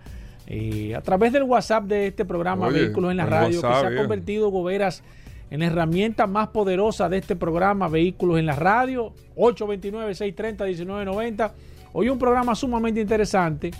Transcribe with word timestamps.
Eh, 0.49 0.95
a 0.95 1.01
través 1.01 1.31
del 1.31 1.43
WhatsApp 1.43 1.85
de 1.85 2.07
este 2.07 2.25
programa 2.25 2.67
Oye, 2.67 2.81
Vehículos 2.81 3.11
en 3.11 3.17
la 3.17 3.23
el 3.23 3.29
Radio, 3.29 3.61
WhatsApp, 3.61 3.83
que 3.83 3.87
se 3.89 3.93
ha 3.93 3.97
convertido 4.01 4.49
Goberas 4.49 5.03
en 5.51 5.59
la 5.59 5.67
herramienta 5.67 6.25
más 6.27 6.47
poderosa 6.49 7.07
de 7.07 7.19
este 7.19 7.35
programa 7.35 7.87
Vehículos 7.87 8.39
en 8.39 8.47
la 8.47 8.55
Radio, 8.55 9.13
829-630-1990. 9.35 11.51
Hoy 11.93 12.09
un 12.09 12.19
programa 12.19 12.55
sumamente 12.55 13.01
interesante, 13.01 13.71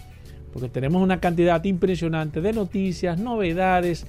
porque 0.53 0.69
tenemos 0.69 1.01
una 1.01 1.19
cantidad 1.19 1.63
impresionante 1.63 2.41
de 2.41 2.53
noticias, 2.53 3.19
novedades. 3.19 4.05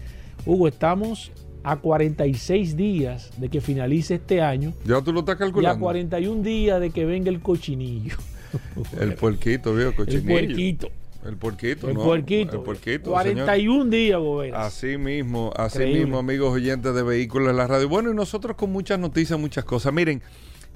Hugo, 0.47 0.69
estamos 0.69 1.33
a 1.63 1.77
46 1.77 2.77
días 2.77 3.31
de 3.39 3.51
que 3.51 3.61
finalice 3.61 4.15
este 4.15 4.41
año 4.41 4.73
Ya 4.87 5.03
tú 5.03 5.13
lo 5.13 5.21
estás 5.21 5.35
y 5.35 5.37
a 5.37 5.39
calculando. 5.39 5.81
41 5.81 6.43
días 6.43 6.81
de 6.81 6.91
que 6.91 7.05
venga 7.05 7.31
el 7.31 7.41
cochinillo. 7.41 8.17
El 8.99 9.15
puerquito, 9.15 9.75
viejo, 9.75 9.91
El 9.91 9.97
cochinillo. 9.97 10.29
puerquito. 10.29 10.89
El 11.25 11.37
puerquito, 11.37 11.89
El 11.89 11.95
no, 11.95 12.03
puerquito. 12.03 12.57
El 12.57 12.63
puerquito, 12.63 13.11
41 13.11 13.91
días, 13.91 14.19
Goberas. 14.19 14.67
Así 14.67 14.97
mismo, 14.97 15.53
así 15.55 15.79
Increíble. 15.79 16.05
mismo, 16.05 16.19
amigos 16.19 16.53
oyentes 16.53 16.95
de 16.95 17.03
vehículos 17.03 17.51
en 17.51 17.57
la 17.57 17.67
radio. 17.67 17.89
Bueno, 17.89 18.11
y 18.11 18.15
nosotros 18.15 18.57
con 18.57 18.73
muchas 18.73 18.99
noticias, 18.99 19.39
muchas 19.39 19.65
cosas. 19.65 19.93
Miren, 19.93 20.23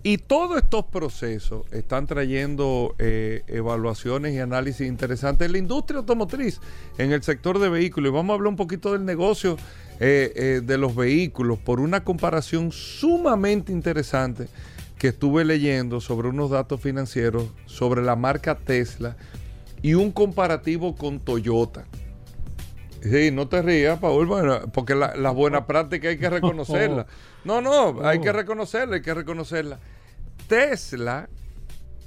y 0.07 0.19
todos 0.19 0.59
estos 0.59 0.85
procesos 0.85 1.65
están 1.73 2.07
trayendo 2.07 2.95
eh, 2.99 3.43
evaluaciones 3.47 4.35
y 4.35 4.39
análisis 4.39 4.87
interesantes 4.87 5.47
en 5.47 5.53
la 5.53 5.59
industria 5.59 6.01
automotriz, 6.01 6.61
en 6.99 7.13
el 7.13 7.23
sector 7.23 7.59
de 7.59 7.71
vehículos. 7.71 8.11
Y 8.11 8.15
vamos 8.15 8.35
a 8.35 8.35
hablar 8.35 8.49
un 8.49 8.57
poquito 8.57 8.93
del 8.93 9.07
negocio 9.07 9.57
eh, 10.01 10.31
eh, 10.37 10.61
de 10.63 10.77
los 10.77 10.95
vehículos 10.95 11.59
por 11.59 11.81
una 11.81 12.05
comparación 12.05 12.71
sumamente 12.71 13.73
interesante 13.73 14.49
que 14.99 15.09
estuve 15.09 15.43
leyendo 15.43 16.03
sobre 16.03 16.29
unos 16.29 16.51
datos 16.51 16.83
financieros 16.83 17.45
sobre 17.65 18.03
la 18.03 18.15
marca 18.15 18.57
Tesla 18.57 19.17
y 19.85 19.93
un 19.93 20.13
comparativo 20.13 20.97
con 20.97 21.21
Toyota. 21.21 21.85
Sí, 23.03 23.31
no 23.31 23.49
te 23.49 23.61
rías, 23.61 23.99
Paul, 23.99 24.27
porque 24.73 24.95
la, 24.95 25.15
la 25.15 25.31
buena 25.31 25.67
práctica 25.67 26.09
hay 26.09 26.17
que 26.17 26.31
reconocerla. 26.31 27.07
No, 27.45 27.61
no, 27.61 28.09
hay 28.09 28.21
que 28.21 28.33
reconocerla, 28.33 28.97
hay 28.97 29.03
que 29.03 29.13
reconocerla. 29.13 29.79
Tesla, 30.49 31.29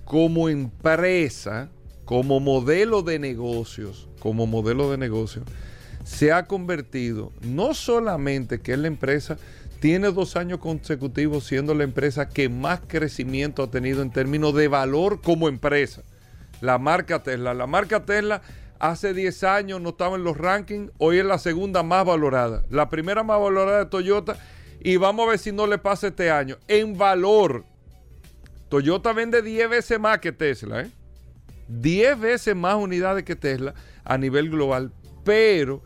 como 0.03 0.49
empresa, 0.49 1.69
como 2.05 2.39
modelo 2.39 3.03
de 3.03 3.19
negocios, 3.19 4.09
como 4.19 4.47
modelo 4.47 4.89
de 4.89 4.97
negocios, 4.97 5.45
se 6.03 6.31
ha 6.31 6.47
convertido 6.47 7.31
no 7.41 7.75
solamente 7.75 8.59
que 8.61 8.73
es 8.73 8.79
la 8.79 8.87
empresa, 8.87 9.37
tiene 9.79 10.11
dos 10.11 10.35
años 10.35 10.57
consecutivos 10.57 11.43
siendo 11.45 11.75
la 11.75 11.83
empresa 11.83 12.29
que 12.29 12.49
más 12.49 12.81
crecimiento 12.87 13.61
ha 13.61 13.69
tenido 13.69 14.01
en 14.01 14.09
términos 14.09 14.55
de 14.55 14.67
valor 14.67 15.21
como 15.21 15.47
empresa. 15.47 16.01
La 16.61 16.77
marca 16.77 17.23
Tesla. 17.23 17.53
La 17.53 17.67
marca 17.67 18.05
Tesla 18.05 18.41
hace 18.79 19.13
10 19.13 19.43
años 19.43 19.81
no 19.81 19.89
estaba 19.89 20.15
en 20.15 20.23
los 20.23 20.37
rankings, 20.37 20.91
hoy 20.97 21.19
es 21.19 21.25
la 21.25 21.37
segunda 21.37 21.83
más 21.83 22.05
valorada. 22.05 22.63
La 22.69 22.89
primera 22.89 23.23
más 23.23 23.39
valorada 23.39 23.79
de 23.79 23.85
Toyota 23.85 24.37
y 24.79 24.97
vamos 24.97 25.25
a 25.25 25.31
ver 25.31 25.39
si 25.39 25.51
no 25.51 25.67
le 25.67 25.77
pasa 25.77 26.07
este 26.07 26.31
año. 26.31 26.57
En 26.67 26.97
valor, 26.97 27.65
Toyota 28.69 29.13
vende 29.13 29.41
10 29.41 29.69
veces 29.69 29.99
más 29.99 30.19
que 30.19 30.31
Tesla, 30.31 30.81
¿eh? 30.81 30.91
10 31.67 32.19
veces 32.19 32.55
más 32.55 32.75
unidades 32.75 33.23
que 33.23 33.35
Tesla 33.35 33.73
a 34.03 34.17
nivel 34.17 34.49
global, 34.49 34.91
pero 35.23 35.81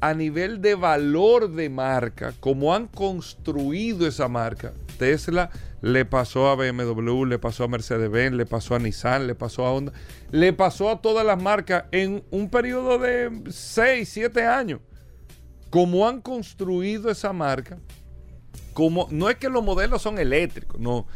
a 0.00 0.14
nivel 0.14 0.60
de 0.60 0.74
valor 0.74 1.50
de 1.50 1.68
marca, 1.70 2.34
como 2.38 2.74
han 2.74 2.86
construido 2.86 4.06
esa 4.06 4.28
marca, 4.28 4.72
Tesla 4.96 5.50
le 5.82 6.04
pasó 6.04 6.48
a 6.48 6.54
BMW, 6.54 7.24
le 7.24 7.38
pasó 7.38 7.64
a 7.64 7.68
Mercedes-Benz, 7.68 8.34
le 8.36 8.46
pasó 8.46 8.74
a 8.74 8.78
Nissan, 8.78 9.26
le 9.26 9.34
pasó 9.34 9.66
a 9.66 9.72
Honda, 9.72 9.92
le 10.30 10.52
pasó 10.52 10.90
a 10.90 11.02
todas 11.02 11.26
las 11.26 11.40
marcas 11.40 11.84
en 11.92 12.24
un 12.30 12.48
periodo 12.48 12.98
de 12.98 13.42
6, 13.50 14.08
7 14.08 14.42
años. 14.44 14.80
Como 15.70 16.08
han 16.08 16.20
construido 16.20 17.10
esa 17.10 17.32
marca, 17.32 17.78
como 18.72 19.08
no 19.10 19.28
es 19.28 19.36
que 19.36 19.48
los 19.48 19.64
modelos 19.64 20.02
son 20.02 20.18
eléctricos, 20.18 20.80
no. 20.80 21.06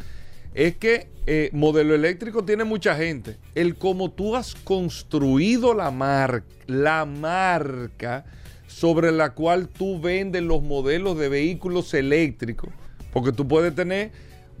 Es 0.53 0.77
que 0.77 1.09
eh, 1.25 1.49
modelo 1.53 1.93
eléctrico 1.93 2.43
tiene 2.43 2.63
mucha 2.63 2.95
gente. 2.95 3.37
El 3.55 3.75
como 3.75 4.11
tú 4.11 4.35
has 4.35 4.55
construido 4.55 5.73
la 5.73 5.91
marca, 5.91 6.45
la 6.67 7.05
marca 7.05 8.25
sobre 8.67 9.11
la 9.11 9.31
cual 9.33 9.67
tú 9.67 9.99
vendes 9.99 10.41
los 10.41 10.61
modelos 10.61 11.17
de 11.17 11.29
vehículos 11.29 11.93
eléctricos. 11.93 12.69
Porque 13.11 13.31
tú 13.31 13.47
puedes 13.47 13.73
tener 13.73 14.11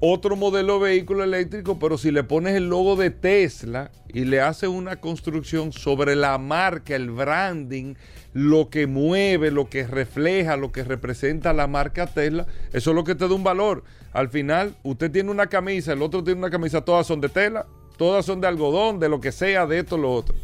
otro 0.01 0.35
modelo 0.35 0.79
de 0.79 0.91
vehículo 0.91 1.23
eléctrico, 1.23 1.77
pero 1.77 1.97
si 1.97 2.11
le 2.11 2.23
pones 2.23 2.55
el 2.55 2.69
logo 2.69 2.95
de 2.95 3.09
Tesla 3.09 3.91
y 4.13 4.23
le 4.23 4.39
haces 4.39 4.69
una 4.69 4.95
construcción 4.95 5.73
sobre 5.73 6.15
la 6.15 6.37
marca, 6.37 6.95
el 6.95 7.11
branding, 7.11 7.95
lo 8.33 8.69
que 8.69 8.87
mueve, 8.87 9.51
lo 9.51 9.69
que 9.69 9.85
refleja, 9.85 10.55
lo 10.55 10.71
que 10.71 10.83
representa 10.83 11.51
la 11.51 11.67
marca 11.67 12.07
Tesla, 12.07 12.47
eso 12.71 12.91
es 12.91 12.95
lo 12.95 13.03
que 13.03 13.15
te 13.15 13.27
da 13.27 13.33
un 13.33 13.43
valor. 13.43 13.83
Al 14.13 14.29
final, 14.29 14.75
usted 14.83 15.11
tiene 15.11 15.31
una 15.31 15.47
camisa, 15.47 15.93
el 15.93 16.01
otro 16.01 16.23
tiene 16.23 16.39
una 16.39 16.49
camisa, 16.49 16.81
todas 16.81 17.05
son 17.05 17.19
de 17.19 17.29
tela, 17.29 17.65
todas 17.97 18.25
son 18.25 18.39
de 18.39 18.47
algodón, 18.47 18.99
de 18.99 19.09
lo 19.09 19.19
que 19.19 19.33
sea, 19.33 19.67
de 19.67 19.79
esto, 19.79 19.97
lo 19.97 20.13
otro. 20.13 20.35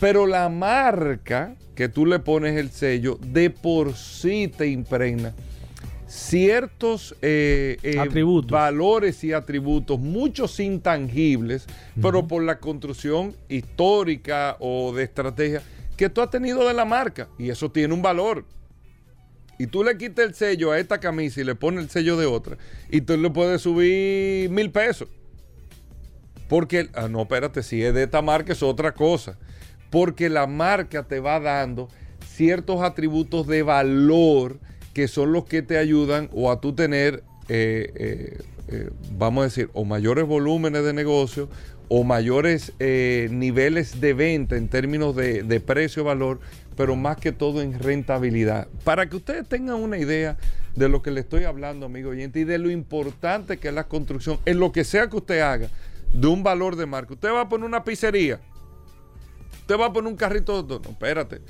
Pero 0.00 0.26
la 0.26 0.48
marca 0.48 1.54
que 1.74 1.90
tú 1.90 2.06
le 2.06 2.18
pones 2.18 2.56
el 2.56 2.70
sello, 2.70 3.18
de 3.20 3.50
por 3.50 3.94
sí 3.94 4.48
te 4.48 4.68
impregna. 4.68 5.34
Ciertos 6.10 7.14
eh, 7.22 7.78
eh, 7.84 7.98
Atributos. 8.00 8.50
valores 8.50 9.22
y 9.22 9.32
atributos, 9.32 10.00
muchos 10.00 10.58
intangibles, 10.58 11.66
pero 12.02 12.26
por 12.26 12.42
la 12.42 12.58
construcción 12.58 13.36
histórica 13.48 14.56
o 14.58 14.92
de 14.92 15.04
estrategia 15.04 15.62
que 15.96 16.10
tú 16.10 16.20
has 16.20 16.30
tenido 16.30 16.66
de 16.66 16.74
la 16.74 16.84
marca. 16.84 17.28
Y 17.38 17.50
eso 17.50 17.70
tiene 17.70 17.94
un 17.94 18.02
valor. 18.02 18.44
Y 19.56 19.68
tú 19.68 19.84
le 19.84 19.96
quitas 19.96 20.24
el 20.26 20.34
sello 20.34 20.72
a 20.72 20.80
esta 20.80 20.98
camisa 20.98 21.42
y 21.42 21.44
le 21.44 21.54
pones 21.54 21.84
el 21.84 21.90
sello 21.90 22.16
de 22.16 22.26
otra. 22.26 22.56
Y 22.90 23.02
tú 23.02 23.16
le 23.16 23.30
puedes 23.30 23.62
subir 23.62 24.50
mil 24.50 24.70
pesos. 24.72 25.06
Porque, 26.48 26.88
ah, 26.94 27.06
no, 27.06 27.22
espérate, 27.22 27.62
si 27.62 27.84
es 27.84 27.94
de 27.94 28.02
esta 28.02 28.20
marca 28.20 28.52
es 28.52 28.64
otra 28.64 28.92
cosa. 28.94 29.38
Porque 29.90 30.28
la 30.28 30.48
marca 30.48 31.04
te 31.04 31.20
va 31.20 31.38
dando 31.38 31.88
ciertos 32.26 32.80
atributos 32.80 33.46
de 33.46 33.62
valor 33.62 34.58
que 34.92 35.08
son 35.08 35.32
los 35.32 35.44
que 35.44 35.62
te 35.62 35.78
ayudan 35.78 36.28
o 36.32 36.50
a 36.50 36.60
tú 36.60 36.74
tener, 36.74 37.22
eh, 37.48 37.92
eh, 37.94 38.38
eh, 38.68 38.90
vamos 39.16 39.42
a 39.42 39.44
decir, 39.44 39.70
o 39.72 39.84
mayores 39.84 40.26
volúmenes 40.26 40.84
de 40.84 40.92
negocio 40.92 41.48
o 41.92 42.04
mayores 42.04 42.72
niveles 42.78 44.00
de 44.00 44.14
venta 44.14 44.56
en 44.56 44.68
términos 44.68 45.16
de, 45.16 45.42
de 45.42 45.58
precio-valor, 45.58 46.38
pero 46.76 46.94
más 46.94 47.16
que 47.16 47.32
todo 47.32 47.62
en 47.62 47.76
rentabilidad. 47.80 48.68
Para 48.84 49.08
que 49.08 49.16
ustedes 49.16 49.48
tengan 49.48 49.74
una 49.74 49.98
idea 49.98 50.36
de 50.76 50.88
lo 50.88 51.02
que 51.02 51.10
le 51.10 51.18
estoy 51.18 51.44
hablando, 51.44 51.86
amigo 51.86 52.10
oyente, 52.10 52.38
y 52.38 52.44
de 52.44 52.58
lo 52.58 52.70
importante 52.70 53.56
que 53.56 53.68
es 53.68 53.74
la 53.74 53.88
construcción, 53.88 54.38
en 54.44 54.60
lo 54.60 54.70
que 54.70 54.84
sea 54.84 55.08
que 55.08 55.16
usted 55.16 55.40
haga, 55.40 55.68
de 56.12 56.26
un 56.28 56.44
valor 56.44 56.76
de 56.76 56.86
marca. 56.86 57.14
Usted 57.14 57.30
va 57.30 57.42
a 57.42 57.48
poner 57.48 57.66
una 57.66 57.82
pizzería, 57.82 58.40
usted 59.60 59.78
va 59.78 59.86
a 59.86 59.92
poner 59.92 60.12
un 60.12 60.16
carrito, 60.16 60.62
no, 60.62 60.90
espérate. 60.90 61.40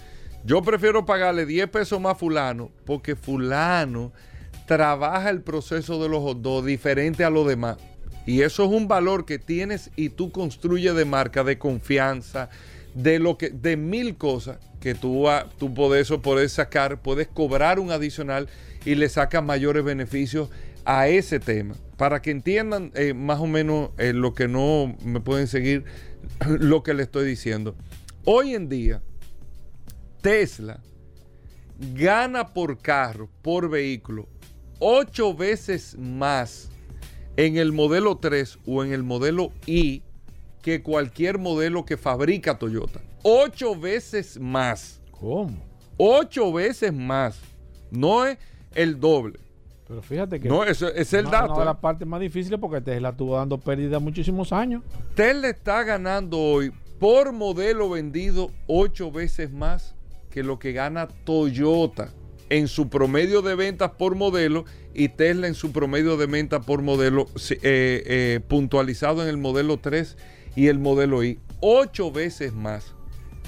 Yo 0.44 0.62
prefiero 0.62 1.04
pagarle 1.04 1.44
10 1.44 1.68
pesos 1.68 2.00
más 2.00 2.12
a 2.12 2.14
fulano, 2.14 2.70
porque 2.86 3.14
fulano 3.14 4.12
trabaja 4.66 5.30
el 5.30 5.42
proceso 5.42 6.02
de 6.02 6.08
los 6.08 6.20
hot 6.20 6.40
dogs 6.40 6.66
diferente 6.66 7.24
a 7.24 7.30
los 7.30 7.46
demás. 7.46 7.76
Y 8.26 8.42
eso 8.42 8.64
es 8.64 8.70
un 8.70 8.88
valor 8.88 9.26
que 9.26 9.38
tienes 9.38 9.90
y 9.96 10.10
tú 10.10 10.30
construyes 10.30 10.94
de 10.94 11.04
marca, 11.04 11.44
de 11.44 11.58
confianza, 11.58 12.48
de 12.94 13.18
lo 13.18 13.36
que, 13.36 13.50
de 13.50 13.76
mil 13.76 14.16
cosas 14.16 14.58
que 14.80 14.94
tú, 14.94 15.26
tú 15.58 15.74
puedes, 15.74 16.10
puedes 16.22 16.52
sacar, 16.52 17.02
puedes 17.02 17.28
cobrar 17.28 17.78
un 17.78 17.90
adicional 17.90 18.48
y 18.84 18.94
le 18.94 19.08
sacas 19.08 19.44
mayores 19.44 19.84
beneficios 19.84 20.48
a 20.84 21.08
ese 21.08 21.38
tema. 21.38 21.74
Para 21.96 22.22
que 22.22 22.30
entiendan 22.30 22.92
eh, 22.94 23.12
más 23.12 23.40
o 23.40 23.46
menos 23.46 23.90
eh, 23.98 24.12
lo 24.14 24.32
que 24.34 24.48
no 24.48 24.96
me 25.04 25.20
pueden 25.20 25.46
seguir, 25.48 25.84
lo 26.48 26.82
que 26.82 26.94
le 26.94 27.02
estoy 27.02 27.26
diciendo. 27.26 27.76
Hoy 28.24 28.54
en 28.54 28.68
día, 28.68 29.02
Tesla 30.20 30.80
gana 31.94 32.48
por 32.52 32.78
carro, 32.78 33.28
por 33.42 33.68
vehículo, 33.70 34.28
ocho 34.78 35.34
veces 35.34 35.96
más 35.98 36.70
en 37.36 37.56
el 37.56 37.72
modelo 37.72 38.18
3 38.18 38.58
o 38.66 38.84
en 38.84 38.92
el 38.92 39.02
modelo 39.02 39.52
I 39.66 40.02
que 40.62 40.82
cualquier 40.82 41.38
modelo 41.38 41.84
que 41.86 41.96
fabrica 41.96 42.58
Toyota. 42.58 43.00
Ocho 43.22 43.74
veces 43.78 44.38
más. 44.38 45.00
¿Cómo? 45.10 45.56
Ocho 45.96 46.52
veces 46.52 46.92
más. 46.92 47.38
No 47.90 48.26
es 48.26 48.38
el 48.74 49.00
doble. 49.00 49.38
Pero 49.88 50.02
fíjate 50.02 50.38
que. 50.38 50.48
No, 50.48 50.64
eso 50.64 50.88
es 50.88 51.12
el 51.14 51.26
una- 51.26 51.38
dato. 51.40 51.52
Una 51.54 51.56
de 51.56 51.62
¿eh? 51.62 51.64
las 51.66 51.76
partes 51.78 52.06
más 52.06 52.20
difíciles 52.20 52.60
porque 52.60 52.80
Tesla 52.80 53.10
estuvo 53.10 53.36
dando 53.36 53.58
pérdidas 53.58 54.00
muchísimos 54.02 54.52
años. 54.52 54.82
Tesla 55.14 55.48
está 55.48 55.82
ganando 55.82 56.38
hoy 56.38 56.72
por 56.98 57.32
modelo 57.32 57.88
vendido 57.90 58.50
ocho 58.66 59.10
veces 59.10 59.50
más 59.50 59.94
que 60.30 60.42
lo 60.42 60.58
que 60.58 60.72
gana 60.72 61.08
Toyota 61.08 62.12
en 62.48 62.68
su 62.68 62.88
promedio 62.88 63.42
de 63.42 63.54
ventas 63.54 63.92
por 63.92 64.14
modelo 64.16 64.64
y 64.92 65.08
Tesla 65.08 65.46
en 65.46 65.54
su 65.54 65.72
promedio 65.72 66.16
de 66.16 66.26
ventas 66.26 66.64
por 66.64 66.82
modelo 66.82 67.26
eh, 67.50 67.58
eh, 67.62 68.40
puntualizado 68.46 69.22
en 69.22 69.28
el 69.28 69.36
modelo 69.36 69.78
3 69.78 70.16
y 70.56 70.66
el 70.66 70.78
modelo 70.78 71.22
I. 71.22 71.38
Ocho 71.60 72.10
veces 72.10 72.52
más. 72.52 72.94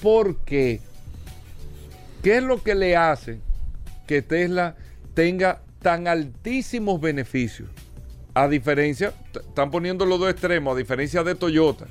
¿Por 0.00 0.36
qué? 0.44 0.80
¿Qué 2.22 2.36
es 2.36 2.42
lo 2.42 2.62
que 2.62 2.74
le 2.74 2.96
hace 2.96 3.40
que 4.06 4.22
Tesla 4.22 4.76
tenga 5.14 5.62
tan 5.80 6.06
altísimos 6.06 7.00
beneficios? 7.00 7.68
A 8.34 8.48
diferencia, 8.48 9.12
están 9.34 9.70
poniendo 9.70 10.06
los 10.06 10.18
dos 10.18 10.30
extremos, 10.30 10.74
a 10.74 10.78
diferencia 10.78 11.22
de 11.22 11.34
Toyota, 11.34 11.86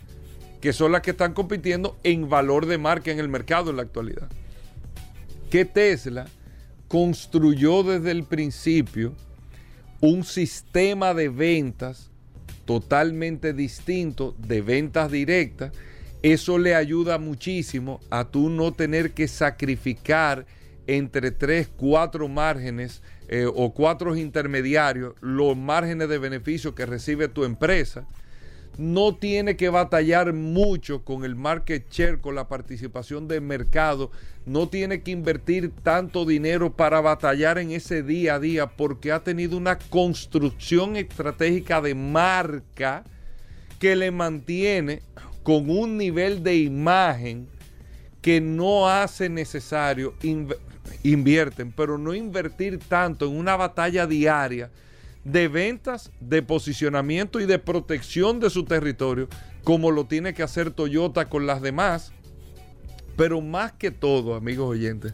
que 0.59 0.73
son 0.73 0.91
las 0.91 1.01
que 1.01 1.11
están 1.11 1.33
compitiendo 1.33 1.97
en 2.03 2.29
valor 2.29 2.65
de 2.65 2.77
marca 2.77 3.11
en 3.11 3.19
el 3.19 3.27
mercado 3.27 3.69
en 3.69 3.77
la 3.77 3.83
actualidad. 3.83 4.29
Que 5.51 5.65
Tesla 5.65 6.27
construyó 6.87 7.83
desde 7.83 8.11
el 8.11 8.23
principio 8.23 9.13
un 9.99 10.23
sistema 10.23 11.13
de 11.13 11.27
ventas 11.27 12.09
totalmente 12.63 13.51
distinto 13.51 14.33
de 14.39 14.61
ventas 14.61 15.11
directas. 15.11 15.73
Eso 16.23 16.57
le 16.57 16.73
ayuda 16.73 17.17
muchísimo 17.17 17.99
a 18.09 18.23
tú 18.23 18.49
no 18.49 18.71
tener 18.71 19.11
que 19.11 19.27
sacrificar 19.27 20.45
entre 20.87 21.31
tres, 21.31 21.67
cuatro 21.67 22.29
márgenes 22.29 23.03
eh, 23.27 23.45
o 23.45 23.73
cuatro 23.73 24.15
intermediarios 24.15 25.15
los 25.19 25.57
márgenes 25.57 26.07
de 26.07 26.17
beneficio 26.17 26.73
que 26.75 26.85
recibe 26.85 27.27
tu 27.27 27.43
empresa 27.43 28.07
no 28.77 29.15
tiene 29.15 29.57
que 29.57 29.69
batallar 29.69 30.33
mucho 30.33 31.03
con 31.03 31.25
el 31.25 31.35
market 31.35 31.89
share, 31.91 32.19
con 32.19 32.35
la 32.35 32.47
participación 32.47 33.27
del 33.27 33.41
mercado, 33.41 34.11
no 34.45 34.69
tiene 34.69 35.01
que 35.01 35.11
invertir 35.11 35.71
tanto 35.83 36.25
dinero 36.25 36.73
para 36.75 37.01
batallar 37.01 37.57
en 37.57 37.71
ese 37.71 38.01
día 38.01 38.35
a 38.35 38.39
día 38.39 38.67
porque 38.67 39.11
ha 39.11 39.19
tenido 39.19 39.57
una 39.57 39.77
construcción 39.77 40.95
estratégica 40.95 41.81
de 41.81 41.95
marca 41.95 43.03
que 43.79 43.95
le 43.95 44.11
mantiene 44.11 45.01
con 45.43 45.69
un 45.69 45.97
nivel 45.97 46.43
de 46.43 46.57
imagen 46.57 47.47
que 48.21 48.39
no 48.41 48.87
hace 48.87 49.29
necesario, 49.29 50.13
inv- 50.21 50.57
invierten, 51.03 51.71
pero 51.71 51.97
no 51.97 52.13
invertir 52.13 52.79
tanto 52.79 53.25
en 53.25 53.35
una 53.37 53.55
batalla 53.55 54.05
diaria 54.05 54.69
de 55.23 55.47
ventas, 55.47 56.11
de 56.19 56.41
posicionamiento 56.41 57.39
y 57.39 57.45
de 57.45 57.59
protección 57.59 58.39
de 58.39 58.49
su 58.49 58.65
territorio, 58.65 59.27
como 59.63 59.91
lo 59.91 60.05
tiene 60.05 60.33
que 60.33 60.43
hacer 60.43 60.71
Toyota 60.71 61.29
con 61.29 61.45
las 61.45 61.61
demás. 61.61 62.11
Pero 63.17 63.41
más 63.41 63.73
que 63.73 63.91
todo, 63.91 64.35
amigos 64.35 64.69
oyentes, 64.69 65.13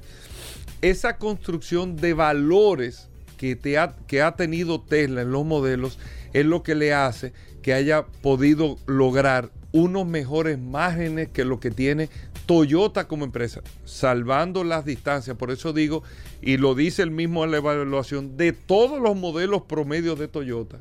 esa 0.81 1.17
construcción 1.17 1.95
de 1.95 2.13
valores 2.13 3.09
que, 3.37 3.55
te 3.55 3.77
ha, 3.77 3.95
que 4.07 4.21
ha 4.21 4.35
tenido 4.35 4.81
Tesla 4.81 5.21
en 5.21 5.31
los 5.31 5.45
modelos 5.45 5.99
es 6.33 6.45
lo 6.45 6.63
que 6.63 6.75
le 6.75 6.93
hace 6.93 7.33
que 7.61 7.73
haya 7.73 8.05
podido 8.05 8.77
lograr 8.85 9.51
unos 9.71 10.05
mejores 10.05 10.57
márgenes 10.59 11.29
que 11.29 11.45
lo 11.45 11.59
que 11.59 11.71
tiene 11.71 12.09
Toyota 12.45 13.07
como 13.07 13.25
empresa, 13.25 13.61
salvando 13.83 14.63
las 14.63 14.85
distancias. 14.85 15.35
Por 15.35 15.51
eso 15.51 15.73
digo, 15.73 16.03
y 16.41 16.57
lo 16.57 16.75
dice 16.75 17.03
el 17.03 17.11
mismo 17.11 17.43
en 17.43 17.51
la 17.51 17.57
evaluación, 17.57 18.37
de 18.37 18.53
todos 18.53 19.01
los 19.01 19.15
modelos 19.17 19.63
promedios 19.63 20.17
de 20.17 20.29
Toyota, 20.29 20.79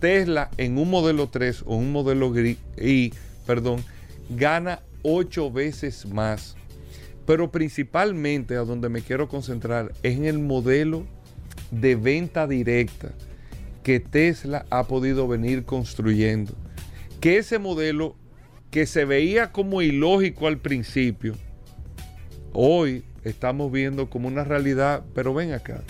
Tesla 0.00 0.50
en 0.56 0.78
un 0.78 0.90
modelo 0.90 1.28
3 1.28 1.64
o 1.66 1.76
un 1.76 1.92
modelo 1.92 2.32
I, 2.38 3.12
perdón, 3.46 3.84
gana 4.30 4.80
8 5.02 5.50
veces 5.52 6.06
más. 6.06 6.56
Pero 7.26 7.50
principalmente 7.50 8.56
a 8.56 8.60
donde 8.60 8.88
me 8.88 9.02
quiero 9.02 9.28
concentrar 9.28 9.92
es 10.02 10.16
en 10.16 10.24
el 10.24 10.38
modelo 10.38 11.04
de 11.70 11.94
venta 11.96 12.46
directa 12.46 13.10
que 13.82 14.00
Tesla 14.00 14.64
ha 14.70 14.84
podido 14.84 15.28
venir 15.28 15.64
construyendo. 15.64 16.54
Que 17.20 17.38
ese 17.38 17.58
modelo 17.58 18.14
que 18.70 18.86
se 18.86 19.04
veía 19.04 19.50
como 19.52 19.82
ilógico 19.82 20.46
al 20.46 20.58
principio, 20.58 21.34
hoy 22.52 23.02
estamos 23.24 23.72
viendo 23.72 24.08
como 24.08 24.28
una 24.28 24.44
realidad, 24.44 25.02
pero 25.14 25.34
ven 25.34 25.52
acá. 25.52 25.82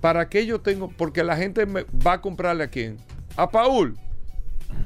¿Para 0.00 0.28
qué 0.28 0.46
yo 0.46 0.60
tengo? 0.60 0.88
Porque 0.96 1.24
la 1.24 1.36
gente 1.36 1.66
me 1.66 1.84
va 2.06 2.14
a 2.14 2.20
comprarle 2.20 2.64
a 2.64 2.68
quién? 2.68 2.96
A 3.36 3.50
Paul. 3.50 3.96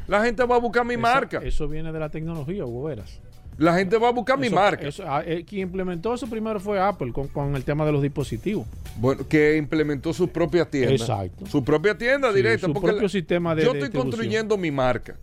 La 0.09 0.25
gente 0.25 0.45
va 0.45 0.57
a 0.57 0.59
buscar 0.59 0.85
mi 0.85 0.97
marca. 0.97 1.41
Eso 1.45 1.69
viene 1.69 1.93
de 1.93 1.99
la 2.01 2.09
tecnología, 2.09 2.65
Hugo 2.65 2.85
Veras. 2.85 3.21
La 3.57 3.75
gente 3.75 3.97
va 3.99 4.09
a 4.09 4.13
buscar 4.13 4.37
mi 4.37 4.51
marca. 4.51 4.89
eso- 4.89 5.05
ah, 5.07 5.23
eh, 5.25 5.45
quien 5.47 5.63
implementó 5.69 6.13
eso 6.13 6.27
primero 6.27 6.59
fue 6.59 6.81
Apple 6.81 7.13
con, 7.13 7.29
con 7.29 7.55
el 7.55 7.63
tema 7.63 7.87
de 7.87 7.93
los 7.93 8.03
dispositivos. 8.03 8.67
Bueno, 8.97 9.27
que 9.29 9.57
implementó 9.57 10.13
sus 10.13 10.29
propias 10.31 10.69
tiendas. 10.69 11.01
Exacto. 11.03 11.47
Su 11.47 11.63
propia 11.63 11.97
tienda 11.97 12.31
Sí, 12.31 12.37
directa. 12.37 12.67
su 12.67 12.73
porque 12.73 12.89
propio 12.89 13.09
sistema 13.09 13.55
de- 13.55 13.65
Yo 13.65 13.73
de 13.73 13.81
estoy 13.81 14.01
construyendo 14.01 14.57
mi 14.57 14.73
marca. 14.73 15.15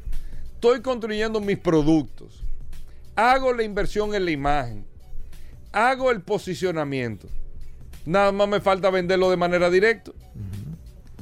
Estoy 0.62 0.82
construyendo 0.82 1.42
mis 1.42 1.58
productos. 1.58 2.44
Hago 3.16 3.52
la 3.52 3.64
inversión 3.64 4.14
en 4.14 4.26
la 4.26 4.30
imagen. 4.30 4.86
Hago 5.72 6.12
el 6.12 6.22
posicionamiento. 6.22 7.28
Nada 8.06 8.32
más 8.32 8.48
me 8.48 8.62
falta 8.62 8.92
venderlo 8.92 9.32
de 9.32 9.38
manera 9.38 9.72
directa. 9.72 10.12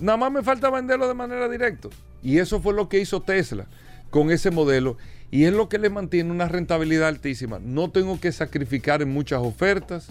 Nada 0.01 0.17
más 0.17 0.29
me 0.29 0.43
falta 0.43 0.69
venderlo 0.69 1.07
de 1.07 1.13
manera 1.13 1.47
directa. 1.47 1.87
Y 2.21 2.39
eso 2.39 2.59
fue 2.59 2.73
lo 2.73 2.89
que 2.89 2.99
hizo 2.99 3.21
Tesla 3.21 3.65
con 4.09 4.29
ese 4.29 4.51
modelo. 4.51 4.97
Y 5.31 5.45
es 5.45 5.53
lo 5.53 5.69
que 5.69 5.77
le 5.77 5.89
mantiene 5.89 6.31
una 6.31 6.49
rentabilidad 6.49 7.07
altísima. 7.07 7.59
No 7.59 7.91
tengo 7.91 8.19
que 8.19 8.33
sacrificar 8.33 9.01
en 9.01 9.13
muchas 9.13 9.39
ofertas. 9.39 10.09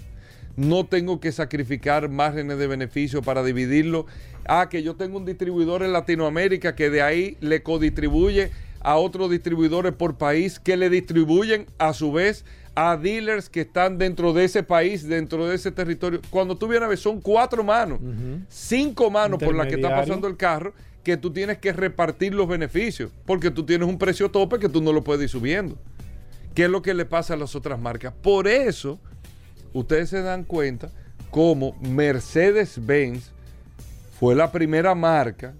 no 0.56 0.86
tengo 0.86 1.20
que 1.20 1.32
sacrificar 1.32 2.08
márgenes 2.08 2.56
de 2.56 2.66
beneficio 2.66 3.20
para 3.20 3.44
dividirlo. 3.44 4.06
Ah, 4.46 4.70
que 4.70 4.82
yo 4.82 4.96
tengo 4.96 5.18
un 5.18 5.26
distribuidor 5.26 5.82
en 5.82 5.92
Latinoamérica 5.92 6.74
que 6.74 6.88
de 6.88 7.02
ahí 7.02 7.36
le 7.42 7.62
codistribuye 7.62 8.50
a 8.80 8.96
otros 8.96 9.30
distribuidores 9.30 9.92
por 9.92 10.16
país 10.16 10.58
que 10.58 10.76
le 10.76 10.90
distribuyen 10.90 11.66
a 11.78 11.92
su 11.92 12.12
vez 12.12 12.44
a 12.74 12.96
dealers 12.96 13.48
que 13.48 13.62
están 13.62 13.98
dentro 13.98 14.32
de 14.32 14.44
ese 14.44 14.62
país, 14.62 15.06
dentro 15.08 15.48
de 15.48 15.56
ese 15.56 15.72
territorio. 15.72 16.20
Cuando 16.30 16.56
tú 16.56 16.68
vienes 16.68 16.86
a 16.86 16.88
ver, 16.88 16.98
son 16.98 17.20
cuatro 17.20 17.64
manos, 17.64 17.98
cinco 18.48 19.10
manos 19.10 19.42
por 19.42 19.54
las 19.54 19.66
que 19.66 19.74
está 19.74 19.90
pasando 19.90 20.28
el 20.28 20.36
carro, 20.36 20.72
que 21.02 21.16
tú 21.16 21.32
tienes 21.32 21.58
que 21.58 21.72
repartir 21.72 22.34
los 22.34 22.46
beneficios, 22.46 23.10
porque 23.26 23.50
tú 23.50 23.64
tienes 23.64 23.88
un 23.88 23.98
precio 23.98 24.30
tope 24.30 24.58
que 24.58 24.68
tú 24.68 24.80
no 24.80 24.92
lo 24.92 25.02
puedes 25.02 25.22
ir 25.24 25.28
subiendo. 25.28 25.76
¿Qué 26.54 26.64
es 26.64 26.70
lo 26.70 26.82
que 26.82 26.94
le 26.94 27.04
pasa 27.04 27.34
a 27.34 27.36
las 27.36 27.56
otras 27.56 27.80
marcas? 27.80 28.12
Por 28.22 28.46
eso, 28.46 29.00
ustedes 29.72 30.10
se 30.10 30.22
dan 30.22 30.44
cuenta 30.44 30.90
cómo 31.30 31.76
Mercedes-Benz 31.80 33.30
fue 34.18 34.34
la 34.34 34.52
primera 34.52 34.94
marca 34.94 35.54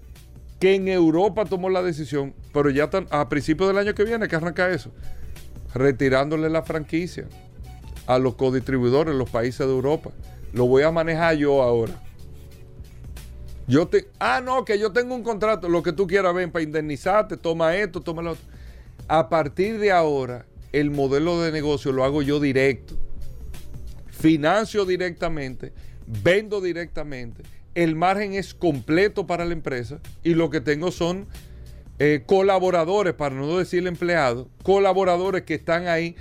que 0.59 0.75
en 0.75 0.87
Europa 0.89 1.45
tomó 1.45 1.69
la 1.69 1.81
decisión, 1.81 2.33
pero 2.53 2.69
ya 2.69 2.89
a 3.09 3.29
principios 3.29 3.69
del 3.69 3.77
año 3.77 3.95
que 3.95 4.03
viene 4.03 4.27
que 4.27 4.35
arranca 4.35 4.69
eso, 4.69 4.91
retirándole 5.73 6.49
la 6.49 6.63
franquicia 6.63 7.27
a 8.05 8.19
los 8.19 8.35
codistribuidores 8.35 9.15
los 9.15 9.29
países 9.29 9.65
de 9.65 9.71
Europa. 9.71 10.11
Lo 10.51 10.65
voy 10.65 10.83
a 10.83 10.91
manejar 10.91 11.35
yo 11.37 11.61
ahora. 11.61 11.93
Yo 13.67 13.87
te, 13.87 14.09
ah, 14.19 14.41
no, 14.43 14.65
que 14.65 14.79
yo 14.79 14.91
tengo 14.91 15.13
un 15.15 15.23
contrato, 15.23 15.69
lo 15.69 15.83
que 15.83 15.93
tú 15.93 16.07
quieras, 16.07 16.33
ven, 16.33 16.51
para 16.51 16.63
indemnizarte, 16.63 17.37
toma 17.37 17.75
esto, 17.75 18.01
toma 18.01 18.23
lo 18.23 18.31
otro. 18.31 18.43
A 19.07 19.29
partir 19.29 19.79
de 19.79 19.91
ahora, 19.91 20.45
el 20.71 20.89
modelo 20.89 21.39
de 21.41 21.51
negocio 21.51 21.91
lo 21.91 22.03
hago 22.03 22.23
yo 22.23 22.39
directo. 22.39 22.95
Financio 24.07 24.85
directamente, 24.85 25.71
vendo 26.07 26.61
directamente 26.61 27.43
el 27.75 27.95
margen 27.95 28.33
es 28.33 28.53
completo 28.53 29.27
para 29.27 29.45
la 29.45 29.53
empresa 29.53 29.99
y 30.23 30.33
lo 30.33 30.49
que 30.49 30.61
tengo 30.61 30.91
son 30.91 31.27
eh, 31.99 32.23
colaboradores, 32.25 33.13
para 33.13 33.35
no 33.35 33.57
decir 33.57 33.85
empleados, 33.85 34.47
colaboradores 34.63 35.43
que 35.43 35.55
están 35.55 35.87
ahí 35.87 36.15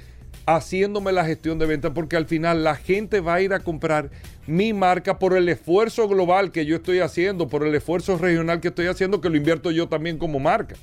haciéndome 0.47 1.13
la 1.13 1.25
gestión 1.25 1.59
de 1.59 1.67
venta 1.67 1.93
porque 1.93 2.17
al 2.17 2.27
final 2.27 2.65
la 2.65 2.75
gente 2.75 3.21
va 3.21 3.35
a 3.35 3.41
ir 3.43 3.53
a 3.53 3.61
comprar 3.61 4.11
mi 4.47 4.73
marca 4.73 5.19
por 5.19 5.37
el 5.37 5.49
esfuerzo 5.49 6.09
global 6.09 6.53
que 6.53 6.65
yo 6.65 6.77
estoy 6.77 7.01
haciendo, 7.01 7.49
por 7.49 7.67
el 7.67 7.75
esfuerzo 7.75 8.17
regional 8.17 8.61
que 8.61 8.69
estoy 8.69 8.87
haciendo, 8.87 9.21
que 9.21 9.29
lo 9.29 9.37
invierto 9.37 9.71
yo 9.71 9.89
también 9.89 10.17
como 10.17 10.41
marca. 10.41 10.75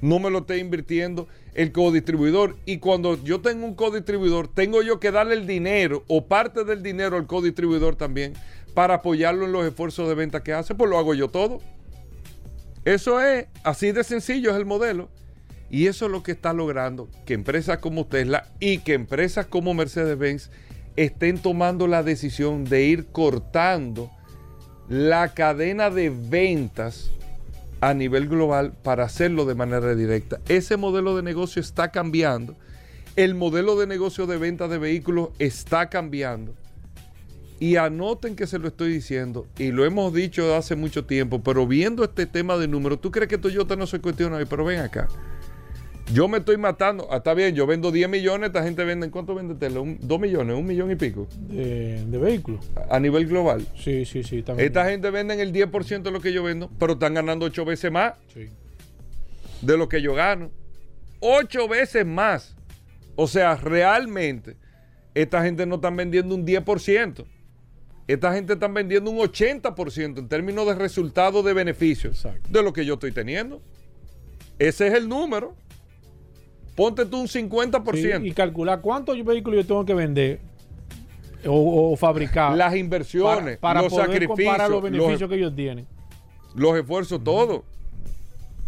No 0.00 0.18
me 0.18 0.30
lo 0.30 0.38
estoy 0.38 0.58
invirtiendo 0.58 1.28
el 1.54 1.72
codistribuidor. 1.72 2.56
Y 2.66 2.78
cuando 2.78 3.22
yo 3.24 3.40
tengo 3.40 3.66
un 3.66 3.74
codistribuidor, 3.74 4.48
tengo 4.48 4.82
yo 4.82 5.00
que 5.00 5.10
darle 5.10 5.34
el 5.34 5.46
dinero 5.46 6.04
o 6.06 6.26
parte 6.26 6.64
del 6.64 6.82
dinero 6.82 7.16
al 7.16 7.26
codistribuidor 7.26 7.96
también 7.96 8.34
para 8.78 8.94
apoyarlo 8.94 9.44
en 9.44 9.50
los 9.50 9.66
esfuerzos 9.66 10.08
de 10.08 10.14
venta 10.14 10.44
que 10.44 10.52
hace, 10.52 10.72
pues 10.72 10.88
lo 10.88 10.98
hago 10.98 11.12
yo 11.12 11.30
todo. 11.30 11.58
Eso 12.84 13.20
es, 13.20 13.46
así 13.64 13.90
de 13.90 14.04
sencillo 14.04 14.52
es 14.52 14.56
el 14.56 14.66
modelo. 14.66 15.08
Y 15.68 15.88
eso 15.88 16.06
es 16.06 16.12
lo 16.12 16.22
que 16.22 16.30
está 16.30 16.52
logrando 16.52 17.08
que 17.26 17.34
empresas 17.34 17.78
como 17.78 18.06
Tesla 18.06 18.46
y 18.60 18.78
que 18.78 18.94
empresas 18.94 19.46
como 19.46 19.74
Mercedes-Benz 19.74 20.52
estén 20.94 21.38
tomando 21.38 21.88
la 21.88 22.04
decisión 22.04 22.66
de 22.66 22.84
ir 22.84 23.06
cortando 23.06 24.12
la 24.88 25.34
cadena 25.34 25.90
de 25.90 26.10
ventas 26.10 27.10
a 27.80 27.94
nivel 27.94 28.28
global 28.28 28.74
para 28.84 29.06
hacerlo 29.06 29.44
de 29.44 29.56
manera 29.56 29.96
directa. 29.96 30.38
Ese 30.48 30.76
modelo 30.76 31.16
de 31.16 31.24
negocio 31.24 31.60
está 31.60 31.90
cambiando. 31.90 32.54
El 33.16 33.34
modelo 33.34 33.76
de 33.76 33.88
negocio 33.88 34.28
de 34.28 34.36
venta 34.36 34.68
de 34.68 34.78
vehículos 34.78 35.30
está 35.40 35.88
cambiando. 35.88 36.54
Y 37.60 37.76
anoten 37.76 38.36
que 38.36 38.46
se 38.46 38.58
lo 38.58 38.68
estoy 38.68 38.92
diciendo, 38.92 39.46
y 39.58 39.72
lo 39.72 39.84
hemos 39.84 40.14
dicho 40.14 40.54
hace 40.54 40.76
mucho 40.76 41.04
tiempo, 41.06 41.42
pero 41.42 41.66
viendo 41.66 42.04
este 42.04 42.26
tema 42.26 42.56
de 42.56 42.68
números, 42.68 43.00
¿tú 43.00 43.10
crees 43.10 43.28
que 43.28 43.36
Toyota 43.36 43.74
no 43.74 43.86
se 43.86 44.00
cuestiona 44.00 44.36
hoy? 44.36 44.44
Pero 44.48 44.64
ven 44.64 44.80
acá. 44.80 45.08
Yo 46.12 46.26
me 46.26 46.38
estoy 46.38 46.56
matando. 46.56 47.06
Ah, 47.10 47.18
está 47.18 47.34
bien, 47.34 47.54
yo 47.54 47.66
vendo 47.66 47.92
10 47.92 48.08
millones, 48.08 48.48
esta 48.48 48.62
gente 48.62 48.82
vende, 48.84 49.10
¿cuánto 49.10 49.34
vende 49.34 49.54
Tesla? 49.54 49.80
¿2 49.80 50.20
millones? 50.20 50.56
¿Un 50.56 50.66
millón 50.66 50.90
y 50.90 50.96
pico? 50.96 51.26
De, 51.48 52.02
vehículos. 52.06 52.60
A, 52.88 52.98
nivel 52.98 53.26
global. 53.26 53.66
Sí, 53.76 54.06
sí, 54.06 54.22
sí. 54.22 54.42
También. 54.42 54.66
Esta 54.66 54.88
gente 54.88 55.10
vende 55.10 55.40
el 55.42 55.52
10% 55.52 56.02
de 56.02 56.10
lo 56.10 56.20
que 56.20 56.32
yo 56.32 56.42
vendo, 56.42 56.70
pero 56.78 56.94
están 56.94 57.14
ganando 57.14 57.44
8 57.44 57.64
veces 57.64 57.92
más 57.92 58.14
de 59.60 59.76
lo 59.76 59.88
que 59.88 60.00
yo 60.00 60.14
gano. 60.14 60.50
8 61.20 61.68
veces 61.68 62.06
más. 62.06 62.56
O 63.16 63.26
sea, 63.26 63.56
realmente, 63.56 64.56
esta 65.14 65.42
gente 65.42 65.66
no 65.66 65.74
está 65.74 65.90
vendiendo 65.90 66.34
un 66.34 66.46
10%. 66.46 67.24
Esta 68.08 68.32
gente 68.32 68.54
está 68.54 68.68
vendiendo 68.68 69.10
un 69.10 69.18
80% 69.18 70.18
en 70.18 70.28
términos 70.28 70.66
de 70.66 70.74
resultado 70.74 71.42
de 71.42 71.52
beneficios 71.52 72.26
de 72.48 72.62
lo 72.62 72.72
que 72.72 72.86
yo 72.86 72.94
estoy 72.94 73.12
teniendo. 73.12 73.60
Ese 74.58 74.86
es 74.88 74.94
el 74.94 75.10
número. 75.10 75.54
Ponte 76.74 77.04
tú 77.04 77.20
un 77.20 77.28
50%. 77.28 78.26
y 78.26 78.32
calcular 78.32 78.80
cuántos 78.80 79.22
vehículos 79.22 79.62
yo 79.62 79.66
tengo 79.66 79.84
que 79.84 79.92
vender 79.92 80.40
o, 81.46 81.94
fabricar. 81.96 82.56
Las 82.56 82.74
inversiones, 82.76 83.58
para, 83.58 83.82
los 83.82 83.92
sacrificios. 83.92 84.70
los 84.70 84.82
beneficios 84.82 85.28
que 85.28 85.36
ellos 85.36 85.54
tienen. 85.54 85.86
Los 86.54 86.76
esfuerzos, 86.78 87.22
todo. 87.22 87.64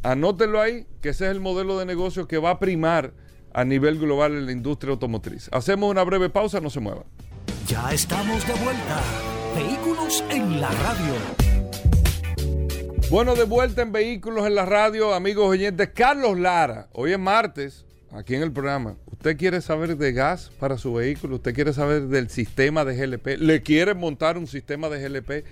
Anótenlo 0.03 0.61
ahí, 0.61 0.87
que 1.01 1.11
ese 1.11 1.25
es 1.27 1.31
el 1.31 1.41
modelo 1.41 1.79
de 1.79 1.87
negocio 1.87 2.29
que 2.29 2.37
va 2.37 2.51
a 2.51 2.59
primar 2.59 3.13
a 3.55 3.65
nivel 3.65 3.99
global 3.99 4.33
en 4.33 4.45
la 4.47 4.53
industria 4.53 4.93
automotriz. 4.93 5.49
Hacemos 5.51 5.91
una 5.91 6.05
breve 6.05 6.29
pausa, 6.29 6.61
no 6.61 6.69
se 6.69 6.81
muevan. 6.81 7.05
Ya 7.71 7.93
estamos 7.93 8.45
de 8.49 8.55
vuelta. 8.55 9.01
Vehículos 9.55 10.25
en 10.29 10.61
la 10.61 10.73
radio. 10.73 11.15
Bueno, 13.09 13.37
de 13.37 13.45
vuelta 13.45 13.83
en 13.83 13.93
Vehículos 13.93 14.45
en 14.49 14.57
la 14.57 14.67
radio, 14.67 15.15
amigos 15.15 15.47
oyentes. 15.47 15.91
Carlos 15.95 16.37
Lara, 16.37 16.89
hoy 16.93 17.13
es 17.13 17.19
martes, 17.21 17.85
aquí 18.11 18.35
en 18.35 18.43
el 18.43 18.51
programa. 18.51 18.97
¿Usted 19.13 19.37
quiere 19.37 19.61
saber 19.61 19.97
de 19.97 20.13
gas 20.13 20.51
para 20.59 20.79
su 20.79 20.95
vehículo? 20.95 21.37
¿Usted 21.37 21.55
quiere 21.55 21.73
saber 21.73 22.09
del 22.09 22.29
sistema 22.29 22.85
de 22.85 22.97
GLP? 22.97 23.39
¿Le 23.39 23.63
quiere 23.63 23.95
montar 23.95 24.37
un 24.37 24.49
sistema 24.49 24.89
de 24.89 25.09
GLP? 25.09 25.45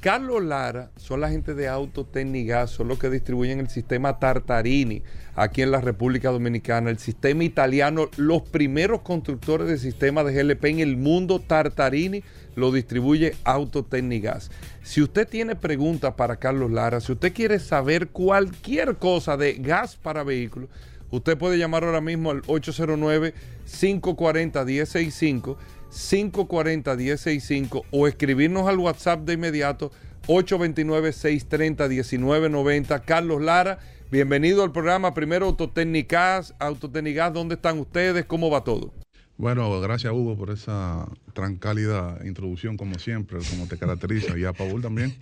Carlos 0.00 0.44
Lara 0.44 0.90
son 0.96 1.20
la 1.20 1.30
gente 1.30 1.54
de 1.54 1.68
Autotecnigas, 1.68 2.70
son 2.70 2.88
los 2.88 2.98
que 2.98 3.10
distribuyen 3.10 3.60
el 3.60 3.68
sistema 3.68 4.18
Tartarini 4.18 5.02
aquí 5.34 5.62
en 5.62 5.70
la 5.70 5.80
República 5.80 6.30
Dominicana, 6.30 6.90
el 6.90 6.98
sistema 6.98 7.44
italiano, 7.44 8.08
los 8.16 8.42
primeros 8.42 9.00
constructores 9.00 9.68
de 9.68 9.78
sistemas 9.78 10.26
de 10.26 10.34
GLP 10.34 10.64
en 10.66 10.80
el 10.80 10.96
mundo, 10.96 11.40
Tartarini 11.40 12.22
lo 12.54 12.72
distribuye 12.72 13.34
Autotecnigas. 13.44 14.50
Si 14.82 15.02
usted 15.02 15.26
tiene 15.26 15.56
preguntas 15.56 16.14
para 16.14 16.36
Carlos 16.36 16.70
Lara, 16.70 17.00
si 17.00 17.12
usted 17.12 17.32
quiere 17.32 17.58
saber 17.58 18.08
cualquier 18.08 18.96
cosa 18.96 19.36
de 19.36 19.54
gas 19.54 19.96
para 19.96 20.24
vehículos, 20.24 20.68
usted 21.10 21.36
puede 21.36 21.58
llamar 21.58 21.84
ahora 21.84 22.00
mismo 22.00 22.30
al 22.30 22.42
809 22.46 23.34
540 23.64 24.64
1065 24.64 25.58
540-1065 25.96 27.84
o 27.90 28.06
escribirnos 28.06 28.68
al 28.68 28.78
WhatsApp 28.78 29.24
de 29.24 29.32
inmediato 29.32 29.90
829-630-1990. 30.26 33.02
Carlos 33.04 33.40
Lara, 33.40 33.78
bienvenido 34.10 34.62
al 34.62 34.72
programa 34.72 35.14
Primero 35.14 35.46
Autotécnicas. 35.46 36.54
Autotécnicas, 36.58 37.32
¿dónde 37.32 37.54
están 37.54 37.78
ustedes? 37.78 38.26
¿Cómo 38.26 38.50
va 38.50 38.62
todo? 38.62 38.92
Bueno, 39.38 39.80
gracias 39.80 40.12
Hugo 40.12 40.36
por 40.36 40.50
esa 40.50 41.08
tan 41.32 41.56
cálida 41.56 42.18
introducción 42.24 42.76
como 42.76 42.98
siempre, 42.98 43.38
como 43.50 43.66
te 43.66 43.78
caracteriza, 43.78 44.36
y 44.38 44.44
a 44.44 44.52
Paul 44.52 44.82
también. 44.82 45.16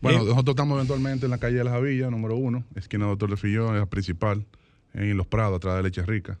Bueno, 0.00 0.24
nosotros 0.24 0.54
estamos 0.54 0.76
eventualmente 0.76 1.26
en 1.26 1.30
la 1.30 1.38
calle 1.38 1.58
de 1.58 1.64
la 1.64 1.72
Javilla, 1.72 2.08
número 2.10 2.36
uno, 2.36 2.64
esquina 2.76 3.04
Doctor 3.06 3.30
de 3.30 3.36
Fillón, 3.36 3.74
es 3.74 3.80
la 3.80 3.86
principal, 3.86 4.46
en 4.94 5.16
Los 5.16 5.26
Prados, 5.26 5.56
atrás 5.56 5.76
de 5.76 5.82
Leche 5.82 6.02
Rica 6.02 6.38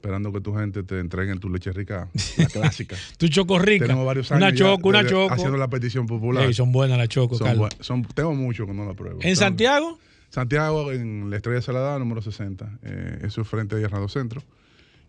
esperando 0.00 0.32
que 0.32 0.40
tu 0.40 0.54
gente 0.54 0.82
te 0.82 0.98
entreguen 0.98 1.38
tu 1.38 1.50
leche 1.50 1.72
rica, 1.72 2.08
la 2.38 2.46
clásica. 2.46 2.96
tu 3.18 3.28
choco 3.28 3.58
rica. 3.58 3.84
Tenemos 3.84 4.06
varios 4.06 4.32
años 4.32 4.42
una 4.42 4.54
choco, 4.54 4.88
una 4.88 5.06
choco. 5.06 5.34
haciendo 5.34 5.58
la 5.58 5.68
petición 5.68 6.06
popular. 6.06 6.54
son 6.54 6.72
buenas 6.72 6.96
las 6.96 7.08
choco, 7.08 7.36
son, 7.36 8.06
Tengo 8.14 8.34
mucho 8.34 8.66
que 8.66 8.72
no 8.72 8.86
la 8.86 8.94
pruebo. 8.94 9.18
¿En 9.20 9.36
Santiago? 9.36 9.98
Santiago, 10.30 10.90
en 10.90 11.28
la 11.28 11.36
Estrella 11.36 11.60
Salada, 11.60 11.98
número 11.98 12.22
60. 12.22 12.78
Eh, 12.82 13.18
eso 13.24 13.42
es 13.42 13.48
frente 13.48 13.76
a 13.76 13.80
Hernando 13.80 14.08
Centro. 14.08 14.42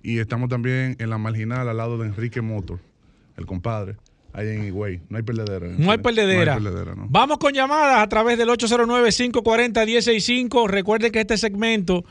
Y 0.03 0.19
estamos 0.19 0.50
también 0.50 0.98
en 1.00 1.10
la 1.10 1.17
marginal, 1.17 1.69
al 1.69 1.77
lado 1.77 1.98
de 1.98 2.07
Enrique 2.07 2.41
Motor, 2.41 2.79
el 3.38 3.45
compadre. 3.45 3.95
Ahí 4.33 4.50
en 4.50 4.65
Higüey. 4.65 5.00
No 5.10 5.15
hay 5.17 5.24
perdedera. 5.24 5.67
No 5.77 5.91
hay 5.91 6.00
perdedera. 6.00 6.60
No 6.60 6.67
hay 6.67 6.74
perdedera 6.74 6.95
no. 6.95 7.07
Vamos 7.10 7.38
con 7.38 7.53
llamadas 7.53 8.00
a 8.00 8.10
través 8.10 8.38
del 8.38 8.50
809-540-165. 8.50 10.67
Recuerde 10.67 11.12
que 11.12 11.21
este 11.21 11.38
segmento 11.38 12.03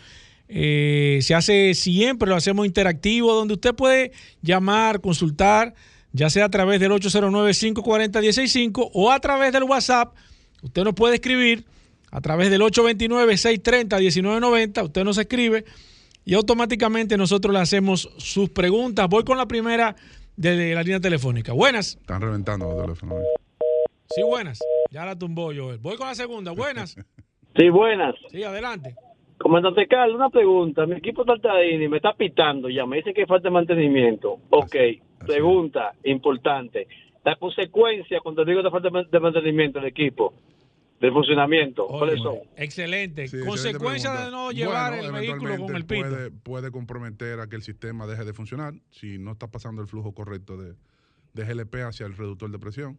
eh, 0.53 1.21
se 1.23 1.37
hace 1.37 1.75
siempre, 1.75 2.29
lo 2.29 2.35
hacemos 2.35 2.67
interactivo, 2.67 3.33
donde 3.35 3.55
usted 3.55 3.73
puede 3.73 4.11
llamar, 4.43 5.01
consultar, 5.01 5.75
ya 6.13 6.29
sea 6.29 6.47
a 6.47 6.49
través 6.49 6.81
del 6.81 6.91
809-540-165 6.91 8.91
o 8.93 9.13
a 9.13 9.21
través 9.21 9.53
del 9.53 9.63
WhatsApp. 9.63 10.13
Usted 10.63 10.83
nos 10.83 10.95
puede 10.95 11.15
escribir 11.15 11.67
a 12.11 12.21
través 12.21 12.51
del 12.51 12.63
829-630-1990. 12.63 14.85
Usted 14.85 15.05
nos 15.05 15.19
escribe 15.19 15.65
y 16.25 16.35
automáticamente 16.35 17.17
nosotros 17.17 17.55
le 17.55 17.61
hacemos 17.61 18.11
sus 18.17 18.51
preguntas. 18.51 19.07
Voy 19.09 19.23
con 19.23 19.39
la 19.39 19.47
primera 19.47 19.95
de 20.37 20.75
la 20.75 20.83
línea 20.83 20.99
telefónica. 20.99 21.53
Buenas. 21.53 21.97
Están 22.01 22.23
reventando 22.23 22.67
los 22.67 22.83
teléfonos. 22.83 23.19
Sí, 24.09 24.25
buenas. 24.25 24.59
Ya 24.91 25.07
la 25.07 25.17
tumbó 25.17 25.53
Joel. 25.55 25.79
Voy 25.79 25.97
con 25.97 26.09
la 26.09 26.17
segunda. 26.17 26.51
Buenas. 26.51 26.97
Sí, 27.57 27.69
buenas. 27.69 28.17
Sí, 28.33 28.43
adelante. 28.43 28.97
Comandante 29.41 29.87
Carlos, 29.87 30.17
una 30.17 30.29
pregunta. 30.29 30.85
Mi 30.85 30.97
equipo 30.97 31.25
Tartarini 31.25 31.89
me 31.89 31.97
está 31.97 32.13
pitando 32.13 32.69
ya, 32.69 32.85
me 32.85 32.99
dice 32.99 33.15
que 33.15 33.27
falta 33.27 33.49
mantenimiento. 33.49 34.39
Ok. 34.51 34.75
así 34.75 35.03
Pregunta 35.27 35.95
importante. 36.05 36.87
La 37.25 37.37
consecuencia 37.37 38.21
cuando 38.21 38.45
digo 38.45 38.63
de 38.63 38.71
falta 38.71 38.91
de 38.91 39.21
mantenimiento 39.21 39.79
del 39.79 39.89
equipo, 39.89 40.35
del 41.01 41.13
funcionamiento, 41.13 41.87
¿cuáles 41.87 42.21
son? 42.21 42.37
Excelente. 42.57 43.29
Sí, 43.29 43.39
Consecuencia 43.47 44.11
excelente 44.11 44.25
de 44.27 44.31
no 44.31 44.51
llevar 44.53 44.93
Bueno, 44.93 45.07
el 45.07 45.27
vehículo 45.27 45.57
con 45.59 45.77
el 45.77 45.87
pito. 45.87 46.09
Puede, 46.09 46.31
puede 46.31 46.71
comprometer 46.71 47.41
a 47.41 47.47
que 47.47 47.57
el 47.57 47.63
sistema 47.63 48.07
deje 48.07 48.27
de 48.27 48.35
funcionar 48.35 48.75
si 48.91 49.19
no 49.19 49.33
está 49.33 49.47
pasando 49.47 49.81
el 49.81 49.89
flujo 49.89 50.13
correcto 50.13 50.59
de, 50.59 50.75
de 51.33 51.45
GLP 51.45 51.77
hacia 51.77 52.05
el 52.05 52.15
reductor 52.15 52.51
de 52.51 52.59
presión. 52.59 52.99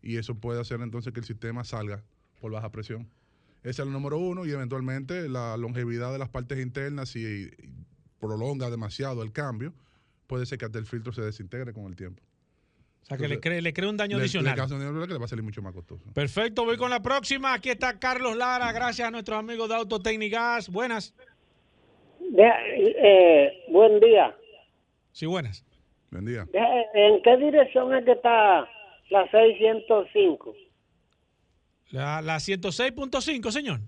Y 0.00 0.16
eso 0.16 0.34
puede 0.34 0.62
hacer 0.62 0.80
entonces 0.80 1.12
que 1.12 1.20
el 1.20 1.26
sistema 1.26 1.62
salga 1.62 2.02
por 2.40 2.52
baja 2.52 2.70
presión. 2.70 3.06
Ese 3.64 3.70
es 3.82 3.86
el 3.88 3.90
número 3.92 4.18
uno 4.18 4.44
y 4.46 4.50
eventualmente 4.52 5.28
la 5.28 5.56
longevidad 5.56 6.12
de 6.12 6.18
las 6.18 6.28
partes 6.28 6.58
internas, 6.60 7.08
si 7.08 7.48
prolonga 8.20 8.70
demasiado 8.70 9.22
el 9.22 9.32
cambio, 9.32 9.72
puede 10.26 10.44
ser 10.46 10.58
que 10.58 10.66
hasta 10.66 10.78
el 10.78 10.86
filtro 10.86 11.12
se 11.12 11.22
desintegre 11.22 11.72
con 11.72 11.86
el 11.86 11.96
tiempo. 11.96 12.22
O 13.02 13.06
sea, 13.06 13.16
que 13.18 13.26
le 13.28 13.40
cree, 13.40 13.60
le 13.60 13.72
cree 13.72 13.88
un 13.88 13.96
daño 13.96 14.16
Le- 14.16 14.22
adicional. 14.22 14.54
Le, 14.56 15.06
que 15.06 15.12
le 15.14 15.18
va 15.18 15.24
a 15.24 15.28
salir 15.28 15.42
mucho 15.42 15.60
más 15.62 15.74
costoso. 15.74 16.04
Perfecto, 16.14 16.64
voy 16.64 16.76
con 16.76 16.90
la 16.90 17.00
próxima. 17.02 17.52
Aquí 17.54 17.70
está 17.70 17.98
Carlos 17.98 18.36
Lara, 18.36 18.70
gracias 18.72 19.08
a 19.08 19.10
nuestros 19.10 19.38
amigos 19.38 19.68
de 19.68 19.74
Autotecnigas. 19.76 20.70
Buenas. 20.70 21.14
eh, 22.38 23.64
buen 23.70 24.00
día. 24.00 24.34
Sí, 25.12 25.26
buenas. 25.26 25.64
Buen 26.10 26.24
día. 26.26 26.46
¿En 26.94 27.22
qué 27.22 27.36
dirección 27.38 27.94
es 27.94 28.04
que 28.04 28.12
está 28.12 28.68
la 29.10 29.30
605? 29.30 30.54
La, 31.90 32.22
la 32.22 32.36
106.5, 32.36 33.50
señor. 33.50 33.80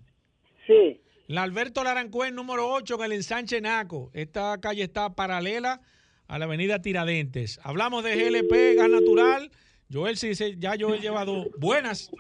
Sí. 0.67 1.01
La 1.29 1.43
Alberto 1.43 1.83
Larancuén, 1.83 2.35
número 2.35 2.69
8, 2.69 2.97
en 2.99 3.05
el 3.05 3.13
ensanche 3.13 3.61
Naco. 3.61 4.11
Esta 4.15 4.59
calle 4.61 4.83
está 4.85 5.15
paralela 5.15 5.81
a 6.29 6.39
la 6.39 6.45
avenida 6.45 6.81
Tiradentes. 6.81 7.59
Hablamos 7.65 8.05
de 8.05 8.15
GLP, 8.17 8.77
gas 8.77 8.89
natural. 8.89 9.51
Joel, 9.93 10.17
sí, 10.17 10.35
sí, 10.35 10.55
ya 10.59 10.75
Joel 10.79 11.01
lleva 11.01 11.25
dos. 11.25 11.47
Buenas. 11.59 12.11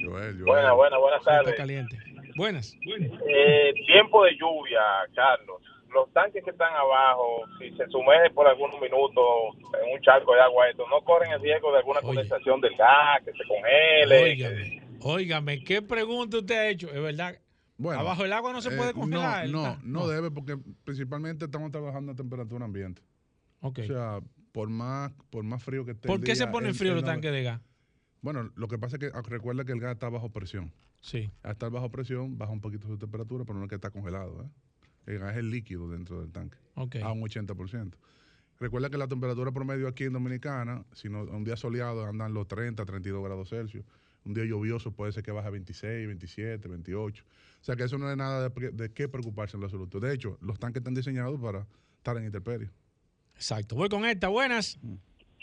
Joel, 0.00 0.34
Joel. 0.34 0.44
Buenas, 0.44 0.74
buenas, 0.74 1.00
buenas 1.00 1.20
está 1.20 1.36
tardes. 1.38 1.54
caliente. 1.54 1.98
Buenas. 2.36 2.74
Eh, 3.28 3.72
tiempo 3.86 4.24
de 4.24 4.32
lluvia, 4.36 4.80
Carlos. 5.14 5.62
Los 5.92 6.10
tanques 6.14 6.42
que 6.42 6.50
están 6.50 6.72
abajo, 6.74 7.42
si 7.58 7.70
se 7.76 7.86
sumergen 7.88 8.32
por 8.34 8.46
algunos 8.48 8.80
minutos 8.80 9.24
en 9.82 9.92
un 9.94 10.00
charco 10.00 10.34
de 10.34 10.40
agua, 10.40 10.70
esto, 10.70 10.86
no 10.88 11.02
corren 11.02 11.32
el 11.32 11.40
riesgo 11.42 11.70
de 11.72 11.78
alguna 11.78 11.98
Oye. 11.98 12.06
condensación 12.06 12.60
del 12.62 12.74
gas, 12.76 13.22
que 13.24 13.32
se 13.32 13.44
congele. 13.46 14.22
Óigame, 14.22 14.82
óigame, 15.04 15.62
¿qué 15.64 15.82
pregunta 15.82 16.38
usted 16.38 16.54
ha 16.54 16.68
hecho? 16.68 16.88
Es 16.88 17.02
verdad. 17.02 17.38
Bueno, 17.76 18.00
Abajo 18.00 18.22
del 18.22 18.32
agua 18.32 18.52
no 18.52 18.60
se 18.60 18.72
eh, 18.72 18.76
puede 18.76 18.92
congelar. 18.92 19.46
el 19.46 19.52
No, 19.52 19.76
no, 19.76 19.78
no 19.82 20.08
debe 20.08 20.30
porque 20.30 20.56
principalmente 20.84 21.46
estamos 21.46 21.70
trabajando 21.72 22.12
a 22.12 22.14
temperatura 22.14 22.64
ambiente. 22.64 23.02
Ok. 23.60 23.80
O 23.80 23.84
sea, 23.84 24.20
por 24.52 24.68
más, 24.68 25.12
por 25.30 25.44
más 25.44 25.62
frío 25.62 25.84
que 25.84 25.92
esté. 25.92 26.08
el 26.08 26.14
¿Por 26.18 26.24
qué 26.24 26.36
se 26.36 26.46
ponen 26.46 26.74
él 26.78 26.94
los 26.94 27.04
tanques 27.04 27.32
de 27.32 27.42
gas? 27.42 27.60
Bueno, 28.20 28.52
lo 28.54 28.68
que 28.68 28.78
pasa 28.78 28.96
es 28.96 29.00
que 29.00 29.10
ah, 29.16 29.22
recuerda 29.22 29.64
que 29.64 29.72
el 29.72 29.80
gas 29.80 29.94
está 29.94 30.08
bajo 30.08 30.30
presión. 30.30 30.72
Sí. 31.00 31.30
Al 31.42 31.52
estar 31.52 31.70
bajo 31.70 31.90
presión, 31.90 32.38
baja 32.38 32.52
un 32.52 32.60
poquito 32.60 32.86
su 32.86 32.96
temperatura, 32.96 33.44
pero 33.44 33.58
no 33.58 33.64
es 33.64 33.68
que 33.68 33.74
está 33.74 33.90
congelado. 33.90 34.44
¿eh? 34.44 34.48
El 35.06 35.18
gas 35.18 35.32
es 35.32 35.38
el 35.38 35.50
líquido 35.50 35.88
dentro 35.90 36.20
del 36.20 36.30
tanque, 36.30 36.56
Ok. 36.74 36.96
a 37.02 37.10
un 37.10 37.22
80%. 37.22 37.94
Recuerda 38.60 38.90
que 38.90 38.96
la 38.96 39.08
temperatura 39.08 39.50
promedio 39.50 39.88
aquí 39.88 40.04
en 40.04 40.12
Dominicana, 40.12 40.84
si 40.92 41.08
no, 41.08 41.24
un 41.24 41.42
día 41.42 41.56
soleado 41.56 42.06
andan 42.06 42.32
los 42.32 42.46
30, 42.46 42.84
32 42.84 43.24
grados 43.24 43.48
Celsius. 43.48 43.84
Un 44.24 44.34
día 44.34 44.44
lluvioso 44.44 44.92
puede 44.92 45.12
ser 45.12 45.22
que 45.22 45.32
baje 45.32 45.48
a 45.48 45.50
26, 45.50 46.06
27, 46.06 46.68
28. 46.68 47.24
O 47.24 47.64
sea 47.64 47.76
que 47.76 47.84
eso 47.84 47.98
no 47.98 48.10
es 48.10 48.16
nada 48.16 48.48
de, 48.48 48.92
qué 48.92 49.08
preocuparse 49.08 49.56
en 49.56 49.60
lo 49.60 49.66
absoluto. 49.66 50.00
De 50.00 50.14
hecho, 50.14 50.38
los 50.40 50.58
tanques 50.58 50.80
están 50.80 50.94
diseñados 50.94 51.40
para 51.40 51.66
estar 51.96 52.16
en 52.16 52.24
intemperie. 52.24 52.70
Exacto. 53.34 53.76
Voy 53.76 53.88
con 53.88 54.04
esta. 54.04 54.28
Buenas. 54.28 54.78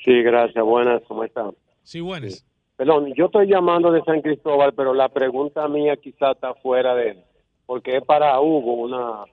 Sí, 0.04 0.22
gracias. 0.24 0.63
Buenas, 0.63 1.02
¿cómo 1.08 1.24
están? 1.24 1.52
Sí, 1.84 2.00
buenas. 2.00 2.46
Perdón, 2.78 3.13
yo 3.13 3.26
estoy 3.26 3.48
llamando 3.48 3.92
de 3.92 4.02
San 4.04 4.22
Cristóbal, 4.22 4.74
pero 4.74 4.94
la 4.94 5.10
pregunta 5.10 5.68
mía 5.68 5.98
quizá 5.98 6.32
está 6.32 6.54
fuera 6.54 6.96
de... 6.96 7.22
Porque 7.65 7.98
es 7.98 8.04
para 8.04 8.39
Hugo, 8.39 8.74
una... 8.74 9.26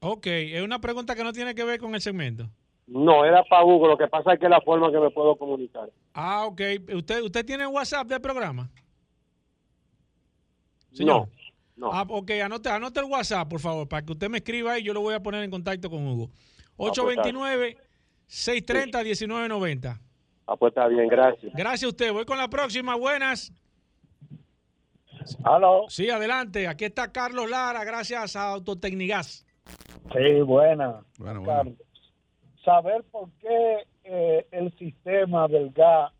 Ok, 0.00 0.26
es 0.26 0.62
una 0.62 0.80
pregunta 0.80 1.16
que 1.16 1.24
no 1.24 1.32
tiene 1.32 1.56
que 1.56 1.64
ver 1.64 1.80
con 1.80 1.96
el 1.96 2.00
segmento. 2.00 2.48
No, 2.88 3.24
era 3.24 3.44
para 3.44 3.64
Hugo, 3.64 3.86
lo 3.86 3.98
que 3.98 4.08
pasa 4.08 4.32
es 4.32 4.40
que 4.40 4.46
es 4.46 4.50
la 4.50 4.62
forma 4.62 4.90
que 4.90 4.98
me 4.98 5.10
puedo 5.10 5.36
comunicar. 5.36 5.90
Ah, 6.14 6.46
ok. 6.46 6.60
¿Usted, 6.94 7.22
usted 7.22 7.44
tiene 7.44 7.66
WhatsApp 7.66 8.08
del 8.08 8.20
programa? 8.20 8.70
Señor. 10.92 11.28
No, 11.76 11.88
no. 11.88 11.92
Ah, 11.92 12.06
ok, 12.08 12.30
anote, 12.42 12.70
anote 12.70 13.00
el 13.00 13.06
WhatsApp, 13.06 13.46
por 13.46 13.60
favor, 13.60 13.86
para 13.86 14.04
que 14.04 14.12
usted 14.12 14.30
me 14.30 14.38
escriba 14.38 14.78
y 14.78 14.84
yo 14.84 14.94
lo 14.94 15.02
voy 15.02 15.14
a 15.14 15.22
poner 15.22 15.44
en 15.44 15.50
contacto 15.50 15.90
con 15.90 16.06
Hugo. 16.06 16.30
pues, 16.76 16.92
829-630-1990. 18.28 20.00
Ah, 20.46 20.56
pues 20.56 20.70
está 20.70 20.88
bien, 20.88 21.08
gracias. 21.08 21.52
Gracias 21.54 21.84
a 21.84 21.88
usted. 21.88 22.10
Voy 22.10 22.24
con 22.24 22.38
la 22.38 22.48
próxima. 22.48 22.94
Buenas. 22.96 23.52
Aló. 25.44 25.84
Sí, 25.88 26.08
adelante. 26.08 26.66
Aquí 26.66 26.86
está 26.86 27.12
Carlos 27.12 27.50
Lara, 27.50 27.84
gracias 27.84 28.34
a 28.34 28.48
Autotecnigas. 28.52 29.44
Sí, 30.10 30.40
buena. 30.40 31.02
Bueno, 31.18 31.42
bueno. 31.42 31.44
Carlos. 31.44 31.74
Saber 32.68 33.02
por 33.10 33.30
qué 33.40 33.86
eh, 34.04 34.46
el 34.50 34.70
sistema 34.78 35.48
del 35.48 35.70
gas 35.70 36.12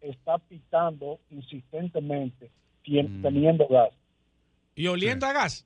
está 0.00 0.36
pitando 0.38 1.20
insistentemente 1.30 2.50
tien- 2.84 3.20
Mm. 3.20 3.22
teniendo 3.22 3.68
gas. 3.68 3.90
¿Y 4.74 4.88
oliendo 4.88 5.26
a 5.26 5.32
gas? 5.32 5.64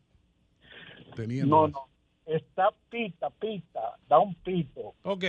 Teniendo 1.15 1.47
No, 1.57 1.63
gas. 1.63 1.73
no. 1.73 1.89
Está 2.27 2.69
pita, 2.91 3.31
pita, 3.31 3.81
da 4.11 4.19
un 4.19 4.35
pito, 4.35 4.95
Ok, 5.05 5.25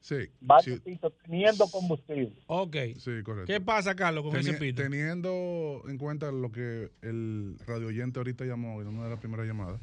Sí, 0.00 0.16
varios 0.42 0.76
sí, 0.78 0.82
pitos 0.84 1.12
teniendo 1.22 1.66
combustible. 1.70 2.32
ok. 2.46 2.76
sí, 2.98 3.22
correcto. 3.22 3.46
¿Qué 3.46 3.60
pasa, 3.62 3.94
Carlos, 3.94 4.24
con 4.24 4.36
ese 4.36 4.54
pito? 4.54 4.82
Teniendo 4.82 5.82
en 5.88 5.96
cuenta 5.96 6.30
lo 6.32 6.50
que 6.52 6.90
el 7.00 7.56
radio 7.66 7.86
oyente 7.86 8.18
ahorita 8.18 8.44
llamó 8.44 8.82
en 8.82 8.88
una 8.88 9.04
de 9.04 9.10
las 9.10 9.20
primeras 9.20 9.46
llamadas, 9.46 9.80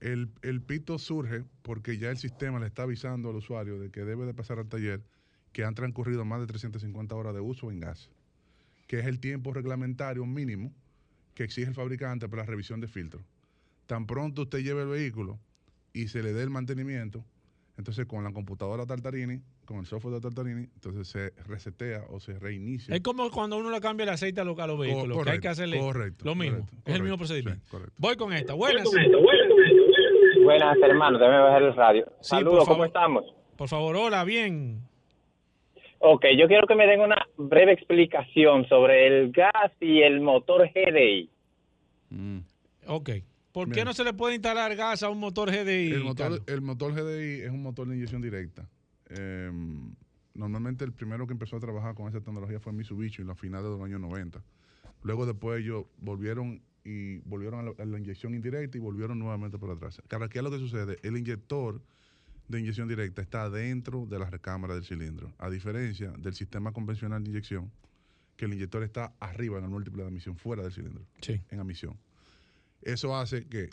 el, 0.00 0.30
el 0.42 0.62
pito 0.62 0.98
surge 0.98 1.44
porque 1.62 1.98
ya 1.98 2.10
el 2.10 2.18
sistema 2.18 2.58
le 2.58 2.66
está 2.66 2.82
avisando 2.82 3.30
al 3.30 3.36
usuario 3.36 3.78
de 3.78 3.90
que 3.90 4.04
debe 4.04 4.26
de 4.26 4.34
pasar 4.34 4.58
al 4.58 4.68
taller 4.68 5.02
que 5.52 5.64
han 5.64 5.74
transcurrido 5.74 6.24
más 6.24 6.40
de 6.40 6.46
350 6.46 7.14
horas 7.14 7.34
de 7.34 7.40
uso 7.40 7.70
en 7.70 7.80
gas, 7.80 8.10
que 8.86 9.00
es 9.00 9.06
el 9.06 9.20
tiempo 9.20 9.52
reglamentario 9.52 10.26
mínimo 10.26 10.72
que 11.34 11.44
exige 11.44 11.68
el 11.68 11.74
fabricante 11.74 12.28
para 12.28 12.42
la 12.42 12.46
revisión 12.46 12.80
de 12.80 12.88
filtro. 12.88 13.24
Tan 13.86 14.06
pronto 14.06 14.42
usted 14.42 14.58
lleve 14.58 14.82
el 14.82 14.88
vehículo 14.88 15.38
y 15.92 16.08
se 16.08 16.22
le 16.22 16.32
dé 16.32 16.42
el 16.42 16.50
mantenimiento, 16.50 17.24
entonces 17.76 18.06
con 18.06 18.24
la 18.24 18.32
computadora 18.32 18.86
Tartarini, 18.86 19.42
con 19.66 19.78
el 19.78 19.86
software 19.86 20.14
de 20.14 20.20
Tartarini, 20.20 20.68
entonces 20.74 21.08
se 21.08 21.32
resetea 21.46 22.04
o 22.08 22.20
se 22.20 22.38
reinicia. 22.38 22.94
Es 22.94 23.02
como 23.02 23.30
cuando 23.30 23.58
uno 23.58 23.70
le 23.70 23.80
cambia 23.80 24.04
el 24.04 24.10
aceite 24.10 24.40
a 24.40 24.44
los, 24.44 24.58
a 24.58 24.66
los 24.66 24.78
vehículos, 24.78 25.22
que 25.24 25.30
hay 25.30 25.40
que 25.40 25.48
hacerle 25.48 25.78
correcto, 25.78 26.24
lo 26.24 26.34
mismo. 26.34 26.60
correcto, 26.60 26.76
es 26.86 26.94
el 26.94 27.02
mismo 27.02 27.16
correcto, 27.16 27.18
procedimiento. 27.18 27.64
sí, 27.64 27.70
correcto. 27.70 27.94
Voy 27.98 28.16
con 28.16 28.32
esta. 28.32 28.54
Buenas. 28.54 28.88
Buenas, 30.42 30.76
hermano. 30.82 31.18
Déjame 31.18 31.38
bajar 31.40 31.62
el 31.62 31.74
radio. 31.74 32.06
Sí, 32.20 32.28
Saludos, 32.30 32.66
¿cómo 32.66 32.84
estamos? 32.84 33.24
Por 33.56 33.68
favor, 33.68 33.96
hola, 33.96 34.24
bien. 34.24 34.82
Ok, 35.98 36.24
yo 36.38 36.46
quiero 36.46 36.66
que 36.66 36.74
me 36.74 36.86
den 36.86 37.00
una 37.00 37.26
breve 37.36 37.72
explicación 37.72 38.68
sobre 38.68 39.06
el 39.06 39.32
gas 39.32 39.72
y 39.80 40.02
el 40.02 40.20
motor 40.20 40.70
GDI. 40.72 41.30
Mm. 42.10 42.38
Ok. 42.86 43.10
¿Por 43.50 43.72
qué 43.72 43.86
no 43.86 43.94
se 43.94 44.04
le 44.04 44.12
puede 44.12 44.34
instalar 44.34 44.76
gas 44.76 45.02
a 45.02 45.08
un 45.08 45.18
motor 45.18 45.50
GDI? 45.50 45.90
El 45.92 46.04
motor, 46.04 46.16
Carlos? 46.16 46.42
el 46.46 46.60
motor 46.60 46.92
GDI 46.92 47.40
es 47.40 47.50
un 47.50 47.62
motor 47.62 47.88
de 47.88 47.96
inyección 47.96 48.20
directa. 48.20 48.68
Eh, 49.10 49.50
normalmente 50.34 50.84
el 50.84 50.92
primero 50.92 51.26
que 51.26 51.32
empezó 51.32 51.56
a 51.56 51.60
trabajar 51.60 51.94
con 51.94 52.08
esa 52.08 52.20
tecnología 52.20 52.60
fue 52.60 52.72
Mitsubishi 52.72 53.22
en 53.22 53.28
la 53.28 53.34
final 53.34 53.62
de 53.62 53.70
los 53.70 53.80
años 53.82 54.00
90. 54.00 54.42
Luego 55.02 55.26
después 55.26 55.60
ellos 55.62 55.84
volvieron 55.98 56.60
y 56.84 57.18
volvieron 57.18 57.60
a 57.60 57.62
la, 57.64 57.72
a 57.78 57.84
la 57.84 57.98
inyección 57.98 58.34
indirecta 58.34 58.76
y 58.78 58.80
volvieron 58.80 59.18
nuevamente 59.18 59.58
por 59.58 59.70
atrás. 59.70 60.00
Claro, 60.08 60.28
¿qué 60.28 60.38
es 60.38 60.44
lo 60.44 60.50
que 60.50 60.58
sucede? 60.58 60.98
El 61.02 61.16
inyector 61.16 61.80
de 62.48 62.60
inyección 62.60 62.86
directa 62.86 63.22
está 63.22 63.50
dentro 63.50 64.06
de 64.06 64.18
la 64.20 64.30
recámara 64.30 64.74
del 64.74 64.84
cilindro, 64.84 65.32
a 65.38 65.50
diferencia 65.50 66.12
del 66.12 66.34
sistema 66.34 66.72
convencional 66.72 67.24
de 67.24 67.30
inyección, 67.30 67.72
que 68.36 68.44
el 68.44 68.54
inyector 68.54 68.84
está 68.84 69.12
arriba 69.18 69.58
en 69.58 69.64
el 69.64 69.70
múltiple 69.70 70.02
de 70.02 70.08
admisión, 70.08 70.36
fuera 70.36 70.62
del 70.62 70.70
cilindro, 70.72 71.04
Sí. 71.20 71.40
en 71.50 71.58
admisión. 71.58 71.96
Eso 72.82 73.16
hace 73.16 73.46
que 73.46 73.68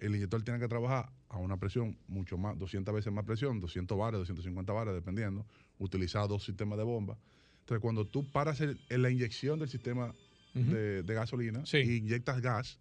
el 0.00 0.14
inyector 0.14 0.42
tenga 0.42 0.58
que 0.58 0.68
trabajar 0.68 1.10
a 1.28 1.38
una 1.38 1.56
presión 1.56 1.96
mucho 2.08 2.36
más, 2.38 2.58
200 2.58 2.94
veces 2.94 3.12
más 3.12 3.24
presión, 3.24 3.60
200 3.60 3.96
bares, 3.96 4.18
250 4.20 4.72
bares, 4.72 4.94
dependiendo, 4.94 5.46
utilizar 5.78 6.28
dos 6.28 6.44
sistemas 6.44 6.78
de 6.78 6.84
bomba. 6.84 7.16
Entonces, 7.60 7.80
cuando 7.80 8.06
tú 8.06 8.30
paras 8.30 8.60
el- 8.60 8.78
en 8.90 9.02
la 9.02 9.10
inyección 9.10 9.58
del 9.58 9.68
sistema 9.68 10.14
de, 10.52 11.02
de 11.02 11.14
gasolina 11.14 11.66
Sí. 11.66 11.78
y 11.78 11.96
inyectas 11.96 12.40
gas, 12.40 12.78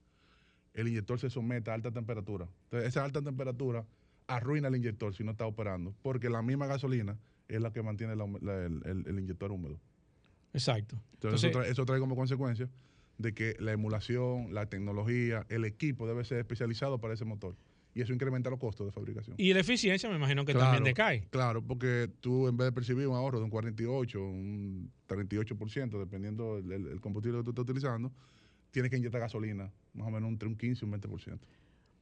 el 0.76 0.88
inyector 0.88 1.20
se 1.20 1.30
somete 1.30 1.72
a 1.72 1.74
alta 1.74 1.92
temperatura. 1.92 2.48
Entonces, 2.66 2.90
esa 2.90 3.04
alta 3.04 3.22
temperatura 3.22 3.86
arruina 4.28 4.68
el 4.68 4.76
inyector 4.76 5.16
si 5.16 5.24
no 5.24 5.32
está 5.32 5.46
operando, 5.48 5.94
porque 6.04 6.30
la 6.30 6.42
misma 6.42 6.68
gasolina 6.68 7.18
es 7.48 7.62
la 7.62 7.72
que 7.72 7.82
mantiene 7.82 8.16
la 8.16 8.26
hum- 8.26 8.40
la- 8.42 8.66
el, 8.66 8.82
el- 8.86 9.08
el 9.08 9.20
inyector 9.20 9.52
húmedo. 9.52 9.80
Exacto. 10.54 10.96
Entonces, 11.14 11.44
Entonces, 11.44 11.44
eso, 11.50 11.60
trae, 11.60 11.72
eso 11.72 11.86
trae 11.86 12.00
como 12.00 12.16
consecuencia 12.16 12.70
de 13.24 13.34
que 13.34 13.56
la 13.60 13.72
emulación, 13.72 14.54
la 14.54 14.68
tecnología, 14.68 15.48
el 15.50 15.66
equipo 15.66 16.06
debe 16.08 16.24
ser 16.24 16.38
especializado 16.38 17.00
para 17.00 17.16
ese 17.16 17.26
motor. 17.26 17.56
Y 17.96 18.02
eso 18.02 18.12
incrementa 18.14 18.50
los 18.50 18.60
costos 18.60 18.86
de 18.88 18.92
fabricación. 18.92 19.36
y 19.40 19.54
la 19.54 19.60
eficiencia 19.62 20.10
me 20.10 20.16
imagino 20.16 20.46
que 20.46 20.52
Claro, 20.54 20.74
también 20.74 20.84
decae. 20.84 21.28
Claro, 21.30 21.62
porque 21.64 22.10
tú 22.22 22.48
en 22.48 22.58
vez 22.58 22.66
de 22.66 22.72
percibir 22.72 23.08
un 23.08 23.16
ahorro 23.16 23.38
de 23.40 23.46
un 23.46 23.52
48, 23.52 24.20
un 24.22 24.92
38%, 25.08 26.00
dependiendo 26.00 26.62
del 26.62 26.72
el, 26.72 26.88
el 26.88 27.02
combustible 27.02 27.40
que 27.40 27.44
tú 27.44 27.52
estás 27.52 27.64
utilizando, 27.64 28.12
tienes 28.72 28.90
que 28.90 28.98
inyectar 28.98 29.22
gasolina, 29.22 29.72
más 29.94 30.08
o 30.08 30.12
menos 30.12 30.30
entre 30.30 30.48
un 30.48 30.56
15 30.56 30.86
y 30.86 30.90
un 30.90 31.00
20%. 31.00 31.40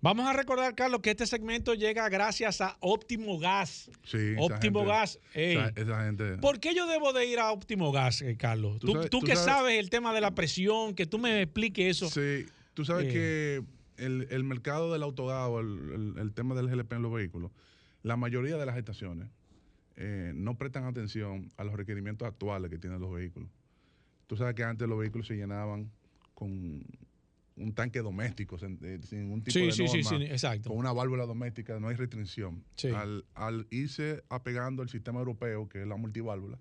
Vamos 0.03 0.27
a 0.27 0.33
recordar, 0.33 0.73
Carlos, 0.73 1.01
que 1.01 1.11
este 1.11 1.27
segmento 1.27 1.75
llega 1.75 2.09
gracias 2.09 2.59
a 2.59 2.75
Óptimo 2.79 3.37
Gas. 3.37 3.91
Sí, 4.03 4.33
Óptimo 4.39 4.79
gente- 4.79 4.91
Gas. 4.93 5.19
ey. 5.35 5.57
Esa, 5.57 5.67
esa 5.75 6.05
gente... 6.05 6.37
¿Por 6.37 6.59
qué 6.59 6.73
yo 6.73 6.87
debo 6.87 7.13
de 7.13 7.27
ir 7.27 7.37
a 7.39 7.51
Óptimo 7.51 7.91
Gas, 7.91 8.23
eh, 8.23 8.35
Carlos? 8.35 8.79
Tú 8.79 8.87
Tú, 8.87 8.93
sabes- 8.93 9.09
tú 9.11 9.19
tú 9.19 9.25
que 9.27 9.35
sabes- 9.35 9.45
sabes 9.45 9.79
el 9.79 9.91
tema 9.91 10.11
de 10.11 10.21
la 10.21 10.33
presión, 10.33 10.95
que 10.95 11.05
tú 11.05 11.19
me 11.19 11.43
expliques 11.43 11.97
eso. 12.01 12.09
Sí, 12.09 12.47
tú 12.73 12.83
sabes 12.83 13.05
Eh. 13.07 13.09
que 13.97 14.03
el, 14.03 14.27
el 14.31 14.43
mercado 14.43 14.91
del 14.91 15.03
autogas 15.03 15.47
o 15.47 15.59
el, 15.59 15.67
el- 15.93 16.17
el 16.19 16.33
tema 16.33 16.55
del 16.55 16.67
GLP 16.67 16.93
en 16.95 17.03
los 17.03 17.13
vehículos, 17.13 17.51
la 18.01 18.17
mayoría 18.17 18.57
de 18.57 18.65
las 18.65 18.77
estaciones 18.77 19.29
eh, 19.97 20.31
no 20.33 20.57
prestan 20.57 20.85
atención 20.85 21.51
a 21.57 21.63
los 21.63 21.75
requerimientos 21.75 22.27
actuales 22.27 22.71
que 22.71 22.79
tienen 22.79 22.99
los 22.99 23.13
vehículos. 23.13 23.51
Tú 24.25 24.35
sabes 24.35 24.55
que 24.55 24.63
antes 24.63 24.87
los 24.87 24.97
vehículos 24.97 25.27
se 25.27 25.35
llenaban 25.35 25.91
con 26.33 26.83
un 27.63 27.73
tanque 27.73 28.01
doméstico, 28.01 28.57
sin, 28.57 28.77
eh, 28.83 28.99
sin 29.03 29.21
ningún 29.23 29.43
tipo 29.43 29.53
Sí, 29.53 29.65
de 29.65 29.71
sí, 29.71 29.87
sí, 29.87 30.01
norma, 30.03 30.17
sí, 30.19 30.23
exacto. 30.25 30.69
con 30.69 30.77
una 30.77 30.91
válvula 30.91 31.25
doméstica, 31.25 31.79
no 31.79 31.87
hay 31.87 31.95
restricción. 31.95 32.63
Sí. 32.75 32.89
Al, 32.89 33.25
al 33.35 33.67
irse 33.69 34.23
apegando 34.29 34.81
al 34.81 34.89
sistema 34.89 35.19
europeo, 35.19 35.67
que 35.69 35.81
es 35.81 35.87
la 35.87 35.95
multiválvula, 35.95 36.57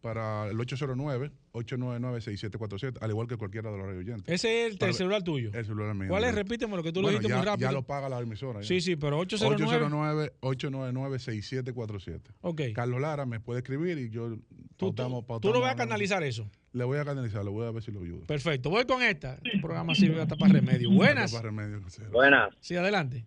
para 0.02 0.48
el 0.50 0.58
809-899-6747, 0.58 2.98
al 3.02 3.10
igual 3.12 3.28
que 3.28 3.38
cualquiera 3.38 3.72
de 3.72 3.78
los 3.78 3.88
oyentes. 3.88 4.24
Ese 4.28 4.66
es 4.66 4.72
el, 4.74 4.78
Para- 4.80 4.94
celular 4.94 5.24
tuyo. 5.24 5.52
El 5.54 5.66
celular 5.66 5.94
mío. 5.96 6.10
¿Cuál 6.10 6.24
es? 6.26 6.36
Repíteme 6.36 6.76
lo 6.76 6.84
que 6.84 6.92
tú 6.92 7.02
lo 7.02 7.08
Bueno, 7.08 7.20
dijiste 7.20 7.32
ya, 7.34 7.38
muy 7.38 7.46
rápido. 7.46 7.70
Ya 7.70 7.74
lo 7.74 7.84
paga 7.84 8.10
la 8.10 8.20
emisora. 8.20 8.62
ya. 8.62 8.68
Sí, 8.68 8.82
sí, 8.82 8.96
pero 8.96 9.18
809. 9.20 10.34
809-899-6747. 10.42 12.22
Ok. 12.42 12.62
Carlos 12.74 13.02
Lara 13.02 13.26
me 13.26 13.40
puede 13.40 13.60
escribir 13.60 13.98
y 13.98 14.10
yo 14.10 14.38
pautamos, 14.78 15.22
Tú 15.22 15.28
pautamos 15.28 15.56
lo 15.56 15.62
vas 15.62 15.74
a 15.74 15.76
canalizar 15.76 16.24
eso. 16.24 16.50
Le 16.74 16.84
voy 16.84 16.98
a 16.98 17.06
canalizar, 17.06 17.44
le 17.44 17.52
voy 17.52 17.68
a 17.68 17.72
ver 17.72 17.84
si 17.84 17.92
lo 17.92 18.02
ayudo. 18.02 18.26
Perfecto. 18.26 18.70
Voy 18.70 18.86
con 18.86 19.02
esta. 19.02 19.38
El 19.44 19.62
programa 19.62 19.94
sirve 19.94 20.22
hasta 20.22 20.36
para 20.36 20.54
remedio. 20.54 20.90
Buenas. 20.90 21.32
Para 21.34 21.50
remedio, 21.50 21.82
sí. 21.90 22.02
Buenas. 22.12 22.54
Sí, 22.60 22.76
adelante. 22.76 23.26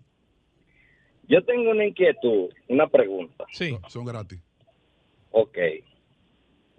Yo 1.28 1.42
tengo 1.44 1.70
una 1.70 1.86
inquietud, 1.86 2.50
una 2.68 2.88
pregunta. 2.88 3.44
Sí. 3.52 3.76
Son 3.88 4.04
gratis. 4.04 4.40
Ok. 5.30 5.56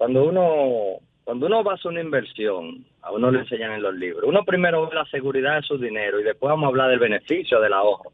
Cuando 0.05 0.23
uno, 0.25 0.99
cuando 1.23 1.47
uno 1.47 1.63
va 1.63 1.71
a 1.71 1.75
hacer 1.75 1.89
una 1.89 2.01
inversión, 2.01 2.85
a 3.01 3.11
uno 3.11 3.31
le 3.31 3.39
enseñan 3.39 3.71
en 3.71 3.81
los 3.81 3.95
libros. 3.95 4.23
Uno 4.27 4.43
primero 4.45 4.87
ve 4.87 4.93
la 4.93 5.05
seguridad 5.05 5.55
de 5.55 5.61
su 5.63 5.79
dinero 5.79 6.19
y 6.19 6.23
después 6.23 6.47
vamos 6.51 6.65
a 6.65 6.67
hablar 6.67 6.91
del 6.91 6.99
beneficio 6.99 7.59
del 7.59 7.73
ahorro. 7.73 8.11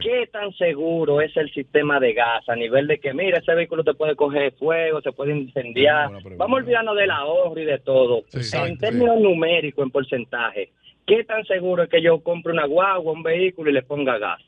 ¿Qué 0.00 0.26
tan 0.32 0.54
seguro 0.54 1.20
es 1.20 1.36
el 1.36 1.52
sistema 1.52 2.00
de 2.00 2.14
gas 2.14 2.48
a 2.48 2.56
nivel 2.56 2.86
de 2.86 2.98
que, 2.98 3.12
mira, 3.12 3.40
ese 3.40 3.54
vehículo 3.54 3.84
te 3.84 3.92
puede 3.92 4.16
coger 4.16 4.54
fuego, 4.54 5.02
se 5.02 5.12
puede 5.12 5.36
incendiar? 5.36 6.10
Vamos 6.38 6.60
a 6.60 6.62
olvidarnos 6.62 6.96
del 6.96 7.10
ahorro 7.10 7.60
y 7.60 7.66
de 7.66 7.78
todo. 7.78 8.22
en 8.32 8.78
términos 8.78 9.20
numéricos, 9.20 9.84
en 9.84 9.90
porcentaje, 9.90 10.72
¿qué 11.06 11.24
tan 11.24 11.44
seguro 11.44 11.82
es 11.82 11.90
que 11.90 12.00
yo 12.00 12.20
compre 12.22 12.52
una 12.54 12.64
guagua, 12.64 13.12
un 13.12 13.22
vehículo 13.22 13.68
y 13.68 13.74
le 13.74 13.82
ponga 13.82 14.16
gas? 14.16 14.40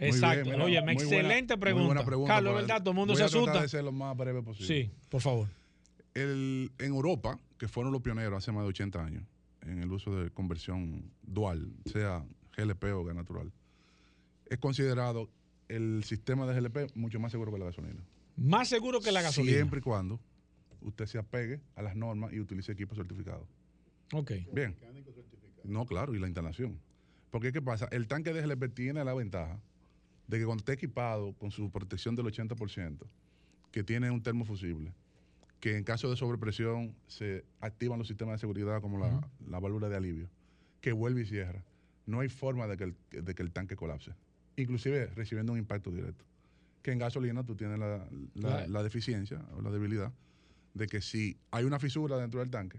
Exacto. 0.00 0.50
mira, 0.50 0.64
Oye, 0.64 0.80
muy 0.82 0.94
excelente 0.94 1.54
buena- 1.54 1.56
muy 1.56 1.60
pregunta. 1.60 1.86
buena 1.86 2.04
pregunta, 2.04 2.34
Carlos. 2.34 2.54
¿verdad? 2.56 2.78
Todo 2.80 2.90
el 2.90 2.96
mundo 2.96 3.12
Voy 3.12 3.18
se 3.18 3.22
a 3.22 3.26
asusta. 3.26 3.62
de 3.62 3.68
ser 3.68 3.84
lo 3.84 3.92
más 3.92 4.16
breve 4.16 4.42
posible. 4.42 4.66
Sí, 4.66 4.90
por 5.08 5.20
favor. 5.20 5.46
El- 6.14 6.70
en 6.78 6.86
Europa, 6.92 7.38
que 7.58 7.68
fueron 7.68 7.92
los 7.92 8.02
pioneros 8.02 8.36
hace 8.38 8.52
más 8.52 8.62
de 8.62 8.68
80 8.68 9.04
años 9.04 9.24
en 9.62 9.78
el 9.82 9.90
uso 9.92 10.14
de 10.14 10.30
conversión 10.30 11.10
dual, 11.22 11.72
sea 11.86 12.24
GLP 12.56 12.84
o 12.92 13.04
gas 13.04 13.16
natural, 13.16 13.50
es 14.46 14.58
considerado 14.58 15.28
el 15.68 16.04
sistema 16.04 16.46
de 16.46 16.60
GLP 16.60 16.94
mucho 16.96 17.18
más 17.18 17.32
seguro 17.32 17.50
que 17.52 17.58
la 17.58 17.64
gasolina. 17.66 18.00
Más 18.36 18.68
seguro 18.68 19.00
que 19.00 19.10
la 19.10 19.22
gasolina. 19.22 19.56
Siempre 19.56 19.78
y 19.80 19.82
cuando 19.82 20.20
usted 20.82 21.06
se 21.06 21.18
apegue 21.18 21.60
a 21.76 21.82
las 21.82 21.96
normas 21.96 22.32
y 22.32 22.40
utilice 22.40 22.72
equipos 22.72 22.98
certificados. 22.98 23.48
Ok. 24.12 24.32
Bien. 24.52 24.76
No, 25.64 25.86
claro, 25.86 26.14
y 26.14 26.18
la 26.18 26.26
instalación. 26.26 26.78
Porque, 27.30 27.52
¿qué 27.52 27.62
pasa? 27.62 27.88
El 27.90 28.06
tanque 28.06 28.32
de 28.34 28.42
GLP 28.42 28.68
tiene 28.74 29.02
la 29.02 29.14
ventaja 29.14 29.58
de 30.28 30.38
que 30.38 30.44
cuando 30.44 30.60
esté 30.60 30.72
equipado 30.74 31.32
con 31.34 31.50
su 31.50 31.70
protección 31.70 32.14
del 32.14 32.26
80%, 32.26 32.98
que 33.72 33.82
tiene 33.82 34.10
un 34.10 34.22
termofusible, 34.22 34.92
que 35.64 35.78
en 35.78 35.82
caso 35.82 36.10
de 36.10 36.16
sobrepresión 36.16 36.94
se 37.06 37.42
activan 37.58 37.98
los 37.98 38.06
sistemas 38.06 38.34
de 38.34 38.38
seguridad 38.38 38.82
como 38.82 38.98
la, 38.98 39.26
la 39.48 39.60
válvula 39.60 39.88
de 39.88 39.96
alivio, 39.96 40.28
que 40.82 40.92
vuelve 40.92 41.22
y 41.22 41.24
cierra. 41.24 41.64
No 42.04 42.20
hay 42.20 42.28
forma 42.28 42.66
de 42.66 42.76
que 42.76 42.84
el, 42.84 43.24
de 43.24 43.34
que 43.34 43.42
el 43.42 43.50
tanque 43.50 43.74
colapse, 43.74 44.12
inclusive 44.56 45.06
recibiendo 45.16 45.54
un 45.54 45.58
impacto 45.58 45.90
directo. 45.90 46.22
Que 46.82 46.92
en 46.92 46.98
gasolina 46.98 47.44
tú 47.44 47.56
tienes 47.56 47.78
la, 47.78 48.06
la 48.66 48.82
deficiencia 48.82 49.40
o 49.56 49.62
la 49.62 49.70
debilidad 49.70 50.12
de 50.74 50.86
que 50.86 51.00
si 51.00 51.38
hay 51.50 51.64
una 51.64 51.78
fisura 51.78 52.18
dentro 52.18 52.40
del 52.40 52.50
tanque 52.50 52.78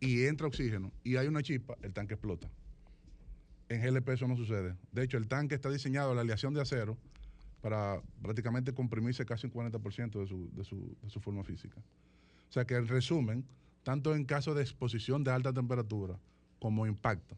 y 0.00 0.24
entra 0.24 0.46
oxígeno 0.46 0.92
y 1.04 1.16
hay 1.16 1.26
una 1.26 1.42
chispa, 1.42 1.76
el 1.82 1.92
tanque 1.92 2.14
explota. 2.14 2.48
En 3.68 3.82
GLP 3.82 4.08
eso 4.08 4.26
no 4.26 4.38
sucede. 4.38 4.74
De 4.90 5.02
hecho, 5.02 5.18
el 5.18 5.28
tanque 5.28 5.54
está 5.54 5.68
diseñado, 5.68 6.14
la 6.14 6.22
aleación 6.22 6.54
de 6.54 6.62
acero, 6.62 6.96
para 7.60 8.00
prácticamente 8.22 8.72
comprimirse 8.72 9.24
casi 9.24 9.46
un 9.46 9.52
40% 9.52 10.20
de 10.20 10.26
su, 10.26 10.50
de, 10.52 10.64
su, 10.64 10.96
de 11.02 11.10
su 11.10 11.20
forma 11.20 11.42
física. 11.44 11.80
O 12.48 12.52
sea 12.52 12.64
que 12.64 12.74
en 12.74 12.86
resumen, 12.86 13.44
tanto 13.82 14.14
en 14.14 14.24
caso 14.24 14.54
de 14.54 14.62
exposición 14.62 15.24
de 15.24 15.30
alta 15.32 15.52
temperatura 15.52 16.18
como 16.58 16.86
impacto, 16.86 17.36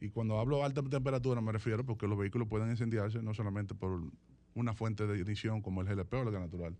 y 0.00 0.08
cuando 0.10 0.38
hablo 0.38 0.58
de 0.58 0.62
alta 0.64 0.82
temperatura 0.82 1.40
me 1.40 1.52
refiero 1.52 1.84
porque 1.84 2.06
los 2.06 2.18
vehículos 2.18 2.48
pueden 2.48 2.70
incendiarse 2.70 3.22
no 3.22 3.34
solamente 3.34 3.74
por 3.74 4.00
una 4.54 4.72
fuente 4.74 5.06
de 5.06 5.18
ignición 5.18 5.60
como 5.62 5.80
el 5.82 5.88
GLP 5.88 6.12
o 6.14 6.22
el 6.22 6.30
gas 6.30 6.40
natural, 6.40 6.76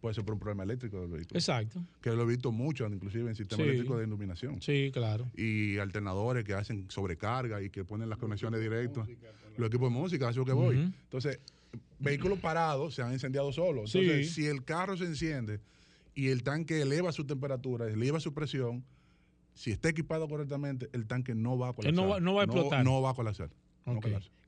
puede 0.00 0.14
ser 0.14 0.24
por 0.24 0.34
un 0.34 0.40
problema 0.40 0.62
eléctrico 0.62 1.00
del 1.00 1.10
vehículo. 1.10 1.38
Exacto. 1.38 1.80
Que 2.00 2.10
lo 2.10 2.22
he 2.22 2.26
visto 2.26 2.52
mucho, 2.52 2.86
inclusive 2.86 3.28
en 3.30 3.34
sistemas 3.34 3.64
Sí. 3.64 3.68
eléctricos 3.70 3.98
de 3.98 4.04
iluminación. 4.04 4.60
Sí, 4.62 4.90
claro. 4.92 5.26
Y 5.36 5.78
alternadores 5.78 6.44
que 6.44 6.54
hacen 6.54 6.86
sobrecarga 6.90 7.62
y 7.62 7.70
que 7.70 7.84
ponen 7.84 8.08
las 8.08 8.18
conexiones 8.18 8.60
directas. 8.60 9.08
Los 9.56 9.68
equipos 9.68 9.90
de 9.92 9.98
música, 9.98 10.26
eso 10.30 10.32
es 10.32 10.36
lo 10.36 10.44
que 10.44 10.52
voy. 10.52 10.76
Entonces, 10.76 11.40
vehículos 11.98 12.38
parados 12.40 12.94
se 12.94 13.02
han 13.02 13.12
incendiado 13.12 13.52
solos. 13.52 13.90
Sí. 13.92 13.98
Entonces, 14.00 14.32
si 14.34 14.46
el 14.46 14.64
carro 14.64 14.96
se 14.96 15.04
enciende 15.04 15.60
y 16.14 16.28
el 16.28 16.42
tanque 16.42 16.80
eleva 16.82 17.12
su 17.12 17.24
temperatura, 17.26 17.86
eleva 17.88 18.20
su 18.20 18.32
presión, 18.34 18.84
si 19.54 19.70
está 19.70 19.88
equipado 19.88 20.28
correctamente, 20.28 20.88
el 20.92 21.06
tanque 21.06 21.34
no 21.34 21.56
va 21.58 21.70
a 21.70 21.72
colapsar. 21.72 21.94
no 22.04 22.08
va- 22.10 22.20
no 22.20 22.34
va 22.34 22.42
a 22.42 22.44
explotar. 22.44 22.84
No, 22.84 23.00
va 23.02 23.10
a 23.10 23.14
colapsar. 23.14 23.50
no. 23.86 23.98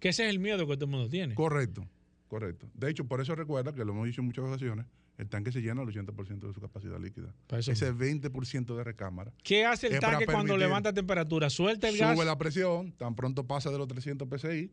Que 0.00 0.10
ese 0.10 0.24
es 0.24 0.30
el 0.30 0.38
miedo 0.38 0.66
que 0.66 0.74
todo 0.74 0.84
el 0.84 0.90
mundo 0.90 1.08
tiene. 1.08 1.34
Correcto, 1.34 1.86
correcto. 2.28 2.68
De 2.74 2.90
hecho, 2.90 3.04
por 3.04 3.20
eso 3.20 3.34
recuerda 3.34 3.72
que 3.72 3.84
lo 3.84 3.92
hemos 3.92 4.06
dicho 4.06 4.20
en 4.20 4.26
muchas 4.26 4.44
ocasiones, 4.44 4.86
el 5.16 5.28
tanque 5.28 5.50
se 5.50 5.60
llena 5.60 5.80
al 5.82 5.88
80% 5.88 6.46
de 6.46 6.52
su 6.54 6.60
capacidad 6.60 7.00
líquida. 7.00 7.34
Ese 7.50 7.92
20% 7.92 8.76
de 8.76 8.84
recámara. 8.84 9.32
¿Qué 9.42 9.64
hace 9.64 9.88
el 9.88 9.98
tanque 9.98 10.26
cuando 10.26 10.56
levanta 10.56 10.92
temperatura? 10.92 11.50
Suelta 11.50 11.88
el 11.88 11.96
Sube 11.96 12.06
gas. 12.16 12.24
la 12.26 12.38
presión, 12.38 12.92
tan 12.92 13.14
pronto 13.16 13.44
pasa 13.46 13.70
de 13.70 13.78
los 13.78 13.88
300 13.88 14.28
PSI, 14.28 14.70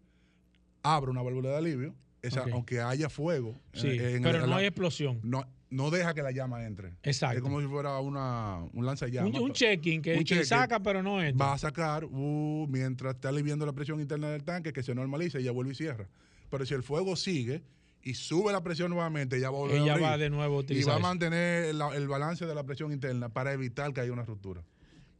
abre 0.83 1.09
una 1.09 1.21
válvula 1.23 1.49
de 1.49 1.57
alivio, 1.57 1.95
esa, 2.27 2.43
aunque 2.51 2.79
haya 2.81 3.09
fuego. 3.09 3.55
Sí, 3.73 3.87
en- 3.89 4.17
en 4.17 4.23
pero 4.23 4.45
no 4.47 4.55
hay 4.55 4.65
explosión. 4.65 5.19
no, 5.23 5.45
no 5.69 5.89
deja 5.91 6.13
que 6.13 6.21
la 6.21 6.31
llama 6.31 6.65
entre. 6.65 6.93
Exacto. 7.03 7.37
Es 7.37 7.41
como 7.41 7.59
si 7.59 7.67
fuera 7.67 7.99
una, 7.99 8.59
un 8.73 8.85
lanzallamas. 8.85 9.33
Un, 9.33 9.41
un 9.41 9.51
check-in 9.51 10.01
que, 10.01 10.15
Un 10.17 10.23
que 10.23 10.45
saca, 10.45 10.79
pero 10.81 11.03
no 11.03 11.21
entra. 11.21 11.45
Va 11.47 11.53
a 11.53 11.57
sacar 11.57 12.05
uh, 12.05 12.67
mientras 12.69 13.15
está 13.15 13.29
aliviando 13.29 13.65
la 13.65 13.73
presión 13.73 13.99
interna 13.99 14.29
del 14.29 14.43
tanque, 14.43 14.71
que 14.71 14.83
se 14.83 14.95
normaliza 14.95 15.39
y 15.39 15.43
ya 15.43 15.51
vuelve 15.51 15.73
y 15.73 15.75
cierra. 15.75 16.07
Pero 16.49 16.65
si 16.65 16.73
el 16.75 16.83
fuego 16.83 17.15
sigue 17.15 17.63
y 18.03 18.13
sube 18.13 18.53
la 18.53 18.61
presión 18.63 18.91
nuevamente, 18.91 19.39
ya 19.39 19.49
va 19.49 19.57
a 19.57 19.61
volver 19.61 19.79
a 19.79 19.81
Ella 19.81 19.91
abrir. 19.93 20.05
va 20.07 20.17
de 20.17 20.29
nuevo 20.29 20.59
a 20.59 20.63
Y 20.73 20.83
va 20.83 20.95
a 20.95 20.99
mantener 20.99 21.65
el 21.65 22.07
balance 22.07 22.45
de 22.45 22.55
la 22.55 22.63
presión 22.63 22.91
interna 22.93 23.29
para 23.29 23.51
evitar 23.51 23.91
que 23.93 24.01
haya 24.01 24.13
una 24.13 24.23
ruptura. 24.23 24.63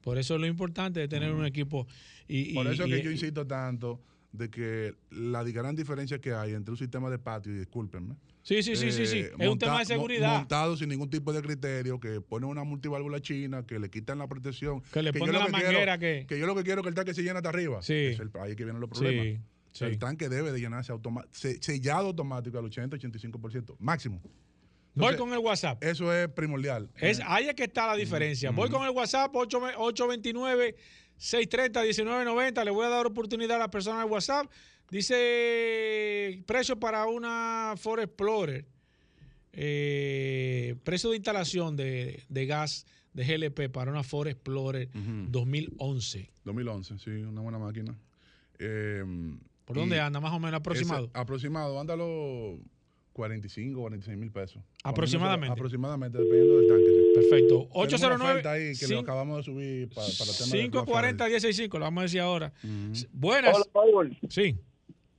Por 0.01 0.19
eso 0.19 0.35
es 0.35 0.41
lo 0.41 0.45
importante 0.47 0.99
de 0.99 1.07
tener 1.07 1.31
un 1.33 1.45
equipo. 1.47 1.87
Y, 2.27 2.53
Por 2.53 2.67
y- 2.67 2.69
eso 2.69 2.83
es 2.83 2.89
y- 2.89 2.91
que 2.91 3.01
yo 3.01 3.09
insisto 3.11 3.45
tanto 3.47 3.99
de 4.37 4.49
que 4.49 4.93
la 5.11 5.43
gran 5.43 5.75
diferencia 5.75 6.19
que 6.19 6.33
hay 6.33 6.53
entre 6.53 6.71
un 6.71 6.77
sistema 6.77 7.09
de 7.09 7.17
patio, 7.19 7.53
y 7.53 7.57
discúlpenme. 7.57 8.15
Sí, 8.43 8.61
sí, 8.61 8.75
sí, 8.75 8.91
sí, 8.91 9.07
sí. 9.07 9.17
eh, 9.19 9.31
Es 9.39 9.47
un 9.49 9.57
tema 9.57 9.79
de 9.79 9.85
seguridad. 9.85 10.37
Montado 10.37 10.77
sin 10.77 10.89
ningún 10.89 11.09
tipo 11.09 11.33
de 11.33 11.41
criterio, 11.41 11.99
que 11.99 12.21
ponen 12.21 12.47
una 12.49 12.63
multiválvula 12.63 13.19
china, 13.19 13.65
que 13.65 13.79
le 13.79 13.89
quitan 13.89 14.19
la 14.19 14.27
protección. 14.27 14.81
Que 14.93 15.01
le 15.01 15.11
lo 15.11 15.25
la 15.25 15.25
que 15.25 15.31
quiero- 15.31 15.49
manguera 15.51 15.97
que- 15.97 16.25
Que 16.29 16.37
yo 16.39 16.45
lo 16.45 16.55
que 16.55 16.63
quiero 16.63 16.81
es 16.81 16.83
que 16.83 16.89
el 16.89 16.95
tanque 16.95 17.13
se 17.15 17.23
llene 17.23 17.37
hasta 17.37 17.49
arriba. 17.49 17.81
Sí. 17.81 17.93
Es 17.93 18.19
el- 18.19 18.29
ahí 18.39 18.55
que 18.55 18.63
vienen 18.63 18.79
los 18.81 18.89
problemas. 18.89 19.25
Sí, 19.25 19.39
O 19.71 19.75
sea, 19.77 19.87
sí. 19.87 19.93
El 19.93 19.99
tanque 19.99 20.29
debe 20.29 20.51
de 20.51 20.59
llenarse 20.59 20.91
automa- 20.93 21.25
se- 21.31 21.61
sellado 21.61 22.07
automático 22.07 22.57
al 22.59 22.65
80-85%, 22.65 23.75
máximo. 23.79 24.21
Voy 24.93 25.15
con 25.17 25.33
el 25.33 25.39
WhatsApp. 25.39 25.83
Eso 25.83 26.13
es 26.13 26.29
primordial. 26.29 26.89
Es, 27.01 27.19
ahí 27.25 27.49
es 27.49 27.55
que 27.55 27.63
está 27.65 27.87
la 27.87 27.95
diferencia. 27.95 28.51
Voy 28.51 28.69
con 28.69 28.83
el 28.85 28.91
WhatsApp 28.91 29.35
829-630-1990. 31.19 32.63
Le 32.63 32.71
voy 32.71 32.85
a 32.85 32.89
dar 32.89 33.05
oportunidad 33.05 33.57
a 33.57 33.59
la 33.59 33.71
persona 33.71 33.99
del 34.01 34.11
WhatsApp. 34.11 34.47
Dice 34.89 36.43
precio 36.45 36.79
para 36.79 37.05
una 37.07 37.73
Ford 37.77 37.99
Explorer. 38.01 38.65
Eh, 39.53 40.75
precio 40.83 41.09
de 41.09 41.15
instalación 41.15 41.75
de, 41.75 42.23
de 42.29 42.45
gas 42.45 42.85
de 43.13 43.23
GLP 43.25 43.69
para 43.71 43.89
una 43.91 44.03
Ford 44.03 44.27
Explorer 44.27 44.89
2011. 44.93 46.29
2011, 46.43 46.99
sí, 46.99 47.09
una 47.11 47.41
buena 47.41 47.57
máquina. 47.57 47.95
Eh, 48.59 49.03
¿Por 49.63 49.77
dónde 49.77 49.95
y 49.95 49.99
anda? 49.99 50.19
Más 50.19 50.33
o 50.33 50.39
menos 50.39 50.59
aproximado. 50.59 51.05
ese- 51.05 51.17
aproximado, 51.17 51.79
ándalo 51.79 52.59
45, 53.15 53.79
46 53.79 54.17
mil 54.17 54.29
pesos. 54.31 54.61
Aproximadamente. 54.83 55.53
Aproximadamente, 55.53 56.17
dependiendo 56.17 56.57
del 56.59 56.67
tanque. 56.67 56.85
sí. 56.85 57.11
Perfecto. 57.15 57.47
Tenemos 57.47 57.75
una 57.75 57.83
809 57.83 58.31
oferta 58.31 58.51
ahí 58.51 58.61
que 58.61 58.69
lo 58.69 58.75
cinco- 58.89 59.01
acabamos 59.01 59.37
de 59.37 59.43
subir 59.43 59.87
pa- 59.89 59.95
para, 59.95 60.03
el 60.31 60.37
tema 60.37 60.51
de 60.51 60.57
540 60.63 61.25
165, 61.25 61.79
lo 61.79 61.85
vamos 61.85 62.01
a 62.01 62.03
decir 62.03 62.19
ahora. 62.21 62.51
Buenas. 63.13 63.55
Hola, 63.55 63.65
Paul. 63.71 64.17
Sí. 64.29 64.55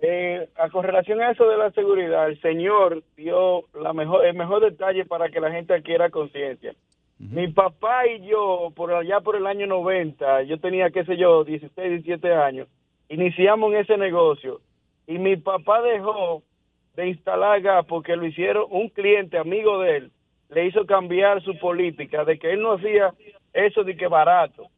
Eh, 0.00 0.46
a 0.56 0.68
con 0.68 0.84
relación 0.84 1.22
a 1.22 1.30
eso 1.30 1.48
de 1.48 1.56
la 1.56 1.70
seguridad, 1.72 2.28
el 2.28 2.38
señor 2.42 3.02
dio 3.16 3.64
la 3.80 3.94
mejor, 3.94 4.26
el 4.26 4.36
mejor 4.36 4.62
detalle 4.62 5.06
para 5.06 5.30
que 5.30 5.40
la 5.40 5.50
gente 5.50 5.72
adquiera 5.72 6.10
conciencia. 6.10 6.74
Mi 7.18 7.48
papá 7.48 8.06
y 8.06 8.26
yo, 8.28 8.70
por 8.76 8.92
allá 8.92 9.20
por 9.20 9.36
el 9.36 9.46
año 9.46 9.66
90, 9.66 10.42
yo 10.42 10.60
tenía, 10.60 10.90
qué 10.90 11.02
sé 11.06 11.16
yo, 11.16 11.44
16, 11.44 11.88
17 12.04 12.30
años, 12.34 12.68
iniciamos 13.08 13.72
en 13.72 13.78
ese 13.80 13.96
negocio 13.96 14.60
y 15.06 15.16
mi 15.18 15.36
papá 15.38 15.80
dejó 15.80 16.42
de 16.96 17.08
instalar 17.08 17.60
gas 17.60 17.84
porque 17.86 18.16
lo 18.16 18.26
hicieron 18.26 18.64
un 18.70 18.88
cliente 18.88 19.38
amigo 19.38 19.80
de 19.80 19.96
él, 19.98 20.10
le 20.50 20.66
hizo 20.66 20.84
cambiar 20.86 21.42
su 21.42 21.56
política 21.58 22.24
de 22.24 22.38
que 22.38 22.52
él 22.52 22.62
no 22.62 22.72
hacía 22.72 23.12
eso 23.52 23.84
de 23.84 23.96
que 23.96 24.06
barato, 24.06 24.68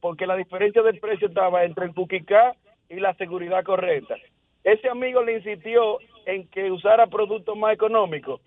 porque 0.00 0.26
la 0.26 0.36
diferencia 0.36 0.82
del 0.82 0.98
precio 1.00 1.28
estaba 1.28 1.64
entre 1.64 1.86
el 1.86 1.92
Puquicá 1.92 2.54
y 2.88 2.96
la 3.00 3.14
seguridad 3.14 3.64
correcta. 3.64 4.16
Ese 4.62 4.88
amigo 4.88 5.22
le 5.22 5.34
insistió 5.38 5.98
en 6.26 6.46
que 6.48 6.70
usara 6.70 7.06
productos 7.06 7.56
más 7.56 7.74
económicos 7.74 8.40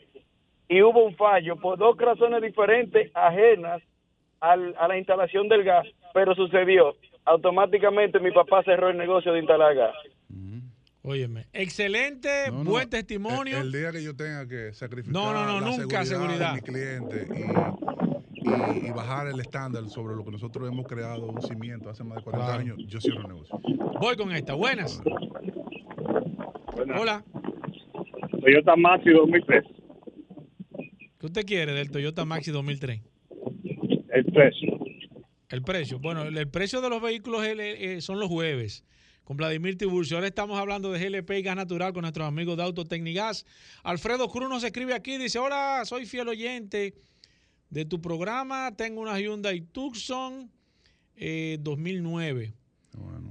y 0.70 0.82
hubo 0.82 1.04
un 1.04 1.16
fallo 1.16 1.56
por 1.58 1.78
dos 1.78 1.98
razones 1.98 2.42
diferentes 2.42 3.12
ajenas 3.14 3.82
al- 4.40 4.76
a 4.78 4.88
la 4.88 4.98
instalación 4.98 5.48
del 5.48 5.64
gas, 5.64 5.88
pero 6.14 6.34
sucedió. 6.36 6.96
Automáticamente 7.26 8.20
mi 8.20 8.32
papá 8.32 8.64
cerró 8.64 8.90
el 8.90 8.98
negocio 8.98 9.34
de 9.34 9.40
instalar 9.40 9.76
gas. 9.76 9.96
Óyeme, 11.10 11.48
excelente, 11.54 12.30
No, 12.52 12.66
no, 12.66 12.70
buen 12.72 12.90
testimonio. 12.90 13.60
El, 13.62 13.68
el 13.68 13.72
día 13.72 13.92
que 13.94 14.04
yo 14.04 14.14
tenga 14.14 14.46
que 14.46 14.74
sacrificar 14.74 15.14
No, 15.14 15.32
no, 15.32 15.46
no, 15.46 15.62
la 15.62 15.78
nunca 15.78 16.04
seguridad. 16.04 16.50
de 16.54 16.56
mi 16.56 16.68
cliente 16.68 17.28
y, 18.34 18.84
y- 18.84 18.88
y 18.88 18.92
bajar 18.92 19.28
el 19.28 19.40
estándar 19.40 19.88
sobre 19.90 20.18
lo 20.18 20.26
que 20.26 20.32
nosotros 20.32 20.68
hemos 20.70 20.86
creado 20.86 21.26
un 21.28 21.42
cimiento 21.42 21.90
hace 21.90 22.04
más 22.04 22.18
de 22.18 22.24
40 22.24 22.46
Claro. 22.46 22.60
años, 22.62 22.78
yo 22.90 23.00
cierro 23.00 23.22
el 23.22 23.28
negocio. 23.28 23.58
Voy 24.02 24.18
con 24.18 24.34
esta. 24.34 24.54
Buenas. 24.54 25.02
Hola. 27.00 27.24
Toyota 28.42 28.76
Maxi 28.76 29.10
2003. 29.12 29.64
¿Qué 31.20 31.26
usted 31.26 31.46
quiere 31.46 31.72
del 31.72 31.90
Toyota 31.90 32.26
Maxi 32.26 32.52
2003? 32.52 33.02
El 34.14 34.26
precio. 34.26 34.78
El 35.50 35.62
precio. 35.62 36.00
Bueno, 36.00 36.24
el, 36.24 36.38
el 36.38 36.50
precio 36.50 36.82
de 36.82 36.90
los 36.90 37.02
vehículos 37.02 37.46
eh, 37.46 37.56
eh, 37.96 38.02
son 38.02 38.20
los 38.20 38.28
jueves. 38.28 38.84
Con 39.28 39.36
Vladimir 39.36 39.78
Tiburcio. 39.78 40.16
Ahora 40.16 40.28
estamos 40.30 40.58
hablando 40.58 40.90
de 40.90 41.00
GLP 41.06 41.32
y 41.32 41.42
gas 41.42 41.58
natural 41.58 41.92
con 41.92 42.04
nuestros 42.04 42.26
amigos 42.26 42.56
de 42.56 42.64
Autotecnigas. 42.64 43.46
Alfredo 43.84 44.30
Cruz 44.30 44.48
nos 44.48 44.64
escribe 44.64 44.94
aquí. 44.94 45.18
Dice: 45.18 45.38
Hola, 45.38 45.82
soy 45.84 46.06
fiel 46.06 46.30
oyente 46.30 46.94
de 47.70 47.84
tu 47.84 48.02
programa. 48.02 48.74
Tengo 48.78 49.02
una 49.02 49.20
Hyundai 49.20 49.60
Tucson 49.60 50.50
eh, 51.18 51.58
2009. 51.60 52.54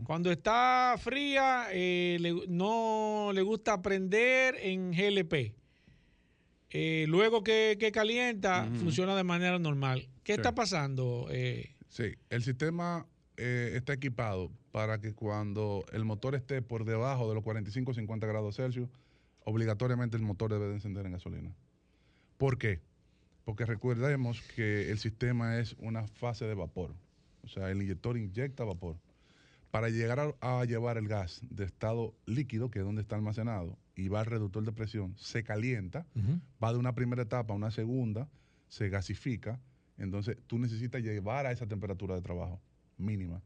Cuando 0.04 0.30
está 0.30 0.96
fría, 1.00 1.68
eh, 1.72 2.18
le- 2.20 2.46
no 2.46 3.30
le 3.32 3.40
gusta 3.40 3.72
aprender 3.72 4.54
en 4.60 4.92
GLP. 4.92 5.54
Eh, 6.68 7.06
luego 7.08 7.42
que, 7.42 7.78
que 7.80 7.90
calienta, 7.90 8.68
funciona 8.80 9.16
de 9.16 9.24
manera 9.24 9.58
normal. 9.58 10.10
¿Qué 10.22 10.34
Sí. 10.34 10.40
está 10.40 10.54
pasando? 10.54 11.26
Eh, 11.30 11.72
Sí, 11.88 12.12
el 12.28 12.42
sistema 12.42 13.06
eh, 13.36 13.72
está 13.74 13.92
equipado 13.92 14.50
para 14.72 15.00
que 15.00 15.12
cuando 15.14 15.84
el 15.92 16.04
motor 16.04 16.34
esté 16.34 16.62
por 16.62 16.84
debajo 16.84 17.28
de 17.28 17.34
los 17.34 17.44
45 17.44 17.90
o 17.90 17.94
50 17.94 18.26
grados 18.26 18.56
Celsius, 18.56 18.88
obligatoriamente 19.44 20.16
el 20.16 20.22
motor 20.22 20.52
debe 20.52 20.68
de 20.68 20.74
encender 20.74 21.06
en 21.06 21.12
gasolina. 21.12 21.54
¿Por 22.38 22.58
qué? 22.58 22.80
Porque 23.44 23.64
recordemos 23.64 24.42
que 24.54 24.90
el 24.90 24.98
sistema 24.98 25.58
es 25.58 25.74
una 25.78 26.06
fase 26.06 26.46
de 26.46 26.54
vapor. 26.54 26.94
O 27.42 27.48
sea, 27.48 27.70
el 27.70 27.82
inyector 27.82 28.16
inyecta 28.16 28.64
vapor. 28.64 28.96
Para 29.70 29.88
llegar 29.88 30.18
a, 30.18 30.60
a 30.60 30.64
llevar 30.64 30.96
el 30.96 31.06
gas 31.06 31.40
de 31.50 31.64
estado 31.64 32.14
líquido, 32.24 32.70
que 32.70 32.80
es 32.80 32.84
donde 32.84 33.02
está 33.02 33.16
almacenado, 33.16 33.78
y 33.94 34.08
va 34.08 34.20
al 34.20 34.26
reductor 34.26 34.64
de 34.64 34.72
presión, 34.72 35.14
se 35.16 35.44
calienta, 35.44 36.06
va 36.62 36.72
de 36.72 36.78
una 36.78 36.94
primera 36.94 37.22
etapa 37.22 37.52
a 37.52 37.56
una 37.56 37.70
segunda, 37.70 38.28
se 38.68 38.88
gasifica, 38.88 39.60
entonces 39.96 40.36
tú 40.46 40.58
necesitas 40.58 41.02
llevar 41.02 41.46
a 41.46 41.52
esa 41.52 41.66
temperatura 41.66 42.14
de 42.14 42.22
trabajo 42.22 42.60
mínima 42.96 43.42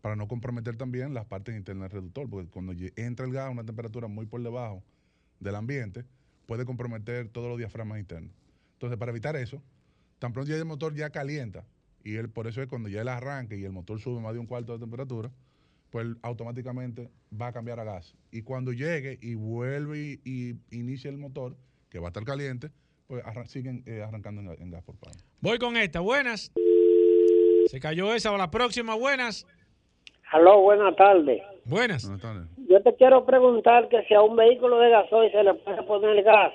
para 0.00 0.16
no 0.16 0.28
comprometer 0.28 0.76
también 0.76 1.12
las 1.14 1.26
partes 1.26 1.56
internas 1.56 1.90
del 1.90 2.00
reductor, 2.00 2.28
porque 2.28 2.48
cuando 2.48 2.72
entra 2.96 3.26
el 3.26 3.32
gas 3.32 3.48
a 3.48 3.50
una 3.50 3.64
temperatura 3.64 4.08
muy 4.08 4.26
por 4.26 4.42
debajo 4.42 4.82
del 5.40 5.54
ambiente, 5.54 6.04
puede 6.46 6.64
comprometer 6.64 7.28
todos 7.28 7.48
los 7.48 7.58
diafragmas 7.58 7.98
internos. 7.98 8.32
Entonces, 8.74 8.98
para 8.98 9.10
evitar 9.10 9.36
eso, 9.36 9.62
tan 10.18 10.32
pronto 10.32 10.50
ya 10.50 10.56
el 10.56 10.64
motor 10.64 10.94
ya 10.94 11.10
calienta, 11.10 11.66
y 12.02 12.14
él, 12.14 12.30
por 12.30 12.46
eso 12.46 12.62
es 12.62 12.68
cuando 12.68 12.88
ya 12.88 13.02
él 13.02 13.08
arranque 13.08 13.58
y 13.58 13.64
el 13.64 13.72
motor 13.72 14.00
sube 14.00 14.20
más 14.20 14.32
de 14.32 14.38
un 14.38 14.46
cuarto 14.46 14.72
de 14.72 14.78
temperatura, 14.78 15.30
pues 15.90 16.06
automáticamente 16.22 17.10
va 17.38 17.48
a 17.48 17.52
cambiar 17.52 17.78
a 17.78 17.84
gas. 17.84 18.16
Y 18.30 18.42
cuando 18.42 18.72
llegue 18.72 19.18
y 19.20 19.34
vuelve 19.34 20.00
y, 20.00 20.20
y 20.24 20.58
inicia 20.70 21.10
el 21.10 21.18
motor, 21.18 21.58
que 21.90 21.98
va 21.98 22.06
a 22.06 22.10
estar 22.10 22.24
caliente, 22.24 22.70
pues 23.06 23.22
siguen 23.50 23.82
eh, 23.86 24.02
arrancando 24.02 24.40
en, 24.54 24.70
gas 24.70 24.84
por 24.84 24.96
paro. 24.96 25.18
voy 25.40 25.58
con 25.58 25.76
esta. 25.76 26.00
Buenas. 26.00 26.52
Se 27.70 27.78
cayó 27.78 28.12
esa. 28.12 28.36
La 28.36 28.50
próxima. 28.50 28.96
Buenas. 28.96 29.46
Aló, 30.32 30.60
buenas 30.60 30.96
tardes. 30.96 31.40
Buenas. 31.64 32.10
Yo 32.68 32.82
te 32.82 32.96
quiero 32.96 33.24
preguntar 33.24 33.88
que 33.88 34.02
si 34.08 34.14
a 34.14 34.22
un 34.22 34.34
vehículo 34.34 34.80
de 34.80 34.90
gasoil 34.90 35.30
se 35.30 35.44
le 35.44 35.54
puede 35.54 35.82
poner 35.84 36.24
gas. 36.24 36.52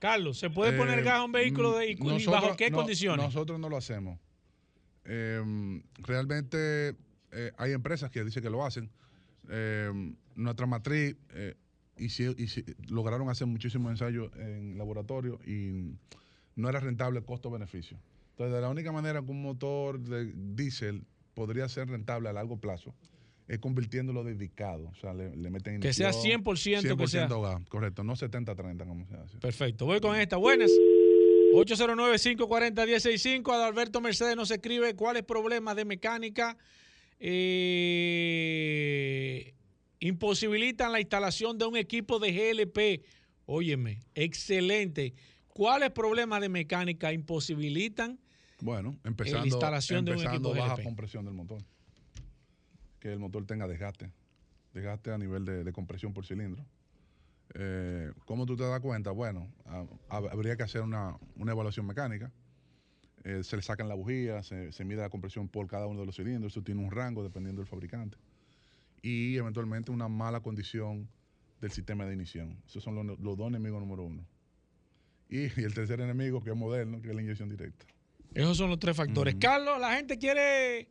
Carlos, 0.00 0.36
¿se 0.38 0.50
puede 0.50 0.76
poner 0.76 0.98
Eh, 0.98 1.02
gas 1.02 1.14
a 1.14 1.24
un 1.24 1.30
vehículo 1.30 1.78
de, 1.78 1.92
y, 1.92 1.94
bajo 2.26 2.56
qué 2.56 2.70
no, 2.70 2.78
condiciones? 2.78 3.24
Nosotros 3.24 3.60
no 3.60 3.68
lo 3.68 3.76
hacemos. 3.76 4.18
Eh, 5.04 5.40
realmente 5.98 6.96
eh, 7.30 7.52
hay 7.56 7.70
empresas 7.70 8.10
que 8.10 8.24
dicen 8.24 8.42
que 8.42 8.50
lo 8.50 8.64
hacen. 8.64 8.90
Eh, 9.48 9.92
nuestra 10.34 10.66
matriz 10.66 11.16
eh, 11.34 11.54
lograron 12.88 13.28
hacer 13.28 13.46
muchísimos 13.46 13.92
ensayos 13.92 14.28
en 14.38 14.76
laboratorio 14.76 15.38
y 15.46 15.94
no 16.56 16.68
era 16.68 16.80
rentable 16.80 17.22
costo-beneficio. 17.22 17.96
Entonces, 18.36 18.60
la 18.60 18.68
única 18.68 18.92
manera 18.92 19.22
que 19.22 19.30
un 19.30 19.40
motor 19.40 19.98
de 19.98 20.30
diésel 20.34 21.06
podría 21.32 21.70
ser 21.70 21.88
rentable 21.88 22.28
a 22.28 22.34
largo 22.34 22.60
plazo 22.60 22.94
es 23.48 23.58
convirtiéndolo 23.60 24.24
dedicado. 24.24 24.88
O 24.88 24.94
sea, 24.96 25.14
le, 25.14 25.34
le 25.34 25.48
meten 25.48 25.80
Que 25.80 25.94
sea 25.94 26.10
inyección, 26.10 26.44
100% 26.44 26.98
que 26.98 27.08
sea. 27.08 27.28
gas, 27.28 27.62
correcto, 27.70 28.04
no 28.04 28.12
70-30 28.14 28.86
como 28.86 29.06
se 29.06 29.14
hace. 29.14 29.38
Perfecto. 29.38 29.86
Voy 29.86 30.00
con 30.00 30.14
esta. 30.20 30.36
Buenas. 30.36 30.70
809-540-165. 31.54 33.54
Adalberto 33.54 34.02
Mercedes 34.02 34.36
nos 34.36 34.50
escribe 34.50 34.94
cuáles 34.94 35.22
problemas 35.22 35.74
de 35.76 35.86
mecánica 35.86 36.58
eh, 38.18 39.54
imposibilitan 40.00 40.92
la 40.92 41.00
instalación 41.00 41.56
de 41.56 41.64
un 41.64 41.76
equipo 41.78 42.18
de 42.18 42.32
GLP. 42.32 43.02
Óyeme, 43.46 44.02
excelente. 44.14 45.14
¿Cuáles 45.48 45.90
problemas 45.90 46.42
de 46.42 46.50
mecánica 46.50 47.14
imposibilitan 47.14 48.18
Bueno, 48.60 48.96
empezando, 49.04 49.38
la 49.40 49.46
instalación 49.46 50.04
de 50.04 50.10
un 50.12 50.16
empezando 50.18 50.48
baja 50.60 50.82
compresión 50.84 51.24
del 51.24 51.34
motor. 51.34 51.62
Que 53.00 53.12
el 53.12 53.18
motor 53.18 53.44
tenga 53.46 53.68
desgaste. 53.68 54.10
Desgaste 54.72 55.12
a 55.12 55.18
nivel 55.18 55.44
de, 55.44 55.64
de 55.64 55.72
compresión 55.72 56.12
por 56.12 56.24
cilindro. 56.26 56.64
Eh, 57.54 58.12
¿Cómo 58.24 58.44
tú 58.46 58.56
te 58.56 58.64
das 58.64 58.80
cuenta? 58.80 59.10
Bueno, 59.10 59.48
ha- 59.66 59.84
hab- 60.08 60.30
habría 60.32 60.56
que 60.56 60.62
hacer 60.62 60.82
una, 60.82 61.16
una 61.36 61.52
evaluación 61.52 61.86
mecánica. 61.86 62.32
Eh, 63.24 63.42
se 63.44 63.56
le 63.56 63.62
sacan 63.62 63.88
la 63.88 63.94
bujía, 63.94 64.42
se, 64.42 64.72
se 64.72 64.84
mide 64.84 65.00
la 65.00 65.10
compresión 65.10 65.48
por 65.48 65.66
cada 65.66 65.86
uno 65.86 66.00
de 66.00 66.06
los 66.06 66.16
cilindros. 66.16 66.52
Eso 66.52 66.62
tiene 66.62 66.82
un 66.84 66.90
rango 66.90 67.22
dependiendo 67.22 67.60
del 67.60 67.68
fabricante. 67.68 68.16
Y 69.02 69.36
eventualmente 69.36 69.90
una 69.90 70.08
mala 70.08 70.40
condición 70.40 71.08
del 71.60 71.70
sistema 71.70 72.04
de 72.04 72.12
ignición. 72.12 72.56
Esos 72.66 72.82
son 72.82 72.94
los, 72.94 73.18
los 73.20 73.36
dos 73.36 73.48
enemigos 73.48 73.80
número 73.80 74.02
uno. 74.04 74.24
Y, 75.28 75.42
y 75.60 75.64
el 75.64 75.74
tercer 75.74 76.00
enemigo, 76.00 76.42
que 76.42 76.50
es 76.50 76.56
moderno, 76.56 77.00
que 77.02 77.08
es 77.10 77.14
la 77.14 77.22
inyección 77.22 77.48
directa. 77.48 77.84
Esos 78.36 78.56
son 78.56 78.70
los 78.70 78.78
tres 78.78 78.96
factores. 78.96 79.34
Carlos, 79.38 79.80
la 79.80 79.94
gente 79.96 80.18
quiere 80.18 80.88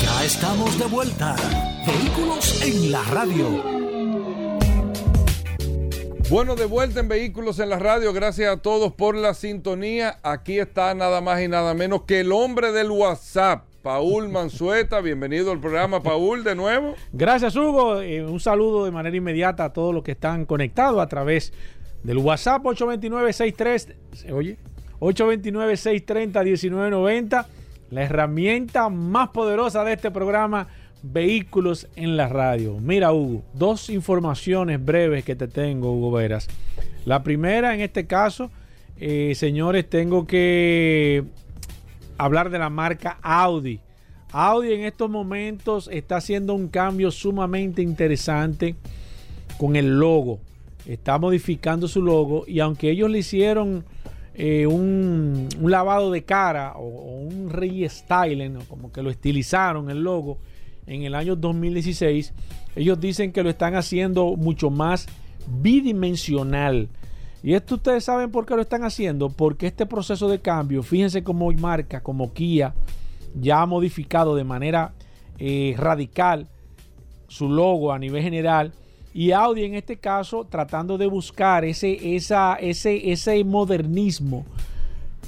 Ya 0.01 0.23
estamos 0.23 0.79
de 0.79 0.85
vuelta. 0.85 1.35
Vehículos 1.85 2.61
en 2.61 2.91
la 2.93 3.03
radio. 3.03 3.88
Bueno, 6.29 6.55
de 6.55 6.65
vuelta 6.65 6.99
en 6.99 7.07
Vehículos 7.07 7.57
en 7.57 7.69
la 7.69 7.79
Radio, 7.79 8.13
gracias 8.13 8.53
a 8.53 8.57
todos 8.57 8.93
por 8.93 9.15
la 9.15 9.33
sintonía. 9.33 10.19
Aquí 10.21 10.59
está 10.59 10.93
nada 10.93 11.21
más 11.21 11.41
y 11.41 11.47
nada 11.47 11.73
menos 11.73 12.03
que 12.03 12.19
el 12.19 12.31
hombre 12.31 12.71
del 12.71 12.91
WhatsApp, 12.91 13.63
Paul 13.81 14.29
Manzueta. 14.29 15.01
Bienvenido 15.01 15.51
al 15.51 15.59
programa, 15.59 16.03
Paul, 16.03 16.43
de 16.43 16.53
nuevo. 16.53 16.93
Gracias, 17.13 17.55
Hugo. 17.55 17.99
Eh, 18.01 18.23
un 18.23 18.39
saludo 18.39 18.85
de 18.85 18.91
manera 18.91 19.17
inmediata 19.17 19.65
a 19.65 19.73
todos 19.73 19.91
los 19.91 20.03
que 20.03 20.11
están 20.11 20.45
conectados 20.45 21.01
a 21.01 21.07
través 21.07 21.51
del 22.03 22.19
WhatsApp 22.19 22.63
829-63. 22.63 23.95
¿Se 24.13 24.31
oye? 24.31 24.59
829-630-1990. 24.99 27.47
La 27.89 28.03
herramienta 28.03 28.87
más 28.89 29.29
poderosa 29.29 29.83
de 29.83 29.93
este 29.93 30.11
programa, 30.11 30.67
Vehículos 31.01 31.87
en 31.95 32.17
la 32.17 32.27
Radio. 32.27 32.77
Mira, 32.79 33.13
Hugo, 33.13 33.43
dos 33.53 33.89
informaciones 33.89 34.83
breves 34.83 35.23
que 35.23 35.35
te 35.35 35.47
tengo, 35.47 35.93
Hugo 35.93 36.11
Veras. 36.11 36.47
La 37.05 37.23
primera, 37.23 37.73
en 37.73 37.81
este 37.81 38.05
caso, 38.05 38.51
eh, 38.99 39.33
señores, 39.35 39.89
tengo 39.89 40.27
que 40.27 41.23
hablar 42.17 42.49
de 42.49 42.59
la 42.59 42.69
marca 42.69 43.17
Audi. 43.21 43.79
Audi 44.31 44.73
en 44.73 44.81
estos 44.81 45.09
momentos 45.09 45.89
está 45.91 46.17
haciendo 46.17 46.53
un 46.53 46.67
cambio 46.67 47.11
sumamente 47.11 47.81
interesante 47.81 48.75
con 49.57 49.77
el 49.77 49.99
logo. 49.99 50.39
Está 50.85 51.17
modificando 51.17 51.87
su 51.87 52.01
logo 52.01 52.43
y 52.45 52.59
aunque 52.59 52.89
ellos 52.91 53.09
le 53.09 53.19
hicieron 53.19 53.85
eh, 54.35 54.67
un, 54.67 55.47
un 55.59 55.71
lavado 55.71 56.11
de 56.11 56.23
cara 56.23 56.73
o, 56.75 56.81
o 56.81 57.21
un 57.21 57.49
restyling, 57.49 58.59
como 58.67 58.91
que 58.91 59.01
lo 59.01 59.09
estilizaron 59.09 59.89
el 59.89 60.03
logo 60.03 60.39
en 60.89 61.03
el 61.03 61.15
año 61.15 61.35
2016, 61.35 62.33
ellos 62.75 62.99
dicen 62.99 63.31
que 63.31 63.43
lo 63.43 63.49
están 63.49 63.75
haciendo 63.75 64.35
mucho 64.35 64.69
más 64.69 65.07
bidimensional. 65.61 66.89
Y 67.43 67.53
esto 67.53 67.75
ustedes 67.75 68.03
saben 68.03 68.31
por 68.31 68.45
qué 68.45 68.55
lo 68.55 68.61
están 68.61 68.83
haciendo, 68.83 69.29
porque 69.29 69.67
este 69.67 69.85
proceso 69.85 70.27
de 70.27 70.39
cambio, 70.39 70.83
fíjense 70.83 71.23
cómo 71.23 71.51
marca, 71.53 72.01
como 72.01 72.33
Kia, 72.33 72.73
ya 73.39 73.61
ha 73.61 73.65
modificado 73.65 74.35
de 74.35 74.43
manera 74.43 74.93
eh, 75.37 75.75
radical 75.77 76.47
su 77.27 77.47
logo 77.47 77.93
a 77.93 77.99
nivel 77.99 78.23
general. 78.23 78.73
Y 79.13 79.31
Audi 79.31 79.63
en 79.63 79.75
este 79.75 79.97
caso 79.97 80.45
tratando 80.49 80.97
de 80.97 81.05
buscar 81.05 81.65
ese, 81.65 82.15
esa, 82.15 82.55
ese, 82.55 83.11
ese 83.11 83.43
modernismo 83.43 84.45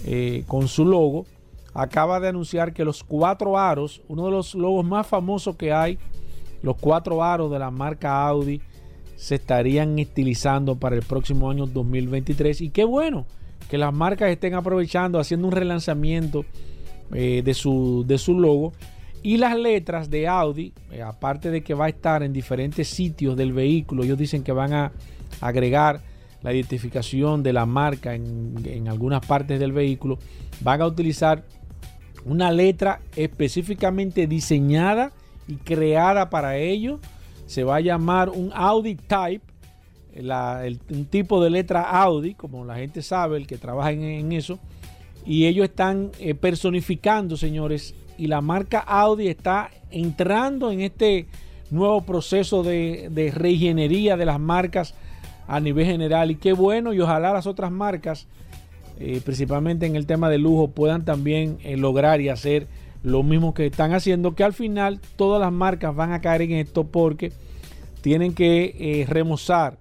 eh, 0.06 0.44
con 0.48 0.68
su 0.68 0.86
logo, 0.86 1.26
acaba 1.74 2.20
de 2.20 2.28
anunciar 2.28 2.74
que 2.74 2.86
los 2.86 3.04
cuatro 3.04 3.58
aros, 3.58 4.02
uno 4.08 4.26
de 4.26 4.32
los 4.32 4.56
logos 4.56 4.86
más 4.86 5.08
famosos 5.08 5.56
que 5.56 5.72
hay, 5.72 5.98
los 6.62 6.78
cuatro 6.78 7.24
aros 7.24 7.52
de 7.52 7.60
la 7.60 7.72
marca 7.72 8.26
Audi, 8.28 8.62
se 9.16 9.36
estarían 9.36 10.00
estilizando 10.00 10.76
para 10.76 10.96
el 10.96 11.04
próximo 11.04 11.50
año 11.50 11.68
2023. 11.68 12.62
Y 12.62 12.70
qué 12.72 12.84
bueno 12.84 13.26
que 13.70 13.78
las 13.78 13.94
marcas 13.94 14.32
estén 14.32 14.56
aprovechando, 14.56 15.20
haciendo 15.20 15.48
un 15.48 15.54
relanzamiento 15.54 16.44
eh, 17.14 17.42
de, 17.44 17.54
su, 17.54 18.04
de 18.08 18.18
su 18.18 18.40
logo. 18.40 18.74
Y 19.24 19.38
las 19.38 19.56
letras 19.56 20.10
de 20.10 20.28
Audi, 20.28 20.74
eh, 20.92 21.04
aparte 21.04 21.52
de 21.52 21.62
que 21.62 21.76
va 21.76 21.86
a 21.86 21.90
estar 21.90 22.24
en 22.24 22.34
diferentes 22.34 22.88
sitios 22.88 23.38
del 23.38 23.54
vehículo, 23.54 24.04
ellos 24.04 24.18
dicen 24.18 24.44
que 24.44 24.52
van 24.52 24.74
a 24.74 24.92
agregar 25.40 26.02
la 26.42 26.52
identificación 26.52 27.44
de 27.44 27.54
la 27.54 27.68
marca 27.68 28.16
en, 28.16 28.56
en 28.66 28.88
algunas 28.88 29.24
partes 29.24 29.60
del 29.60 29.72
vehículo, 29.72 30.18
van 30.62 30.82
a 30.82 30.88
utilizar 30.88 31.44
una 32.26 32.52
letra 32.52 33.00
específicamente 33.16 34.28
diseñada 34.28 35.12
y 35.48 35.56
creada 35.56 36.30
para 36.30 36.58
ello. 36.58 37.00
Se 37.46 37.64
va 37.64 37.78
a 37.78 37.82
llamar 37.82 38.30
un 38.30 38.52
Audi 38.54 38.96
Type, 38.96 39.42
la- 40.16 40.66
el- 40.66 40.80
un 40.90 41.06
tipo 41.06 41.44
de 41.44 41.50
letra 41.50 41.82
Audi, 41.82 42.34
como 42.34 42.64
la 42.66 42.76
gente 42.76 43.02
sabe, 43.02 43.38
el 43.38 43.48
que 43.48 43.58
trabaja 43.58 43.92
en, 43.92 44.32
eso. 44.32 44.60
Y 45.26 45.46
ellos 45.46 45.66
están 45.66 46.12
eh, 46.20 46.34
personificando, 46.36 47.38
señores, 47.38 47.94
y 48.18 48.28
la 48.28 48.42
marca 48.42 48.80
Audi 48.80 49.28
está 49.28 49.70
entrando 49.90 50.72
en 50.72 50.82
este 50.82 51.28
nuevo 51.70 52.02
proceso 52.02 52.64
de, 52.64 53.10
de 53.12 53.32
reingeniería 53.32 54.18
de 54.18 54.26
las 54.26 54.40
marcas 54.40 54.94
a 55.48 55.60
nivel 55.60 55.86
general. 55.86 56.32
Y 56.32 56.36
qué 56.36 56.54
bueno, 56.54 56.94
y 56.94 57.00
ojalá 57.02 57.34
las 57.34 57.48
otras 57.48 57.72
marcas, 57.72 58.28
eh, 59.02 59.22
principalmente 59.24 59.88
en 59.88 59.96
el 59.96 60.06
tema 60.06 60.30
de 60.30 60.38
lujo, 60.38 60.70
puedan 60.70 61.06
también 61.06 61.58
eh, 61.64 61.76
lograr 61.76 62.22
y 62.22 62.30
hacer 62.30 62.68
lo 63.02 63.24
mismo 63.24 63.56
que 63.56 63.66
están 63.66 63.94
haciendo, 63.94 64.36
que 64.36 64.44
al 64.44 64.54
final 64.54 65.00
todas 65.16 65.42
las 65.42 65.52
marcas 65.52 65.96
van 65.96 66.14
a 66.14 66.22
caer 66.22 66.44
en 66.44 66.52
esto 66.52 66.86
porque 66.86 67.32
tienen 68.02 68.36
que 68.36 68.76
eh, 68.78 69.06
remozar 69.08 69.78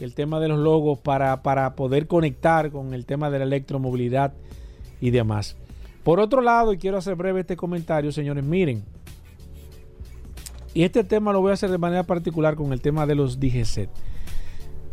el 0.00 0.14
tema 0.14 0.40
de 0.40 0.48
los 0.48 0.58
logos 0.58 0.98
para, 0.98 1.42
para 1.42 1.76
poder 1.76 2.08
conectar 2.08 2.72
con 2.72 2.94
el 2.94 3.06
tema 3.06 3.30
de 3.30 3.38
la 3.38 3.44
electromovilidad 3.44 4.34
y 5.00 5.10
demás. 5.10 5.56
Por 6.02 6.18
otro 6.18 6.40
lado, 6.40 6.72
y 6.72 6.78
quiero 6.78 6.98
hacer 6.98 7.14
breve 7.14 7.40
este 7.40 7.56
comentario, 7.56 8.10
señores, 8.10 8.44
miren, 8.44 8.82
Y 10.74 10.82
este 10.82 11.04
tema 11.04 11.32
lo 11.32 11.40
voy 11.40 11.52
a 11.52 11.54
hacer 11.54 11.70
de 11.70 11.78
manera 11.78 12.02
particular 12.02 12.56
con 12.56 12.72
el 12.72 12.80
tema 12.80 13.06
de 13.06 13.14
los 13.14 13.38
DGC. 13.38 13.88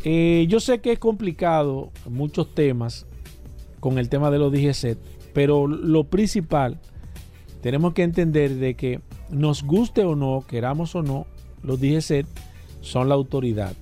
Eh, 0.04 0.46
yo 0.48 0.60
sé 0.60 0.80
que 0.80 0.92
es 0.92 1.00
complicado 1.00 1.90
muchos 2.08 2.54
temas 2.54 3.06
con 3.82 3.98
el 3.98 4.08
tema 4.08 4.30
de 4.30 4.38
los 4.38 4.52
DGC, 4.52 4.96
pero 5.34 5.66
lo 5.66 6.04
principal, 6.04 6.78
tenemos 7.62 7.94
que 7.94 8.04
entender 8.04 8.54
de 8.54 8.74
que 8.74 9.00
nos 9.28 9.64
guste 9.64 10.04
o 10.04 10.14
no, 10.14 10.44
queramos 10.46 10.94
o 10.94 11.02
no, 11.02 11.26
los 11.64 11.80
DGC 11.80 12.24
son 12.80 13.08
la 13.08 13.16
autoridad. 13.16 13.74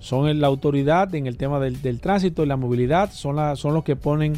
Son 0.00 0.40
la 0.40 0.48
autoridad 0.48 1.14
en 1.14 1.28
el 1.28 1.36
tema 1.36 1.60
del, 1.60 2.00
tránsito 2.00 2.42
y 2.42 2.46
la 2.46 2.56
movilidad, 2.56 3.12
son, 3.12 3.36
los 3.36 3.84
que 3.84 3.94
ponen 3.94 4.32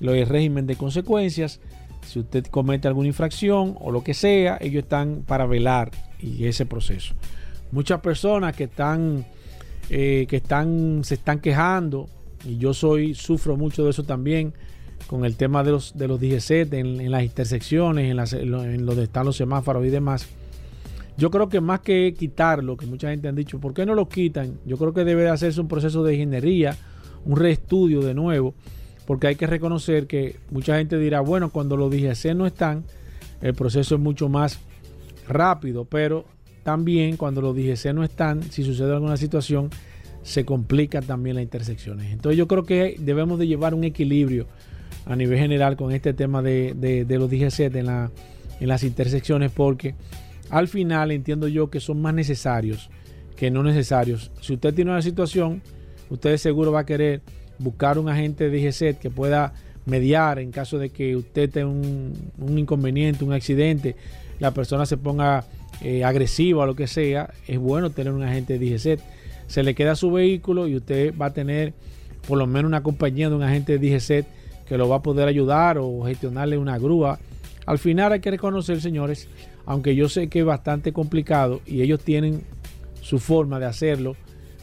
el 0.00 0.28
régimen 0.28 0.68
de 0.68 0.76
consecuencias. 0.76 1.58
Si 2.06 2.20
usted 2.20 2.46
comete 2.46 2.86
alguna 2.86 3.08
infracción 3.08 3.76
o 3.80 3.90
lo 3.90 4.04
que 4.04 4.14
sea, 4.14 4.56
ellos 4.60 4.84
están 4.84 5.24
para 5.26 5.46
velar 5.46 5.90
y 6.20 6.44
ese 6.44 6.64
proceso. 6.64 7.16
Muchas 7.72 8.00
personas 8.02 8.54
que 8.54 8.64
están, 8.64 9.26
eh, 9.90 10.26
que 10.28 10.36
están, 10.36 11.02
se 11.02 11.14
están 11.14 11.40
quejando, 11.40 12.08
y 12.48 12.58
yo 12.58 12.74
soy, 12.74 13.14
sufro 13.14 13.56
mucho 13.56 13.84
de 13.84 13.90
eso 13.90 14.04
también, 14.04 14.54
con 15.06 15.24
el 15.24 15.36
tema 15.36 15.62
de 15.62 15.70
los, 15.70 15.96
de 15.96 16.08
los 16.08 16.20
DGC 16.20 16.72
en, 16.72 17.10
las 17.10 17.22
intersecciones, 17.22 18.10
en, 18.10 18.16
las, 18.16 18.32
en 18.32 18.84
donde 18.84 19.04
están 19.04 19.26
los 19.26 19.36
semáforos 19.36 19.86
y 19.86 19.90
demás. 19.90 20.26
Yo 21.16 21.30
creo 21.30 21.48
que 21.48 21.60
más 21.60 21.80
que 21.80 22.14
quitarlo, 22.16 22.76
que 22.76 22.86
mucha 22.86 23.10
gente 23.10 23.28
han 23.28 23.34
dicho, 23.34 23.58
¿por 23.58 23.74
qué 23.74 23.84
no 23.84 23.94
lo 23.94 24.08
quitan? 24.08 24.58
Yo 24.64 24.76
creo 24.76 24.92
que 24.92 25.04
debe 25.04 25.28
hacerse 25.28 25.60
un 25.60 25.68
proceso 25.68 26.04
de 26.04 26.14
ingeniería, 26.14 26.76
un 27.24 27.36
reestudio 27.36 28.00
de 28.02 28.14
nuevo, 28.14 28.54
porque 29.06 29.26
hay 29.26 29.36
que 29.36 29.46
reconocer 29.46 30.06
que 30.06 30.36
mucha 30.50 30.76
gente 30.76 30.98
dirá, 30.98 31.20
bueno, 31.20 31.50
cuando 31.50 31.76
los 31.76 31.90
DGC 31.90 32.34
no 32.34 32.46
están, 32.46 32.84
el 33.40 33.54
proceso 33.54 33.94
es 33.96 34.00
mucho 34.00 34.28
más 34.28 34.60
rápido, 35.26 35.84
pero 35.84 36.24
también 36.62 37.16
cuando 37.16 37.40
los 37.40 37.56
DGC 37.56 37.94
no 37.94 38.04
están, 38.04 38.42
si 38.42 38.62
sucede 38.62 38.92
alguna 38.92 39.16
situación, 39.16 39.70
se 40.28 40.44
complica 40.44 41.00
también 41.00 41.36
las 41.36 41.42
intersecciones. 41.42 42.12
Entonces 42.12 42.36
yo 42.36 42.46
creo 42.46 42.64
que 42.64 42.96
debemos 42.98 43.38
de 43.38 43.46
llevar 43.46 43.72
un 43.72 43.82
equilibrio 43.82 44.46
a 45.06 45.16
nivel 45.16 45.38
general 45.38 45.76
con 45.76 45.90
este 45.90 46.12
tema 46.12 46.42
de, 46.42 47.06
los 47.08 47.30
DGC 47.30 47.74
en, 47.74 47.86
la, 47.86 48.10
en 48.60 48.68
las 48.68 48.82
intersecciones, 48.82 49.50
porque 49.50 49.94
al 50.50 50.68
final 50.68 51.12
entiendo 51.12 51.48
yo 51.48 51.70
que 51.70 51.80
son 51.80 52.02
más 52.02 52.12
necesarios 52.12 52.90
que 53.36 53.50
no 53.50 53.62
necesarios. 53.62 54.30
Si 54.42 54.52
usted 54.52 54.74
tiene 54.74 54.90
una 54.90 55.00
situación, 55.00 55.62
usted 56.10 56.36
seguro 56.36 56.72
va 56.72 56.80
a 56.80 56.86
querer 56.86 57.22
buscar 57.58 57.98
un 57.98 58.10
agente 58.10 58.50
de 58.50 58.96
que 59.00 59.08
pueda 59.08 59.54
mediar 59.86 60.40
en 60.40 60.50
caso 60.50 60.78
de 60.78 60.90
que 60.90 61.16
usted 61.16 61.48
tenga 61.48 61.68
un, 61.68 62.58
inconveniente, 62.58 63.24
un 63.24 63.32
accidente, 63.32 63.96
la 64.40 64.52
persona 64.52 64.84
se 64.84 64.98
ponga 64.98 65.46
eh, 65.80 66.04
agresiva 66.04 66.64
o 66.64 66.66
lo 66.66 66.74
que 66.74 66.86
sea, 66.86 67.32
es 67.46 67.58
bueno 67.58 67.88
tener 67.88 68.12
un 68.12 68.22
agente 68.22 68.58
de 68.58 68.76
DGC. 68.76 69.00
Se 69.48 69.64
le 69.64 69.74
queda 69.74 69.96
su 69.96 70.12
vehículo 70.12 70.68
y 70.68 70.76
usted 70.76 71.12
va 71.20 71.26
a 71.26 71.32
tener 71.32 71.74
por 72.28 72.38
lo 72.38 72.46
menos 72.46 72.68
una 72.68 72.82
compañía 72.82 73.28
de 73.28 73.34
un 73.34 73.42
agente 73.42 73.78
de 73.78 73.98
DGC 73.98 74.26
que 74.66 74.78
lo 74.78 74.88
va 74.88 74.96
a 74.96 75.02
poder 75.02 75.26
ayudar 75.26 75.78
o 75.78 76.04
gestionarle 76.04 76.58
una 76.58 76.78
grúa. 76.78 77.18
Al 77.66 77.78
final 77.78 78.12
hay 78.12 78.20
que 78.20 78.30
reconocer, 78.30 78.80
señores, 78.80 79.28
aunque 79.66 79.96
yo 79.96 80.08
sé 80.08 80.28
que 80.28 80.40
es 80.40 80.44
bastante 80.44 80.92
complicado 80.92 81.60
y 81.66 81.82
ellos 81.82 82.00
tienen 82.04 82.42
su 83.00 83.18
forma 83.18 83.58
de 83.58 83.66
hacerlo 83.66 84.14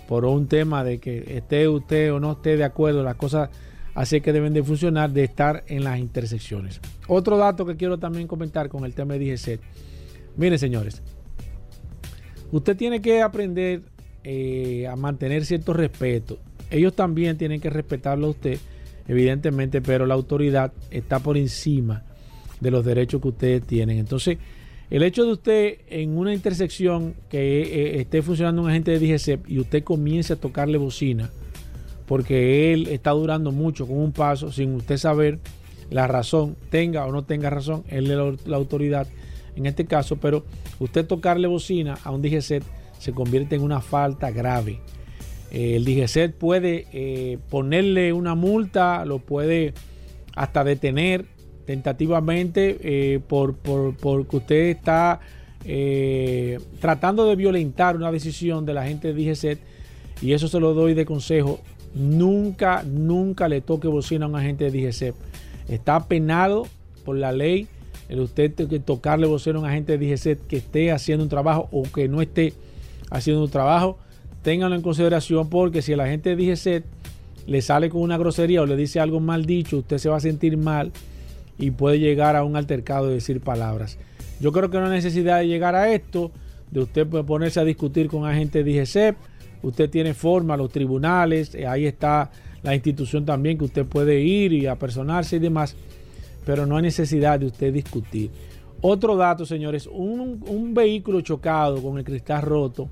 por 0.08 0.26
un 0.26 0.48
tema 0.48 0.84
de 0.84 1.00
que 1.00 1.36
esté 1.36 1.68
usted 1.68 2.14
o 2.14 2.20
no 2.20 2.34
esté 2.34 2.58
de 2.58 2.64
acuerdo, 2.64 3.04
las 3.04 3.16
cosas 3.16 3.50
así 3.96 4.22
que 4.22 4.34
deben 4.34 4.54
de 4.54 4.62
funcionar, 4.62 5.10
de 5.12 5.24
estar 5.24 5.64
en 5.68 5.84
las 5.84 5.98
intersecciones. 5.98 6.80
Otro 7.08 7.38
dato 7.38 7.66
que 7.66 7.76
quiero 7.76 7.98
también 7.98 8.28
comentar 8.28 8.70
con 8.70 8.86
el 8.86 8.94
tema 8.94 9.16
de 9.16 9.34
DGC. 9.34 9.60
Miren, 10.38 10.60
señores, 10.60 11.02
usted 12.52 12.78
tiene 12.78 13.02
que 13.02 13.22
aprender 13.22 13.82
eh, 14.26 14.88
a 14.88 14.96
mantener 14.96 15.46
cierto 15.46 15.72
respeto. 15.72 16.40
Ellos 16.70 16.94
también 16.96 17.38
tienen 17.38 17.62
que 17.62 17.70
respetarlo 17.70 18.28
a 18.28 18.30
usted, 18.32 18.60
evidentemente, 19.08 19.82
pero 19.82 20.06
la 20.06 20.16
autoridad 20.16 20.74
está 20.92 21.20
por 21.20 21.38
encima 21.38 22.04
de 22.60 22.72
los 22.72 22.84
derechos 22.84 23.22
que 23.22 23.28
ustedes 23.30 23.64
tienen. 23.64 24.00
Entonces, 24.00 24.38
el 24.90 25.04
hecho 25.04 25.26
de 25.26 25.32
usted 25.32 25.78
en 25.88 26.18
una 26.18 26.34
intersección 26.34 27.16
que 27.30 27.62
eh, 27.62 28.02
esté 28.02 28.22
funcionando 28.22 28.62
un 28.64 28.70
agente 28.70 28.92
de 28.92 29.00
DGC 29.00 29.48
y 29.48 29.60
usted 29.60 29.84
comience 29.84 30.34
a 30.34 30.36
tocarle 30.36 30.78
bocina 30.78 31.30
porque 32.08 32.74
él 32.74 32.88
está 32.88 33.12
durando 33.12 33.52
mucho 33.52 33.88
con 33.88 33.98
un 33.98 34.12
paso 34.12 34.52
sin 34.52 34.74
usted 34.76 34.98
saber 34.98 35.40
la 35.90 36.08
razón, 36.08 36.56
tenga 36.70 37.06
o 37.06 37.12
no 37.12 37.24
tenga 37.24 37.50
razón, 37.50 37.84
él 37.88 38.10
es 38.12 38.48
la, 38.48 38.58
autoridad 38.58 39.08
en 39.56 39.66
este 39.66 39.86
caso, 39.86 40.18
pero 40.18 40.44
usted 40.80 41.06
tocarle 41.06 41.48
bocina 41.48 41.98
a 42.04 42.12
un 42.12 42.22
DGC 42.22 42.62
se 43.06 43.14
convierte 43.14 43.56
en 43.56 43.62
una 43.62 43.82
falta 43.82 44.32
grave. 44.32 44.80
Eh, 45.52 45.76
el 45.76 45.86
DGC 45.86 46.34
puede 46.34 46.88
eh, 46.92 47.38
ponerle 47.52 48.12
una 48.14 48.34
multa, 48.34 49.06
lo 49.06 49.20
puede 49.20 49.76
hasta 50.36 50.64
detener 50.64 51.26
tentativamente 51.68 52.80
eh, 52.82 53.20
por, 53.20 53.56
porque 53.58 54.38
usted 54.38 54.70
está 54.70 55.20
tratando 56.80 57.26
de 57.26 57.36
violentar 57.36 57.96
una 57.96 58.12
decisión 58.12 58.66
de 58.66 58.74
la 58.74 58.86
gente 58.86 59.14
de 59.14 59.24
DGCET 59.24 59.60
y 60.22 60.34
eso 60.34 60.48
se 60.48 60.60
lo 60.60 60.74
doy 60.74 60.96
de 60.96 61.06
consejo. 61.06 61.60
Nunca, 61.94 62.84
nunca 62.84 63.48
le 63.48 63.62
toque 63.62 63.88
bocina 63.88 64.26
a 64.26 64.30
un 64.30 64.36
agente 64.36 64.70
de 64.70 64.80
DGCET. 64.80 65.16
Está 65.70 66.08
penado 66.08 66.68
por 67.04 67.18
la 67.18 67.32
ley 67.32 67.68
el 68.10 68.20
usted 68.20 68.52
tocarle 68.84 69.28
bocina 69.28 69.58
a 69.58 69.60
un 69.60 69.66
agente 69.68 69.98
de 69.98 70.08
DGCET 70.08 70.48
que 70.48 70.58
esté 70.58 70.92
haciendo 70.92 71.24
un 71.24 71.30
trabajo 71.30 71.68
o 71.72 71.84
que 71.84 72.08
no 72.08 72.22
esté 72.22 72.54
haciendo 73.10 73.44
un 73.44 73.50
trabajo. 73.50 73.98
Ténganlo 74.42 74.76
en 74.76 74.82
consideración 74.82 75.50
porque 75.50 75.82
si 75.82 75.94
el 75.94 76.00
agente 76.00 76.36
de 76.36 76.46
DGCET 76.46 76.86
le 77.48 77.62
sale 77.62 77.90
con 77.90 78.02
una 78.02 78.18
grosería 78.18 78.62
o 78.62 78.66
le 78.66 78.76
dice 78.76 79.00
algo 79.00 79.20
mal 79.20 79.46
dicho, 79.46 79.78
usted 79.78 79.98
se 79.98 80.10
va 80.10 80.18
a 80.18 80.20
sentir 80.20 80.58
mal 80.58 80.92
y 81.58 81.72
puede 81.72 82.00
llegar 82.00 82.36
a 82.36 82.44
un 82.44 82.56
altercado 82.56 83.08
de 83.08 83.16
decir 83.16 83.42
palabras. 83.42 83.98
Yo 84.40 84.52
creo 84.52 84.70
que 84.70 84.78
no 84.78 84.86
hay 84.86 84.92
necesidad 84.92 85.40
de 85.40 85.48
llegar 85.48 85.76
a 85.76 85.92
esto, 85.92 86.32
de 86.72 86.82
usted 86.82 87.08
ponerse 87.08 87.60
a 87.60 87.64
discutir 87.64 88.08
con 88.08 88.26
agentes 88.26 88.66
de 88.66 88.72
IGCEP. 88.72 89.16
Usted 89.64 89.90
tiene 89.90 90.14
forma, 90.14 90.58
los 90.58 90.72
tribunales, 90.72 91.56
eh, 91.56 91.66
ahí 91.66 91.86
está 91.86 92.32
la 92.62 92.76
institución 92.76 93.26
también 93.26 93.58
que 93.58 93.66
usted 93.66 93.86
puede 93.86 94.22
ir 94.22 94.52
y 94.54 94.68
apersonarse 94.68 95.38
y 95.38 95.40
demás, 95.40 95.76
pero 96.46 96.66
no 96.66 96.78
hay 96.78 96.84
necesidad 96.84 97.40
de 97.40 97.46
usted 97.46 97.72
discutir. 97.72 98.32
Otro 98.88 99.16
dato, 99.16 99.48
señores, 99.48 99.90
un, 99.92 100.72
vehículo 100.76 101.22
chocado 101.22 101.82
con 101.82 101.98
el 101.98 102.04
cristal 102.04 102.44
roto 102.44 102.88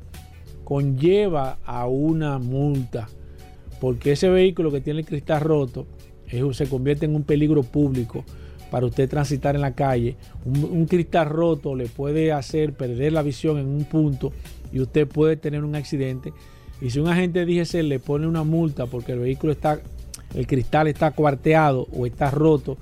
conlleva 0.63 1.59
a 1.63 1.85
una 1.85 2.39
multa, 2.39 3.07
porque 3.79 4.13
ese 4.13 4.27
vehículo 4.27 4.71
que 4.71 4.81
tiene 4.81 5.01
el 5.01 5.05
cristal 5.05 5.41
roto 5.41 5.85
se 6.53 6.67
convierte 6.67 7.05
en 7.05 7.15
un 7.15 7.21
peligro 7.21 7.61
público 7.61 8.25
para 8.71 8.87
usted 8.87 9.07
transitar 9.07 9.53
en 9.53 9.61
la 9.61 9.75
calle. 9.75 10.15
Un, 10.45 10.87
cristal 10.87 11.29
roto 11.29 11.75
le 11.75 11.85
puede 11.85 12.31
hacer 12.31 12.73
perder 12.73 13.13
la 13.13 13.21
visión 13.21 13.59
en 13.59 13.67
un 13.67 13.83
punto 13.83 14.33
y 14.71 14.79
usted 14.79 15.07
puede 15.07 15.37
tener 15.37 15.63
un 15.63 15.75
accidente. 15.75 16.33
Y 16.81 16.89
si 16.89 16.97
un 16.97 17.07
agente 17.07 17.45
DGC 17.45 17.83
le 17.83 17.99
pone 17.99 18.25
una 18.25 18.43
multa 18.43 18.87
porque 18.87 19.11
el 19.11 19.19
vehículo 19.19 19.53
está, 19.53 19.79
el 20.33 20.47
cristal 20.47 20.87
está 20.87 21.11
cuarteado 21.11 21.87
o 21.95 22.07
está 22.07 22.31
roto, 22.31 22.79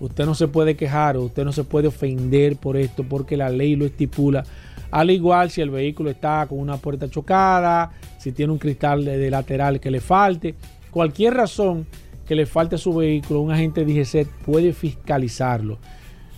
usted 0.00 0.26
no 0.26 0.34
se 0.34 0.48
puede 0.48 0.76
quejar 0.76 1.16
usted 1.16 1.44
no 1.44 1.52
se 1.52 1.64
puede 1.64 1.88
ofender 1.88 2.56
por 2.56 2.76
esto 2.76 3.04
porque 3.04 3.36
la 3.36 3.50
ley 3.50 3.76
lo 3.76 3.86
estipula. 3.86 4.44
Al 4.90 5.10
igual 5.10 5.50
si 5.50 5.60
el 5.60 5.70
vehículo 5.70 6.10
está 6.10 6.46
con 6.48 6.58
una 6.58 6.76
puerta 6.76 7.08
chocada, 7.08 7.92
si 8.18 8.32
tiene 8.32 8.52
un 8.52 8.58
cristal 8.58 9.04
de 9.04 9.30
lateral 9.30 9.78
que 9.78 9.90
le 9.90 10.00
falte, 10.00 10.56
cualquier 10.90 11.34
razón 11.34 11.86
que 12.26 12.34
le 12.34 12.46
falte 12.46 12.76
su 12.78 12.94
vehículo, 12.94 13.40
un 13.40 13.52
agente 13.52 13.84
DGC 13.84 14.26
puede 14.44 14.72
fiscalizarlo. 14.72 15.78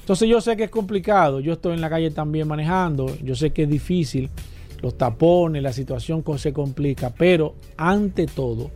Entonces 0.01 0.29
yo 0.29 0.41
sé 0.41 0.57
que 0.57 0.65
es 0.65 0.71
complicado, 0.71 1.41
yo 1.41 1.55
estoy 1.55 1.75
en 1.75 1.81
la 1.81 1.89
calle 1.89 2.11
también 2.11 2.49
manejando, 2.49 3.15
yo 3.23 3.35
sé 3.35 3.51
que 3.51 3.63
es 3.63 3.69
difícil, 3.69 4.29
los 4.83 4.99
tapones, 4.99 5.63
la 5.63 5.73
situación 5.73 6.25
se 6.39 6.53
complica, 6.53 7.11
pero 7.17 7.55
ante 7.77 8.27
todo 8.27 8.71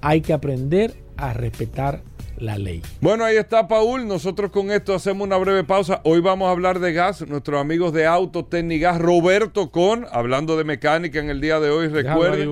hay 0.00 0.20
que 0.20 0.32
aprender 0.32 0.94
a 1.16 1.32
respetar 1.32 2.02
la 2.40 2.58
ley. 2.58 2.82
Bueno, 3.00 3.24
ahí 3.24 3.36
está 3.36 3.68
Paul. 3.68 4.06
Nosotros 4.06 4.50
con 4.50 4.70
esto 4.70 4.94
hacemos 4.94 5.26
una 5.26 5.36
breve 5.36 5.64
pausa. 5.64 6.00
Hoy 6.04 6.20
vamos 6.20 6.48
a 6.48 6.52
hablar 6.52 6.80
de 6.80 6.92
gas. 6.92 7.26
Nuestros 7.26 7.60
amigos 7.60 7.92
de 7.92 8.06
Auto 8.06 8.48
Gas, 8.50 8.98
Roberto 9.00 9.70
Con, 9.70 10.06
hablando 10.10 10.56
de 10.56 10.64
mecánica 10.64 11.18
en 11.18 11.30
el 11.30 11.40
día 11.40 11.60
de 11.60 11.70
hoy. 11.70 11.88
Recuerden. 11.88 12.48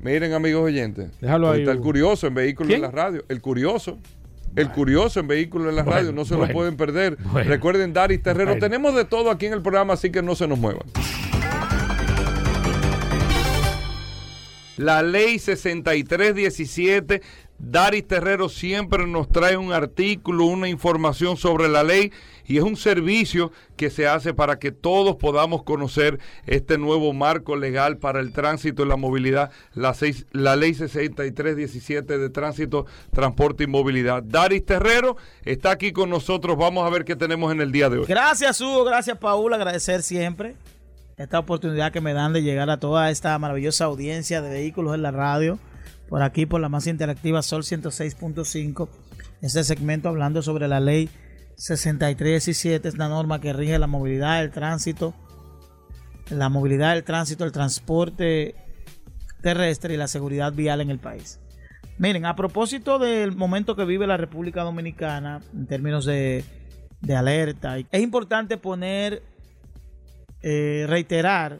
Miren, 0.00 0.32
amigos 0.32 0.64
oyentes. 0.64 1.10
Déjalo 1.20 1.50
ahí. 1.50 1.60
Está 1.60 1.72
el 1.72 1.80
curioso 1.80 2.26
en 2.26 2.34
vehículos 2.34 2.72
en 2.72 2.82
la 2.82 2.90
radio. 2.90 3.24
El 3.28 3.40
curioso. 3.40 3.98
El 4.56 4.70
curioso 4.70 5.20
en 5.20 5.28
vehículos 5.28 5.68
en 5.68 5.76
la 5.76 5.84
radio. 5.84 6.12
No 6.12 6.24
se 6.24 6.36
lo 6.36 6.48
pueden 6.48 6.76
perder. 6.76 7.16
Recuerden, 7.32 7.92
Daris 7.92 8.22
Terrero. 8.22 8.58
Tenemos 8.58 8.94
de 8.94 9.04
todo 9.04 9.30
aquí 9.30 9.46
en 9.46 9.52
el 9.52 9.62
programa, 9.62 9.94
así 9.94 10.10
que 10.10 10.22
no 10.22 10.34
se 10.34 10.48
nos 10.48 10.58
muevan. 10.58 10.84
La 14.78 15.02
ley 15.02 15.40
6317 15.40 17.20
Daris 17.58 18.06
Terrero 18.06 18.48
siempre 18.48 19.06
nos 19.06 19.28
trae 19.28 19.56
un 19.56 19.72
artículo, 19.72 20.44
una 20.44 20.68
información 20.68 21.36
sobre 21.36 21.68
la 21.68 21.82
ley 21.82 22.12
y 22.46 22.56
es 22.56 22.62
un 22.62 22.76
servicio 22.76 23.52
que 23.76 23.90
se 23.90 24.06
hace 24.06 24.32
para 24.32 24.58
que 24.58 24.72
todos 24.72 25.16
podamos 25.16 25.64
conocer 25.64 26.18
este 26.46 26.78
nuevo 26.78 27.12
marco 27.12 27.56
legal 27.56 27.98
para 27.98 28.20
el 28.20 28.32
tránsito 28.32 28.84
y 28.84 28.88
la 28.88 28.96
movilidad, 28.96 29.50
la, 29.74 30.56
ley 30.56 30.74
6317 30.74 32.18
de 32.18 32.30
tránsito, 32.30 32.86
transporte 33.12 33.64
y 33.64 33.66
movilidad. 33.66 34.22
Daris 34.22 34.64
Terrero 34.64 35.16
está 35.44 35.72
aquí 35.72 35.92
con 35.92 36.10
nosotros, 36.10 36.56
vamos 36.56 36.86
a 36.86 36.90
ver 36.90 37.04
qué 37.04 37.16
tenemos 37.16 37.52
en 37.52 37.60
el 37.60 37.72
día 37.72 37.90
de 37.90 37.98
hoy. 37.98 38.06
Gracias 38.06 38.60
Hugo, 38.60 38.84
gracias 38.84 39.18
Paul, 39.18 39.52
agradecer 39.52 40.02
siempre 40.02 40.54
esta 41.18 41.40
oportunidad 41.40 41.92
que 41.92 42.00
me 42.00 42.14
dan 42.14 42.32
de 42.32 42.42
llegar 42.42 42.70
a 42.70 42.78
toda 42.78 43.10
esta 43.10 43.36
maravillosa 43.38 43.86
audiencia 43.86 44.40
de 44.40 44.48
vehículos 44.48 44.94
en 44.94 45.02
la 45.02 45.10
radio, 45.10 45.58
por 46.08 46.22
aquí 46.22 46.46
por 46.46 46.60
la 46.60 46.68
más 46.68 46.86
interactiva 46.86 47.42
Sol 47.42 47.62
106.5, 47.62 48.88
este 49.42 49.64
segmento 49.64 50.08
hablando 50.08 50.42
sobre 50.42 50.68
la 50.68 50.80
ley 50.80 51.08
6317, 51.56 52.88
es 52.88 52.98
la 52.98 53.08
norma 53.08 53.40
que 53.40 53.52
rige 53.52 53.78
la 53.78 53.86
movilidad, 53.86 54.42
el 54.42 54.50
tránsito, 54.50 55.14
la 56.30 56.48
movilidad, 56.48 56.96
el 56.96 57.04
tránsito, 57.04 57.44
el 57.44 57.52
transporte 57.52 58.54
terrestre 59.42 59.94
y 59.94 59.96
la 59.96 60.08
seguridad 60.08 60.52
vial 60.52 60.80
en 60.80 60.90
el 60.90 60.98
país. 60.98 61.40
Miren, 61.98 62.26
a 62.26 62.36
propósito 62.36 62.98
del 62.98 63.34
momento 63.34 63.74
que 63.74 63.84
vive 63.84 64.06
la 64.06 64.16
República 64.16 64.62
Dominicana 64.62 65.40
en 65.52 65.66
términos 65.66 66.04
de, 66.04 66.44
de 67.00 67.16
alerta, 67.16 67.76
es 67.78 68.02
importante 68.02 68.56
poner 68.56 69.22
eh, 70.42 70.86
reiterar 70.88 71.58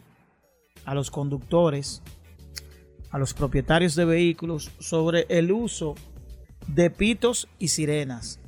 a 0.84 0.94
los 0.94 1.10
conductores, 1.10 2.02
a 3.10 3.18
los 3.18 3.34
propietarios 3.34 3.94
de 3.94 4.04
vehículos 4.04 4.70
sobre 4.78 5.26
el 5.28 5.52
uso 5.52 5.94
de 6.66 6.90
pitos 6.90 7.48
y 7.58 7.68
sirenas. 7.68 8.40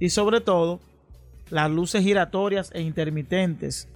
Y 0.00 0.10
sobre 0.10 0.40
todo, 0.40 0.80
las 1.50 1.70
luces 1.70 2.02
giratorias 2.02 2.70
e 2.74 2.82
intermitentes 2.82 3.88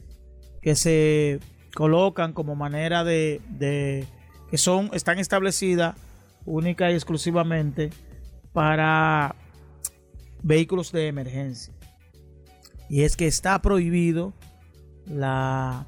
que 0.60 0.74
se 0.74 1.40
colocan 1.74 2.32
como 2.32 2.54
manera 2.54 3.04
de, 3.04 4.06
que 4.50 4.58
son 4.58 4.90
están 4.92 5.18
establecidas 5.18 5.96
única 6.44 6.90
y 6.90 6.94
exclusivamente 6.94 7.90
para 8.52 9.34
vehículos 10.42 10.92
de 10.92 11.08
emergencia. 11.08 11.72
Y 12.88 13.02
es 13.02 13.16
que 13.16 13.26
está 13.26 13.60
prohibido 13.62 14.32
la, 15.06 15.86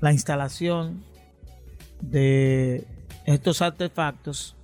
la 0.00 0.12
instalación 0.12 1.04
de 2.00 2.86
estos 3.26 3.62
artefactos 3.62 4.56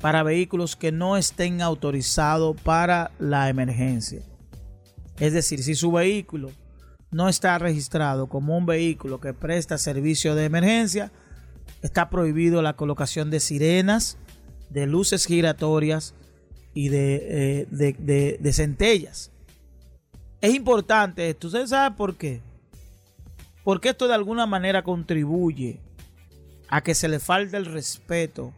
para 0.00 0.22
vehículos 0.22 0.76
que 0.76 0.92
no 0.92 1.16
estén 1.16 1.60
autorizados 1.60 2.58
para 2.62 3.10
la 3.18 3.48
emergencia. 3.48 4.22
Es 5.18 5.32
decir, 5.34 5.62
si 5.62 5.74
su 5.74 5.92
vehículo 5.92 6.50
no 7.10 7.28
está 7.28 7.58
registrado 7.58 8.26
como 8.26 8.56
un 8.56 8.66
vehículo 8.66 9.20
que 9.20 9.34
presta 9.34 9.76
servicio 9.76 10.34
de 10.34 10.44
emergencia, 10.44 11.12
está 11.82 12.08
prohibido 12.08 12.62
la 12.62 12.74
colocación 12.74 13.30
de 13.30 13.40
sirenas, 13.40 14.16
de 14.70 14.86
luces 14.86 15.26
giratorias 15.26 16.14
y 16.72 16.88
de, 16.88 17.16
eh, 17.60 17.66
de, 17.70 18.38
de, 18.40 18.52
centellas. 18.52 19.30
Es 20.40 20.54
importante 20.54 21.28
esto. 21.28 21.48
¿Usted 21.48 21.66
sabe 21.66 21.96
por 21.96 22.16
qué? 22.16 22.40
Porque 23.64 23.90
esto 23.90 24.08
de 24.08 24.14
alguna 24.14 24.46
manera 24.46 24.82
contribuye 24.82 25.80
a 26.70 26.82
que 26.82 26.94
se 26.94 27.08
le 27.08 27.18
falte 27.18 27.56
el 27.56 27.66
respeto 27.66 28.54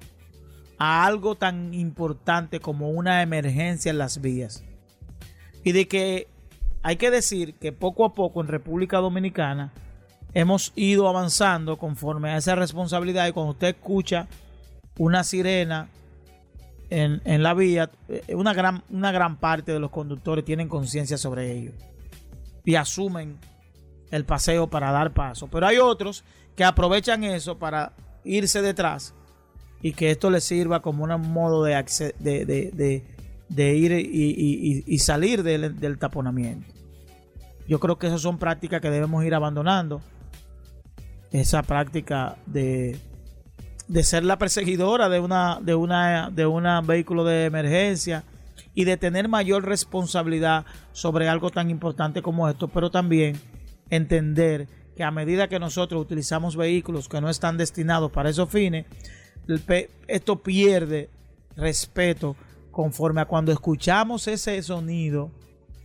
a 0.79 1.05
algo 1.07 1.35
tan 1.35 1.73
importante 1.75 2.61
como 2.61 2.91
una 2.91 3.23
emergencia 3.23 3.91
en 3.91 3.99
las 3.99 4.21
vías. 4.21 4.63
Y 5.65 5.73
de 5.73 5.89
que 5.89 6.29
hay 6.83 6.97
que 6.97 7.11
decir 7.11 7.55
que 7.55 7.73
poco 7.73 8.05
a 8.05 8.15
poco 8.15 8.41
en 8.41 8.49
República 8.49 8.99
Dominicana 8.99 9.73
hemos 10.35 10.73
ido 10.77 11.09
avanzando 11.09 11.79
conforme 11.79 12.31
a 12.31 12.37
esa 12.37 12.55
responsabilidad 12.55 13.27
y 13.29 13.33
cuando 13.33 13.53
usted 13.53 13.69
escucha 13.69 14.29
una 14.99 15.25
sirena 15.25 15.89
en, 16.91 17.23
en 17.25 17.43
la 17.43 17.55
vía, 17.55 17.91
eh, 18.09 18.35
una 18.35 18.53
gran, 18.53 18.83
una 18.91 19.13
gran 19.13 19.37
parte 19.37 19.73
de 19.73 19.79
los 19.79 19.91
conductores 19.91 20.45
tienen 20.45 20.69
conciencia 20.69 21.17
sobre 21.17 21.53
ello 21.53 21.73
y 22.65 22.75
asumen 22.75 23.39
el 24.11 24.25
paseo 24.27 24.69
para 24.69 24.93
dar 24.93 25.13
paso. 25.13 25.49
Pero 25.49 25.67
hay 25.67 25.79
otros 25.79 26.25
que 26.57 26.65
aprovechan 26.65 27.25
eso 27.25 27.59
para 27.59 27.93
irse 28.25 28.63
detrás 28.63 29.15
y 29.81 29.93
que 29.93 30.11
esto 30.11 30.31
les 30.31 30.45
sirva 30.45 30.81
como 30.81 31.05
un 31.05 31.33
modo 31.33 31.65
de, 31.65 31.75
de, 32.21 33.03
de, 33.49 33.75
ir 33.75 33.93
y, 33.93 34.99
salir 34.99 35.43
del, 35.43 35.79
del, 35.79 35.99
taponamiento. 35.99 36.73
Yo 37.67 37.81
creo 37.81 37.99
que 37.99 38.07
esas 38.07 38.21
son 38.21 38.39
prácticas 38.39 38.81
que 38.81 38.91
debemos 38.91 39.25
ir 39.25 39.35
abandonando. 39.35 40.01
Esa 41.33 41.63
práctica 41.63 42.37
de, 42.47 42.99
de 43.89 44.05
ser 44.05 44.25
la 44.25 44.39
perseguidora 44.39 45.09
de 45.09 45.19
una, 45.19 45.59
de 45.61 45.75
una, 45.75 46.31
de 46.31 46.47
un 46.47 46.65
vehículo 46.87 47.25
de 47.25 47.47
emergencia 47.47 48.25
y 48.75 48.85
de 48.85 48.97
tener 48.97 49.29
mayor 49.29 49.65
responsabilidad 49.65 50.65
sobre 50.93 51.29
algo 51.29 51.51
tan 51.51 51.71
importante 51.71 52.23
como 52.23 52.49
esto, 52.49 52.69
pero 52.69 52.91
también 52.91 53.41
entender 53.91 54.69
que 54.97 55.05
a 55.05 55.11
medida 55.11 55.49
que 55.49 55.59
nosotros 55.59 56.01
utilizamos 56.01 56.57
vehículos 56.57 57.09
que 57.09 57.21
no 57.21 57.31
están 57.31 57.57
destinados 57.57 58.11
para 58.11 58.31
esos 58.31 58.51
fines, 58.51 58.87
esto 60.07 60.43
pierde 60.43 61.11
respeto 61.57 62.37
conforme 62.71 63.21
a 63.21 63.27
cuando 63.27 63.53
escuchamos 63.53 64.29
ese 64.29 64.63
sonido, 64.63 65.31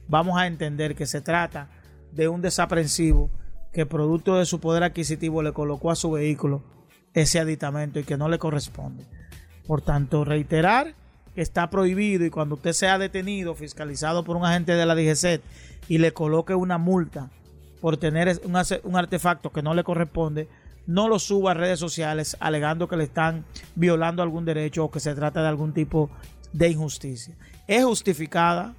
vamos 0.07 0.37
a 0.37 0.47
entender 0.47 0.95
que 0.95 1.05
se 1.05 1.21
trata 1.21 1.69
de 2.11 2.27
un 2.27 2.41
desaprensivo 2.41 3.29
que 3.73 3.85
producto 3.85 4.37
de 4.37 4.45
su 4.45 4.59
poder 4.59 4.83
adquisitivo 4.83 5.43
le 5.43 5.53
colocó 5.53 5.91
a 5.91 5.95
su 5.95 6.11
vehículo 6.11 6.63
ese 7.13 7.39
aditamento 7.39 7.99
y 7.99 8.03
que 8.03 8.17
no 8.17 8.29
le 8.29 8.39
corresponde. 8.39 9.05
Por 9.65 9.81
tanto, 9.81 10.23
reiterar 10.23 10.95
que 11.35 11.41
está 11.41 11.69
prohibido 11.69 12.25
y 12.25 12.29
cuando 12.29 12.55
usted 12.55 12.73
sea 12.73 12.97
detenido, 12.97 13.53
fiscalizado 13.53 14.23
por 14.23 14.37
un 14.37 14.45
agente 14.45 14.73
de 14.73 14.85
la 14.85 14.95
DGC 14.95 15.41
y 15.89 15.97
le 15.97 16.13
coloque 16.13 16.55
una 16.55 16.77
multa 16.77 17.29
por 17.81 17.97
tener 17.97 18.39
un, 18.43 18.95
artefacto 18.95 19.51
que 19.51 19.61
no 19.61 19.73
le 19.73 19.83
corresponde, 19.83 20.47
no 20.85 21.07
lo 21.07 21.19
suba 21.19 21.51
a 21.51 21.53
redes 21.53 21.79
sociales 21.79 22.37
alegando 22.39 22.87
que 22.87 22.97
le 22.97 23.03
están 23.03 23.45
violando 23.75 24.23
algún 24.23 24.45
derecho 24.45 24.85
o 24.85 24.91
que 24.91 24.99
se 24.99 25.13
trata 25.15 25.41
de 25.41 25.47
algún 25.47 25.73
tipo 25.73 26.09
de 26.53 26.69
injusticia. 26.69 27.35
Es 27.67 27.83
justificada, 27.83 28.73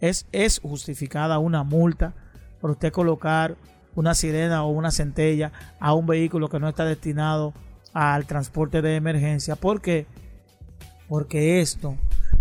es, 0.00 0.26
es 0.32 0.60
justificada 0.60 1.38
una 1.38 1.62
multa 1.62 2.14
por 2.60 2.70
usted 2.72 2.92
colocar 2.92 3.56
una 3.94 4.14
sirena 4.14 4.64
o 4.64 4.70
una 4.70 4.90
centella 4.90 5.52
a 5.78 5.94
un 5.94 6.06
vehículo 6.06 6.48
que 6.48 6.58
no 6.58 6.68
está 6.68 6.84
destinado 6.84 7.54
al 7.92 8.26
transporte 8.26 8.82
de 8.82 8.96
emergencia. 8.96 9.56
¿Por 9.56 9.80
qué? 9.80 10.06
Porque 11.08 11.60
esto 11.60 11.96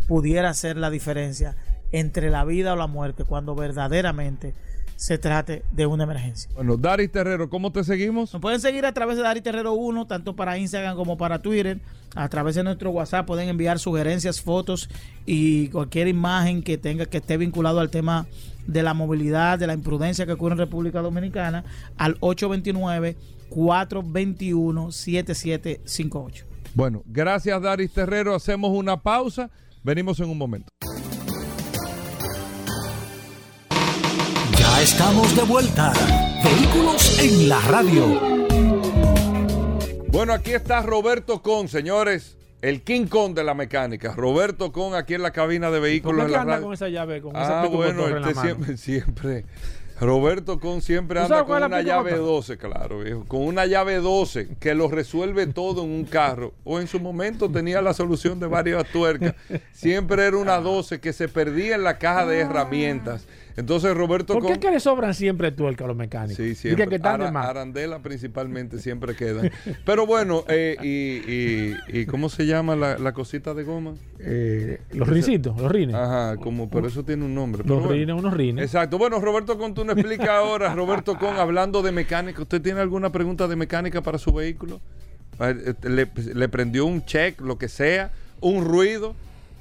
pudiera 0.08 0.54
ser 0.54 0.78
la 0.78 0.90
diferencia 0.90 1.56
entre 1.92 2.32
la 2.32 2.44
vida 2.44 2.74
o 2.74 2.76
la 2.76 2.88
muerte 2.88 3.24
cuando 3.24 3.56
verdaderamente 3.56 4.56
se 5.04 5.18
trate 5.18 5.66
de 5.74 5.86
una 5.86 6.06
emergencia. 6.06 6.50
Bueno, 6.56 6.78
Dari 6.78 7.10
Terrero, 7.10 7.50
¿cómo 7.50 7.74
te 7.74 7.84
seguimos? 7.84 8.32
Nos 8.32 8.42
pueden 8.42 8.62
seguir 8.62 8.86
a 8.86 8.94
través 8.94 9.18
de 9.18 9.24
Dari 9.24 9.42
Terrero 9.42 9.74
1, 9.74 10.08
tanto 10.08 10.34
para 10.34 10.58
Instagram 10.58 10.96
como 10.96 11.18
para 11.18 11.42
Twitter. 11.42 11.82
A 12.16 12.30
través 12.30 12.56
de 12.56 12.64
nuestro 12.64 12.90
WhatsApp 12.92 13.28
pueden 13.28 13.50
enviar 13.50 13.80
sugerencias, 13.80 14.40
fotos 14.40 14.90
y 15.26 15.68
cualquier 15.68 16.08
imagen 16.08 16.64
que 16.64 16.78
tenga 16.78 17.06
que 17.06 17.18
esté 17.18 17.36
vinculado 17.36 17.82
al 17.82 17.90
tema 17.90 18.28
de 18.66 18.82
la 18.82 18.94
movilidad, 18.94 19.60
de 19.60 19.68
la 19.68 19.74
imprudencia 19.74 20.26
que 20.26 20.32
ocurre 20.32 20.54
en 20.54 20.60
República 20.60 21.02
Dominicana 21.02 21.66
al 21.98 22.16
829 22.22 23.18
421 23.50 24.90
7758. 24.90 26.46
Bueno, 26.76 27.04
gracias 27.08 27.62
Daris 27.62 27.92
Terrero. 27.92 28.34
Hacemos 28.34 28.72
una 28.72 28.96
pausa. 29.02 29.50
Venimos 29.84 30.18
en 30.22 30.30
un 30.30 30.38
momento. 30.38 30.72
Estamos 34.84 35.34
de 35.34 35.44
vuelta. 35.44 35.94
Vehículos 36.44 37.18
en 37.18 37.48
la 37.48 37.62
radio. 37.62 38.20
Bueno, 40.10 40.34
aquí 40.34 40.52
está 40.52 40.82
Roberto 40.82 41.42
Con, 41.42 41.70
señores. 41.70 42.38
El 42.62 42.82
King 42.82 43.08
Kong 43.08 43.34
de 43.34 43.46
la 43.46 43.54
mecánica. 43.54 44.14
Roberto 44.14 44.74
Con 44.74 44.94
aquí 44.94 45.14
en 45.14 45.22
la 45.22 45.32
cabina 45.32 45.72
de 45.72 45.80
vehículos 45.80 46.26
en 46.26 46.34
la 46.34 46.44
radio. 46.44 46.66
con 46.66 46.74
esa 46.74 46.90
llave? 46.90 47.22
Con 47.22 47.32
ah, 47.34 47.66
bueno, 47.72 48.10
este 48.10 48.42
siempre, 48.42 48.78
siempre. 48.78 49.46
Roberto 50.02 50.60
Con 50.60 50.82
siempre 50.82 51.22
anda 51.22 51.46
con 51.46 51.64
una 51.64 51.82
llave 51.82 52.18
12, 52.18 52.58
claro, 52.58 53.00
viejo. 53.00 53.24
Con 53.26 53.44
una 53.44 53.66
llave 53.66 53.96
12 54.00 54.58
que 54.60 54.76
lo 54.76 54.90
resuelve 54.90 55.48
todo 55.48 55.86
en 55.86 55.92
un 55.92 56.04
carro. 56.04 56.54
O 56.66 56.82
en 56.82 56.88
su 56.88 57.00
momento 57.00 57.50
tenía 57.50 57.82
la 57.82 57.94
solución 57.94 58.38
de 58.42 58.48
varias 58.48 58.86
tuercas. 58.92 59.34
Siempre 59.72 60.26
era 60.26 60.36
una 60.36 60.58
12 60.58 61.00
que 61.00 61.14
se 61.14 61.30
perdía 61.30 61.76
en 61.76 61.84
la 61.84 61.98
caja 61.98 62.26
de 62.26 62.40
herramientas 62.40 63.26
Entonces, 63.56 63.96
Roberto 63.96 64.34
¿Por 64.34 64.44
qué 64.44 64.50
Con- 64.54 64.60
que 64.60 64.72
le 64.72 64.80
sobran 64.80 65.14
siempre 65.14 65.52
tuercas 65.52 65.86
a 65.86 65.88
los 65.90 65.96
mecánicos? 65.98 66.38
Sí, 66.38 66.56
siempre. 66.56 66.88
que 66.88 66.96
Ara-. 67.08 67.30
Arandela 67.30 68.00
principalmente 68.00 68.80
siempre 68.80 69.16
quedan. 69.16 69.52
Pero 69.86 70.08
bueno, 70.08 70.44
eh, 70.48 70.76
y, 70.82 71.32
y, 71.32 72.02
y 72.02 72.06
¿cómo 72.08 72.30
se 72.30 72.46
llama 72.46 72.76
la, 72.76 72.98
la 72.98 73.14
cosita 73.14 73.54
de 73.54 73.64
goma? 73.64 73.94
Eh, 74.20 74.80
los 74.94 75.08
rincitos, 75.08 75.56
los 75.62 75.72
rines. 75.72 75.96
Ajá, 75.96 76.38
como, 76.38 76.70
pero 76.70 76.88
eso 76.88 77.04
tiene 77.04 77.26
un 77.26 77.36
nombre. 77.36 77.64
Los 77.66 77.80
bueno. 77.80 77.92
rines, 77.94 78.16
unos 78.16 78.34
rines. 78.34 78.66
Exacto. 78.66 78.98
Bueno, 78.98 79.20
Roberto 79.20 79.58
Con, 79.58 79.74
tú 79.74 79.86
nos 79.86 79.98
explica 79.98 80.38
ahora, 80.38 80.74
Roberto 80.74 81.18
Con, 81.20 81.36
hablando 81.36 81.82
de 81.82 81.92
mecánica. 81.92 82.42
¿Usted 82.42 82.62
tiene 82.62 82.80
alguna 82.80 83.12
pregunta 83.12 83.48
de 83.48 83.56
mecánica 83.56 84.02
para 84.02 84.18
su 84.18 84.32
vehículo? 84.34 84.82
Eh, 85.40 85.74
Le, 85.84 86.10
le 86.34 86.50
prendió 86.50 86.86
un 86.86 87.06
check, 87.06 87.40
lo 87.42 87.58
que 87.58 87.68
sea, 87.70 88.12
un 88.42 88.66
ruido. 88.66 89.16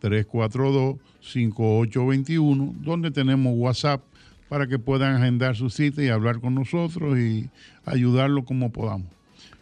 829-342-5821 0.00 2.74
donde 2.76 3.10
tenemos 3.10 3.54
WhatsApp 3.56 4.02
para 4.50 4.66
que 4.66 4.78
puedan 4.80 5.14
agendar 5.14 5.54
su 5.54 5.70
cita 5.70 6.02
y 6.02 6.08
hablar 6.08 6.40
con 6.40 6.56
nosotros 6.56 7.16
y 7.18 7.48
ayudarlo 7.86 8.44
como 8.44 8.70
podamos. 8.72 9.06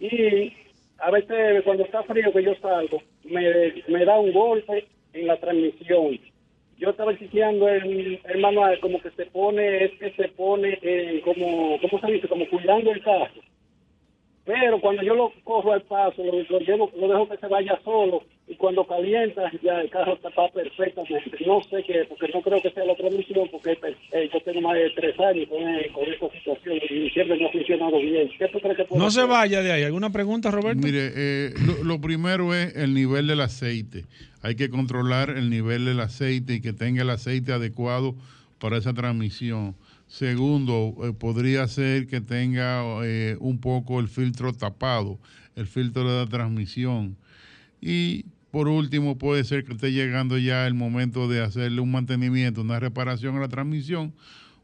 y 0.00 0.52
a 0.98 1.10
veces 1.12 1.62
cuando 1.64 1.84
está 1.84 2.02
frío 2.02 2.32
que 2.32 2.42
yo 2.42 2.54
salgo 2.60 3.00
me, 3.22 3.84
me 3.86 4.04
da 4.04 4.18
un 4.18 4.32
golpe 4.32 4.84
en 5.12 5.28
la 5.28 5.38
transmisión. 5.38 6.18
Yo 6.76 6.90
estaba 6.90 7.16
chequeando 7.16 7.68
el, 7.68 8.20
el 8.24 8.40
manual 8.40 8.80
como 8.80 9.00
que 9.00 9.10
se 9.12 9.26
pone, 9.26 9.84
es 9.84 9.92
que 9.92 10.10
se 10.10 10.28
pone 10.30 10.76
eh, 10.82 11.22
como, 11.24 11.78
¿cómo 11.80 12.00
se 12.00 12.12
dice? 12.12 12.26
Como 12.26 12.48
cuidando 12.48 12.90
el 12.90 13.00
carro. 13.00 13.51
Pero 14.44 14.80
cuando 14.80 15.02
yo 15.02 15.14
lo 15.14 15.32
cojo 15.44 15.72
al 15.72 15.82
paso, 15.82 16.22
lo, 16.24 16.42
lo 16.42 16.58
llevo, 16.60 16.90
lo 16.98 17.08
dejo 17.08 17.28
que 17.28 17.36
se 17.36 17.46
vaya 17.46 17.78
solo 17.84 18.22
y 18.48 18.56
cuando 18.56 18.84
calienta 18.84 19.50
ya 19.62 19.80
el 19.80 19.88
carro 19.88 20.14
está, 20.14 20.28
está 20.28 20.48
perfectamente. 20.48 21.38
No 21.46 21.62
sé 21.62 21.82
qué, 21.86 22.04
porque 22.08 22.28
no 22.34 22.42
creo 22.42 22.60
que 22.60 22.70
sea 22.70 22.84
la 22.84 22.96
transmisión, 22.96 23.48
porque 23.50 23.78
eh, 24.12 24.30
yo 24.32 24.40
tengo 24.42 24.60
más 24.60 24.74
de 24.74 24.90
tres 24.90 25.18
años 25.20 25.48
con, 25.48 25.62
eh, 25.62 25.90
con 25.94 26.04
esta 26.04 26.28
situación 26.38 26.76
y 26.90 27.08
siempre 27.10 27.38
no 27.38 27.48
ha 27.48 27.52
funcionado 27.52 27.98
bien. 27.98 28.28
¿Qué 28.36 28.48
tú 28.48 28.58
crees 28.60 28.76
que 28.76 28.84
puedo 28.84 29.02
No 29.02 29.10
se 29.10 29.24
vaya 29.24 29.62
de 29.62 29.72
ahí. 29.72 29.84
¿Alguna 29.84 30.10
pregunta, 30.10 30.50
Roberto? 30.50 30.82
Mire, 30.84 31.12
eh, 31.14 31.54
lo, 31.64 31.84
lo 31.84 32.00
primero 32.00 32.52
es 32.52 32.76
el 32.76 32.94
nivel 32.94 33.28
del 33.28 33.40
aceite. 33.40 34.04
Hay 34.42 34.56
que 34.56 34.68
controlar 34.70 35.30
el 35.30 35.48
nivel 35.48 35.84
del 35.84 36.00
aceite 36.00 36.54
y 36.54 36.60
que 36.60 36.72
tenga 36.72 37.02
el 37.02 37.10
aceite 37.10 37.52
adecuado 37.52 38.16
para 38.58 38.76
esa 38.76 38.92
transmisión. 38.92 39.76
Segundo, 40.12 40.92
eh, 41.04 41.14
podría 41.18 41.66
ser 41.68 42.06
que 42.06 42.20
tenga 42.20 42.82
eh, 43.02 43.34
un 43.40 43.58
poco 43.58 43.98
el 43.98 44.08
filtro 44.08 44.52
tapado, 44.52 45.16
el 45.56 45.66
filtro 45.66 46.02
de 46.04 46.22
la 46.22 46.30
transmisión. 46.30 47.16
Y 47.80 48.26
por 48.50 48.68
último, 48.68 49.16
puede 49.16 49.42
ser 49.44 49.64
que 49.64 49.72
esté 49.72 49.90
llegando 49.90 50.36
ya 50.36 50.66
el 50.66 50.74
momento 50.74 51.28
de 51.28 51.40
hacerle 51.40 51.80
un 51.80 51.90
mantenimiento, 51.90 52.60
una 52.60 52.78
reparación 52.78 53.38
a 53.38 53.40
la 53.40 53.48
transmisión, 53.48 54.12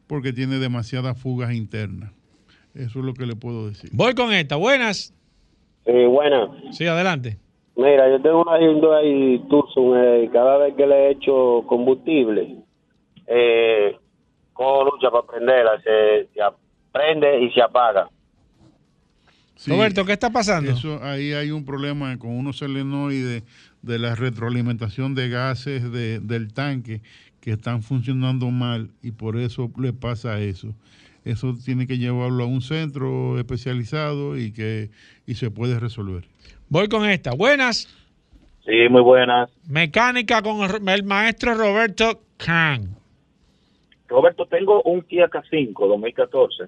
porque 0.07 0.35
tiene 0.35 0.59
demasiadas 0.59 1.19
fugas 1.19 1.55
internas. 1.55 2.13
Eso 2.75 2.99
es 2.99 3.05
lo 3.07 3.15
que 3.15 3.25
le 3.25 3.35
puedo 3.35 3.69
decir. 3.69 3.89
Voy 3.95 4.13
con 4.13 4.35
esta. 4.35 4.57
Buenas. 4.57 5.15
Sí, 5.87 6.05
buena. 6.05 6.51
Sí, 6.73 6.85
adelante. 6.85 7.39
Mira, 7.75 8.07
yo 8.11 8.21
tengo 8.21 8.43
una 8.43 8.61
Hyundai 8.61 9.43
Tucson, 9.49 9.97
eh, 9.97 10.29
cada 10.31 10.59
vez 10.59 10.75
que 10.75 10.87
le 10.87 11.13
echo 11.13 11.65
combustible, 11.67 12.55
eh, 13.27 13.97
lucha 14.59 15.11
para 15.11 15.27
prenderla, 15.27 15.81
se, 15.83 16.29
se 16.35 16.41
prende 16.93 17.43
y 17.45 17.51
se 17.53 17.63
apaga. 17.63 18.09
Sí. 19.57 19.71
Roberto, 19.73 20.05
¿qué 20.05 20.13
está 20.13 20.31
pasando? 20.31 20.71
Eso, 20.71 21.03
ahí 21.03 21.33
hay 21.33 21.51
un 21.51 21.65
problema 21.65 22.17
con 22.19 22.31
unos 22.31 22.59
solenoides 22.59 23.43
de 23.83 23.99
la 23.99 24.15
retroalimentación 24.15 25.15
de 25.15 25.29
gases 25.29 25.91
de- 25.91 26.21
del 26.21 26.53
tanque 26.53 27.01
que 27.41 27.53
están 27.53 27.83
funcionando 27.83 28.51
mal 28.51 28.91
y 29.03 29.13
por 29.13 29.37
eso 29.37 29.71
le 29.81 29.93
pasa 29.93 30.39
eso. 30.41 30.75
Eso 31.25 31.55
tiene 31.65 31.87
que 31.87 31.99
llevarlo 31.99 32.45
a 32.45 32.47
un 32.47 32.63
centro 32.63 33.39
especializado 33.39 34.37
y 34.37 34.53
que 34.53 34.91
y 35.27 35.35
se 35.35 35.51
puede 35.51 35.79
resolver. 35.81 36.25
Voy 36.69 36.89
con 36.89 37.05
esta. 37.09 37.33
Buenas. 37.35 37.89
Sí, 38.65 38.89
muy 38.91 39.03
buenas. 39.03 39.51
Mecánica 39.69 40.41
con 40.43 40.63
el 40.63 40.89
el 40.89 41.03
maestro 41.05 41.55
Roberto 41.55 42.23
Khan. 42.37 42.97
Roberto, 44.09 44.47
tengo 44.47 44.83
un 44.83 45.03
Kia 45.03 45.29
K5 45.29 45.87
2014. 45.87 46.65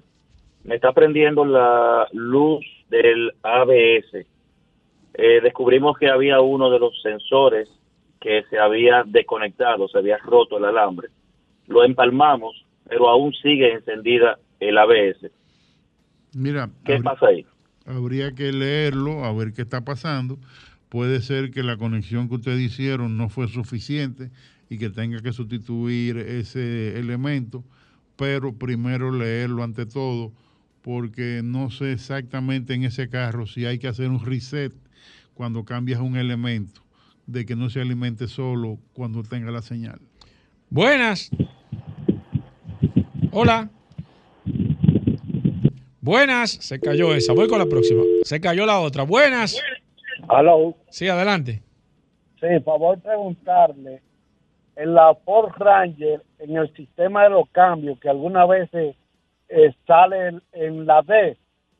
Me 0.63 0.75
está 0.75 0.93
prendiendo 0.93 1.43
la 1.43 2.07
luz 2.13 2.63
del 2.89 3.31
ABS. 3.41 4.25
Eh, 5.13 5.41
descubrimos 5.41 5.97
que 5.97 6.07
había 6.09 6.39
uno 6.39 6.69
de 6.69 6.79
los 6.79 7.01
sensores 7.01 7.67
que 8.19 8.43
se 8.49 8.59
había 8.59 9.03
desconectado, 9.05 9.87
se 9.87 9.97
había 9.97 10.17
roto 10.17 10.57
el 10.59 10.65
alambre. 10.65 11.09
Lo 11.67 11.83
empalmamos, 11.83 12.65
pero 12.87 13.09
aún 13.09 13.33
sigue 13.33 13.73
encendida 13.73 14.37
el 14.59 14.77
ABS. 14.77 15.31
Mira, 16.35 16.69
¿Qué 16.85 17.01
pasa 17.01 17.27
ahí? 17.27 17.45
habría 17.85 18.33
que 18.33 18.51
leerlo 18.51 19.25
a 19.25 19.33
ver 19.33 19.53
qué 19.53 19.63
está 19.63 19.83
pasando. 19.83 20.37
Puede 20.89 21.21
ser 21.21 21.51
que 21.51 21.63
la 21.63 21.77
conexión 21.77 22.29
que 22.29 22.35
ustedes 22.35 22.59
hicieron 22.59 23.17
no 23.17 23.29
fue 23.29 23.47
suficiente 23.47 24.29
y 24.71 24.77
que 24.77 24.89
tenga 24.89 25.19
que 25.19 25.33
sustituir 25.33 26.15
ese 26.17 26.97
elemento, 26.97 27.61
pero 28.15 28.53
primero 28.53 29.11
leerlo 29.11 29.63
ante 29.63 29.85
todo, 29.85 30.31
porque 30.81 31.41
no 31.43 31.69
sé 31.69 31.91
exactamente 31.91 32.73
en 32.73 32.85
ese 32.85 33.09
carro 33.09 33.45
si 33.47 33.65
hay 33.65 33.79
que 33.79 33.89
hacer 33.89 34.07
un 34.07 34.25
reset 34.25 34.71
cuando 35.33 35.65
cambias 35.65 35.99
un 35.99 36.15
elemento, 36.15 36.79
de 37.27 37.45
que 37.45 37.57
no 37.57 37.69
se 37.69 37.81
alimente 37.81 38.29
solo 38.29 38.77
cuando 38.93 39.23
tenga 39.23 39.51
la 39.51 39.61
señal. 39.61 39.99
Buenas. 40.69 41.29
Hola. 43.33 43.69
Buenas. 45.99 46.51
Se 46.51 46.79
cayó 46.79 47.13
esa. 47.13 47.33
Voy 47.33 47.49
con 47.49 47.59
la 47.59 47.65
próxima. 47.65 48.03
Se 48.23 48.39
cayó 48.39 48.65
la 48.65 48.79
otra. 48.79 49.03
Buenas. 49.03 49.61
Aló. 50.29 50.77
Sí, 50.89 51.09
adelante. 51.09 51.61
Sí, 52.39 52.47
favor 52.63 52.97
preguntarle, 53.01 54.01
en 54.81 54.93
la 54.93 55.15
Ford 55.25 55.51
Ranger, 55.57 56.23
en 56.39 56.57
el 56.57 56.73
sistema 56.73 57.23
de 57.23 57.29
los 57.29 57.49
cambios, 57.51 57.99
que 57.99 58.09
algunas 58.09 58.47
veces 58.47 58.95
eh, 59.49 59.73
sale 59.85 60.29
en, 60.29 60.41
en 60.53 60.85
la 60.85 61.01
D, 61.01 61.37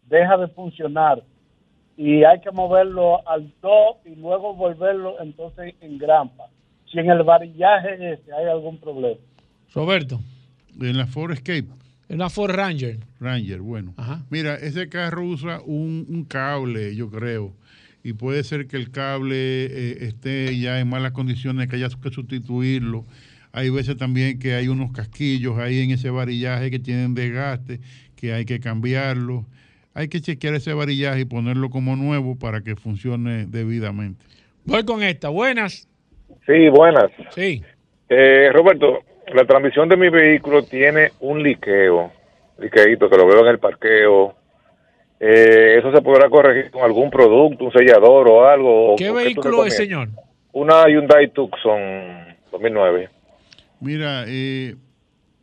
deja 0.08 0.38
de 0.38 0.48
funcionar 0.50 1.24
y 1.98 2.24
hay 2.24 2.40
que 2.42 2.52
moverlo 2.52 3.28
al 3.28 3.54
2 3.62 3.72
y 4.06 4.16
luego 4.16 4.56
volverlo 4.56 5.22
entonces 5.22 5.76
en 5.82 5.98
grampa. 5.98 6.46
Si 6.92 7.00
en 7.00 7.10
el 7.10 7.24
varillaje 7.24 8.14
ese 8.14 8.34
hay 8.34 8.46
algún 8.48 8.80
problema. 8.80 9.20
Roberto. 9.74 10.20
En 10.80 10.98
la 10.98 11.08
Ford 11.08 11.32
Escape. 11.32 11.68
En 12.10 12.18
la 12.18 12.30
Ford 12.30 12.52
Ranger. 12.52 12.98
Ranger, 13.20 13.62
bueno. 13.62 13.94
Mira, 14.30 14.56
ese 14.56 14.90
carro 14.90 15.24
usa 15.24 15.62
un, 15.66 16.06
un 16.10 16.26
cable, 16.26 16.96
yo 16.96 17.10
creo, 17.10 17.54
y 18.04 18.14
puede 18.14 18.44
ser 18.44 18.68
que 18.68 18.78
el 18.78 18.92
cable 18.92 19.36
eh, 19.36 19.98
esté 20.02 20.58
ya 20.60 20.80
en 20.80 20.90
malas 20.90 21.12
condiciones, 21.12 21.68
que 21.68 21.76
haya 21.76 21.88
que 22.02 22.10
sustituirlo. 22.10 23.06
Hay 23.54 23.70
veces 23.70 23.98
también 23.98 24.40
que 24.40 24.54
hay 24.54 24.68
unos 24.68 24.92
casquillos 24.92 25.60
ahí 25.60 25.82
en 25.82 25.92
ese 25.92 26.10
varillaje 26.10 26.72
que 26.72 26.80
tienen 26.80 27.14
desgaste, 27.14 27.80
que 28.16 28.34
hay 28.34 28.46
que 28.46 28.60
cambiarlo. 28.60 29.46
Hay 29.94 30.08
que 30.08 30.22
chequear 30.22 30.54
ese 30.56 30.74
varillaje 30.74 31.22
y 31.22 31.26
ponerlo 31.26 31.70
como 31.70 31.96
nuevo 31.96 32.40
para 32.40 32.62
que 32.62 32.76
funcione 32.76 33.46
debidamente. 33.46 34.24
Voy 34.64 34.86
con 34.86 35.04
esta. 35.04 35.30
Buenas. 35.30 35.88
Sí, 36.46 36.70
buenas. 36.70 37.12
Sí. 37.32 37.62
Eh, 38.08 38.50
Roberto, 38.54 39.00
la 39.34 39.46
transmisión 39.46 39.90
de 39.90 39.98
mi 39.98 40.10
vehículo 40.10 40.64
tiene 40.64 41.12
un 41.20 41.44
liqueo, 41.44 42.12
liqueito 42.58 43.10
que 43.10 43.18
lo 43.18 43.28
veo 43.28 43.42
en 43.42 43.48
el 43.48 43.60
parqueo. 43.60 44.36
Eh, 45.24 45.78
¿Eso 45.78 45.92
se 45.94 46.02
podrá 46.02 46.28
corregir 46.32 46.72
con 46.72 46.82
algún 46.82 47.12
producto, 47.12 47.66
un 47.66 47.72
sellador 47.72 48.28
o 48.28 48.44
algo? 48.48 48.96
¿Qué 48.96 49.12
¿O 49.12 49.14
tú 49.14 49.20
vehículo 49.20 49.66
es, 49.66 49.76
señor? 49.78 50.10
Una 50.52 50.88
Hyundai 50.90 51.30
Tucson 51.32 51.80
2009. 52.52 53.08
Mira, 53.80 54.24
eh, 54.28 54.76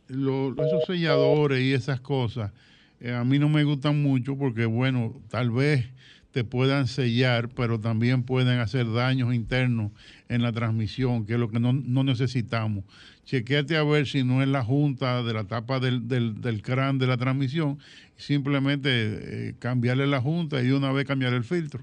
lo- 0.09 0.51
esos 0.65 0.83
selladores 0.85 1.61
y 1.61 1.73
esas 1.73 2.01
cosas, 2.01 2.51
eh, 2.99 3.13
a 3.13 3.23
mí 3.23 3.39
no 3.39 3.47
me 3.47 3.63
gustan 3.63 4.03
mucho 4.03 4.37
porque, 4.37 4.65
bueno, 4.65 5.13
tal 5.31 5.49
vez 5.49 5.85
te 6.31 6.43
puedan 6.43 6.87
sellar, 6.87 7.47
pero 7.55 7.79
también 7.79 8.23
pueden 8.23 8.59
hacer 8.59 8.91
daños 8.91 9.33
internos 9.33 9.91
en 10.29 10.43
la 10.43 10.51
transmisión, 10.53 11.25
que 11.25 11.33
es 11.33 11.39
lo 11.39 11.49
que 11.49 11.59
no, 11.59 11.73
no 11.73 12.03
necesitamos. 12.03 12.85
Chequéate 13.25 13.75
a 13.75 13.83
ver 13.83 14.05
si 14.05 14.23
no 14.23 14.41
es 14.41 14.47
la 14.47 14.63
junta 14.63 15.23
de 15.23 15.33
la 15.33 15.45
tapa 15.45 15.79
del, 15.79 16.07
del, 16.07 16.39
del 16.39 16.61
crán 16.61 16.99
de 16.99 17.07
la 17.07 17.17
transmisión, 17.17 17.79
simplemente 18.15 18.89
eh, 18.91 19.55
cambiarle 19.59 20.07
la 20.07 20.21
junta 20.21 20.61
y 20.61 20.69
una 20.71 20.91
vez 20.91 21.05
cambiar 21.05 21.33
el 21.33 21.43
filtro. 21.43 21.81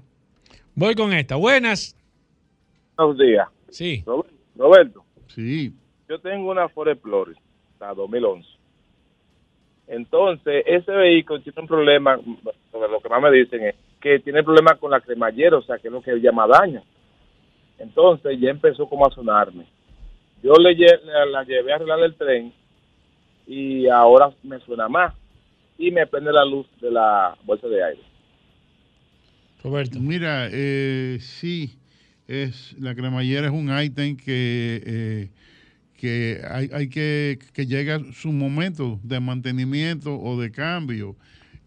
Voy 0.75 0.95
con 0.95 1.11
esta. 1.13 1.35
Buenas. 1.35 1.95
Buenos 2.95 3.17
días. 3.17 3.47
Sí. 3.69 4.03
Roberto. 4.55 5.03
Sí. 5.27 5.73
Yo 6.07 6.19
tengo 6.19 6.49
una 6.49 6.69
Ford 6.69 6.87
Explorer, 6.87 7.35
la 7.79 7.93
2011. 7.93 8.47
Entonces, 9.87 10.63
ese 10.65 10.91
vehículo 10.91 11.41
tiene 11.41 11.61
un 11.61 11.67
problema, 11.67 12.17
sobre 12.71 12.91
lo 12.91 12.99
que 13.01 13.09
más 13.09 13.21
me 13.21 13.31
dicen 13.31 13.63
es 13.63 13.75
que 13.99 14.19
tiene 14.19 14.43
problemas 14.43 14.77
con 14.79 14.91
la 14.91 15.01
cremallera, 15.01 15.57
o 15.57 15.61
sea, 15.61 15.77
que 15.77 15.87
es 15.87 15.93
lo 15.93 16.01
que 16.01 16.15
llama 16.19 16.47
daño. 16.47 16.83
Entonces, 17.79 18.39
ya 18.39 18.49
empezó 18.49 18.87
como 18.87 19.05
a 19.05 19.11
sonarme. 19.11 19.65
Yo 20.43 20.53
le 20.53 20.75
lle- 20.75 21.01
la, 21.03 21.25
la 21.25 21.43
llevé 21.43 21.71
a 21.71 21.75
arreglar 21.75 21.99
el 22.01 22.15
tren 22.15 22.53
y 23.47 23.87
ahora 23.87 24.31
me 24.43 24.59
suena 24.59 24.87
más 24.87 25.13
y 25.77 25.91
me 25.91 26.05
prende 26.07 26.31
la 26.31 26.45
luz 26.45 26.67
de 26.81 26.91
la 26.91 27.37
bolsa 27.43 27.67
de 27.67 27.83
aire. 27.83 28.01
Roberto. 29.63 29.99
Mira, 29.99 30.47
eh, 30.51 31.17
sí, 31.19 31.77
es, 32.27 32.75
la 32.79 32.93
cremallera 32.95 33.47
es 33.47 33.53
un 33.53 33.69
ítem 33.81 34.15
que, 34.17 34.81
eh, 34.85 35.29
que 35.97 36.41
hay, 36.49 36.69
hay 36.73 36.89
que, 36.89 37.39
que 37.53 37.65
llega 37.65 37.99
su 38.13 38.31
momento 38.31 38.99
de 39.03 39.19
mantenimiento 39.19 40.15
o 40.19 40.39
de 40.39 40.51
cambio. 40.51 41.15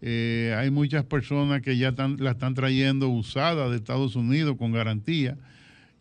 Eh, 0.01 0.55
hay 0.57 0.71
muchas 0.71 1.03
personas 1.05 1.61
que 1.61 1.77
ya 1.77 1.89
están, 1.89 2.17
la 2.19 2.31
están 2.31 2.53
trayendo 2.53 3.09
usada 3.09 3.69
de 3.69 3.75
Estados 3.75 4.15
Unidos 4.15 4.55
con 4.57 4.71
garantía. 4.71 5.37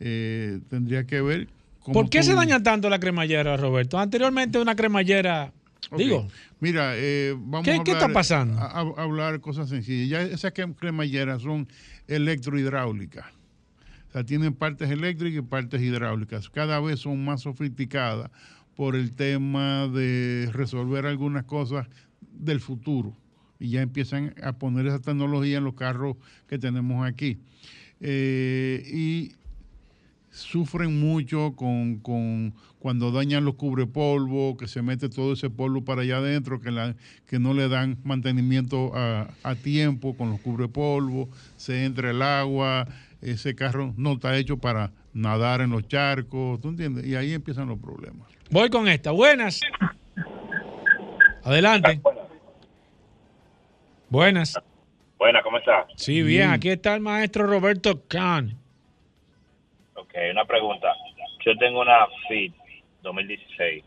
Eh, 0.00 0.60
tendría 0.70 1.06
que 1.06 1.20
ver 1.20 1.48
cómo 1.80 1.92
¿Por 1.94 2.10
qué 2.10 2.20
tú- 2.20 2.24
se 2.26 2.34
daña 2.34 2.62
tanto 2.62 2.88
la 2.88 2.98
cremallera, 2.98 3.56
Roberto? 3.56 3.98
Anteriormente 3.98 4.58
una 4.58 4.74
cremallera, 4.74 5.52
digo, 5.96 6.26
Mira, 6.60 6.92
eh, 6.96 7.34
vamos 7.38 7.64
¿Qué- 7.64 7.70
a 7.72 7.84
qué 7.84 7.92
hablar, 7.92 7.96
está 8.02 8.12
pasando? 8.12 8.58
A, 8.58 8.66
a- 8.80 9.02
hablar 9.02 9.40
cosas 9.40 9.68
sencillas. 9.70 10.08
Ya 10.08 10.22
esas 10.22 10.52
cre- 10.52 10.74
cremalleras 10.76 11.42
son 11.42 11.68
electrohidráulicas. 12.06 13.26
O 14.08 14.12
sea, 14.12 14.24
tienen 14.24 14.54
partes 14.54 14.90
eléctricas 14.90 15.38
y 15.38 15.46
partes 15.46 15.80
hidráulicas. 15.80 16.50
Cada 16.50 16.80
vez 16.80 17.00
son 17.00 17.24
más 17.24 17.42
sofisticadas 17.42 18.30
por 18.76 18.96
el 18.96 19.12
tema 19.14 19.86
de 19.88 20.48
resolver 20.52 21.06
algunas 21.06 21.44
cosas 21.44 21.86
del 22.32 22.60
futuro. 22.60 23.14
Y 23.58 23.70
ya 23.70 23.82
empiezan 23.82 24.34
a 24.42 24.52
poner 24.54 24.86
esa 24.86 24.98
tecnología 25.00 25.58
en 25.58 25.64
los 25.64 25.74
carros 25.74 26.16
que 26.48 26.58
tenemos 26.58 27.06
aquí. 27.06 27.38
Eh, 28.00 28.82
y 28.92 29.32
sufren 30.30 31.00
mucho 31.00 31.54
con, 31.56 31.98
con 31.98 32.54
cuando 32.78 33.12
dañan 33.12 33.44
los 33.44 33.56
cubrepolvos, 33.56 34.56
que 34.56 34.66
se 34.66 34.82
mete 34.82 35.08
todo 35.08 35.34
ese 35.34 35.50
polvo 35.50 35.84
para 35.84 36.02
allá 36.02 36.18
adentro, 36.18 36.60
que, 36.60 36.70
la, 36.70 36.94
que 37.26 37.38
no 37.38 37.52
le 37.52 37.68
dan 37.68 37.98
mantenimiento 38.04 38.92
a, 38.94 39.28
a 39.42 39.54
tiempo 39.54 40.16
con 40.16 40.30
los 40.30 40.40
cubrepolvos, 40.40 41.28
se 41.56 41.84
entra 41.84 42.10
el 42.10 42.22
agua, 42.22 42.86
ese 43.20 43.54
carro 43.54 43.92
no 43.96 44.12
está 44.14 44.36
hecho 44.36 44.56
para 44.56 44.92
nadar 45.12 45.60
en 45.60 45.70
los 45.70 45.86
charcos, 45.88 46.60
¿tú 46.60 46.68
entiendes? 46.68 47.04
Y 47.06 47.16
ahí 47.16 47.32
empiezan 47.32 47.68
los 47.68 47.78
problemas. 47.78 48.28
voy 48.50 48.70
con 48.70 48.88
esta. 48.88 49.10
Buenas. 49.10 49.60
Adelante. 51.44 52.00
Buenas. 54.08 54.58
Buena, 55.18 55.42
¿cómo 55.42 55.58
está? 55.58 55.86
Sí, 55.96 56.22
bien. 56.22 56.50
Aquí 56.50 56.70
está 56.70 56.94
el 56.94 57.00
maestro 57.00 57.46
Roberto 57.46 58.06
Kahn. 58.08 58.59
Ok, 60.10 60.18
una 60.32 60.44
pregunta. 60.44 60.88
Yo 61.44 61.56
tengo 61.56 61.80
una 61.80 62.06
Fit 62.28 62.52
2016. 63.02 63.84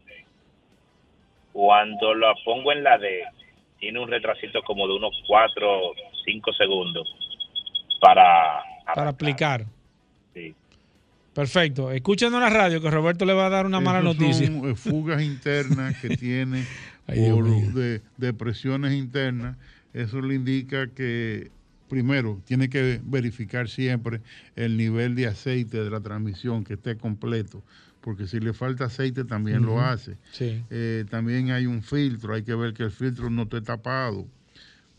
Cuando 1.51 2.15
la 2.15 2.33
pongo 2.45 2.71
en 2.71 2.83
la 2.83 2.97
D, 2.97 3.23
tiene 3.79 3.99
un 3.99 4.09
retrasito 4.09 4.63
como 4.63 4.87
de 4.87 4.95
unos 4.95 5.13
4 5.27 5.93
5 6.25 6.53
segundos 6.53 7.07
para... 7.99 8.63
Para 8.95 9.09
aplicar. 9.09 9.65
Sí. 10.33 10.55
Perfecto. 11.33 11.91
Escúchenos 11.91 12.35
en 12.35 12.39
la 12.41 12.49
radio 12.49 12.81
que 12.81 12.89
Roberto 12.89 13.25
le 13.25 13.33
va 13.33 13.47
a 13.47 13.49
dar 13.49 13.65
una 13.65 13.79
mala 13.79 14.01
noticia. 14.01 14.47
Son 14.47 14.69
eh, 14.69 14.75
fugas 14.75 15.21
internas 15.21 15.99
que 16.01 16.09
tiene 16.17 16.65
Ay, 17.07 17.29
por 17.29 17.45
de, 17.45 18.01
de 18.17 18.33
presiones 18.33 18.93
internas. 18.93 19.57
Eso 19.93 20.21
le 20.21 20.35
indica 20.35 20.87
que, 20.87 21.51
primero, 21.93 22.41
tiene 22.45 22.69
que 22.69 22.99
verificar 23.03 23.69
siempre 23.69 24.21
el 24.55 24.77
nivel 24.77 25.13
de 25.13 25.27
aceite 25.27 25.83
de 25.83 25.91
la 25.91 26.01
transmisión, 26.01 26.63
que 26.63 26.73
esté 26.73 26.97
completo, 26.97 27.61
porque 28.01 28.25
si 28.25 28.39
le 28.39 28.53
falta 28.53 28.85
aceite 28.85 29.25
también 29.25 29.61
lo 29.61 29.79
hace. 29.79 30.17
Sí. 30.31 30.63
Eh, 30.71 31.05
también 31.11 31.51
hay 31.51 31.67
un 31.67 31.83
filtro, 31.83 32.33
hay 32.33 32.41
que 32.41 32.55
ver 32.55 32.73
que 32.73 32.81
el 32.81 32.89
filtro 32.89 33.29
no 33.29 33.43
esté 33.43 33.61
tapado, 33.61 34.25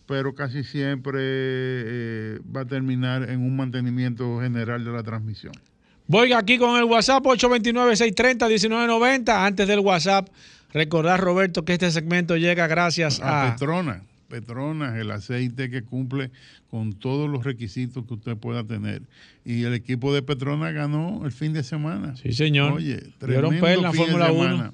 pero 0.07 0.37
casi 0.37 0.63
siempre 0.63 1.19
eh, 1.21 2.39
va 2.55 2.61
a 2.61 2.65
terminar 2.65 3.29
en 3.29 3.41
un 3.41 3.57
mantenimiento 3.57 4.41
general 4.41 4.85
de 4.85 4.93
la 4.93 5.03
transmisión. 5.03 5.55
Voy 6.07 6.33
aquí 6.33 6.59
con 6.59 6.77
el 6.77 6.85
WhatsApp 6.85 7.25
829-630-1990. 7.25 9.31
Antes 9.31 9.67
del 9.67 9.81
WhatsApp, 9.81 10.29
recordar, 10.73 11.21
Roberto, 11.21 11.65
que 11.65 11.73
este 11.73 11.91
segmento 11.91 12.37
llega 12.37 12.69
gracias 12.69 13.21
a 13.21 13.49
a... 13.49 13.57
Petronas. 13.57 14.14
Petronas, 14.29 14.97
el 14.97 15.11
aceite 15.11 15.71
que 15.71 15.83
cumple 15.83 16.31
con 16.71 16.93
todos 16.93 17.29
los 17.31 17.45
requisitos 17.45 18.05
que 18.07 18.15
usted 18.15 18.37
pueda 18.37 18.65
tener. 18.65 19.03
Y 19.45 19.65
el 19.65 19.75
equipo 19.75 20.15
de 20.15 20.23
Petronas 20.23 20.75
ganó 20.75 21.25
el 21.25 21.33
fin 21.33 21.53
de 21.53 21.63
semana. 21.63 22.17
Sí, 22.17 22.33
señor. 22.33 22.73
Oye, 22.73 23.03
tremendo 23.19 23.67
en 23.69 23.83
la 23.83 23.93
fin 23.93 24.01
de 24.01 24.07
Fórmula 24.07 24.33
1. 24.33 24.43
semana. 24.43 24.73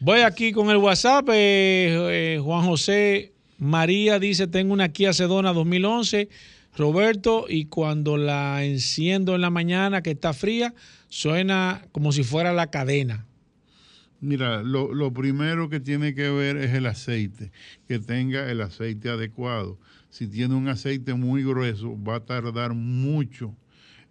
Voy 0.00 0.20
aquí 0.20 0.52
con 0.52 0.70
el 0.70 0.76
WhatsApp. 0.76 1.28
eh, 1.30 2.34
eh, 2.36 2.40
Juan 2.42 2.64
José 2.64 3.32
María 3.58 4.18
dice, 4.18 4.46
tengo 4.46 4.72
una 4.72 4.88
Kia 4.90 5.12
Sedona 5.12 5.52
2011. 5.52 6.28
Roberto, 6.76 7.46
y 7.48 7.66
cuando 7.66 8.16
la 8.16 8.64
enciendo 8.64 9.36
en 9.36 9.40
la 9.40 9.50
mañana 9.50 10.02
que 10.02 10.10
está 10.10 10.32
fría, 10.32 10.74
suena 11.08 11.86
como 11.92 12.10
si 12.10 12.24
fuera 12.24 12.52
la 12.52 12.66
cadena. 12.70 13.26
Mira, 14.24 14.62
lo, 14.62 15.12
primero 15.12 15.68
que 15.68 15.80
tiene 15.80 16.14
que 16.14 16.30
ver 16.30 16.56
es 16.56 16.72
el 16.72 16.86
aceite, 16.86 17.52
que 17.86 17.98
tenga 17.98 18.50
el 18.50 18.62
aceite 18.62 19.10
adecuado. 19.10 19.78
Si 20.08 20.26
tiene 20.26 20.54
un 20.54 20.68
aceite 20.68 21.14
muy 21.14 21.42
grueso, 21.44 21.96
va 22.02 22.16
a 22.16 22.24
tardar 22.24 22.72
mucho 22.74 23.54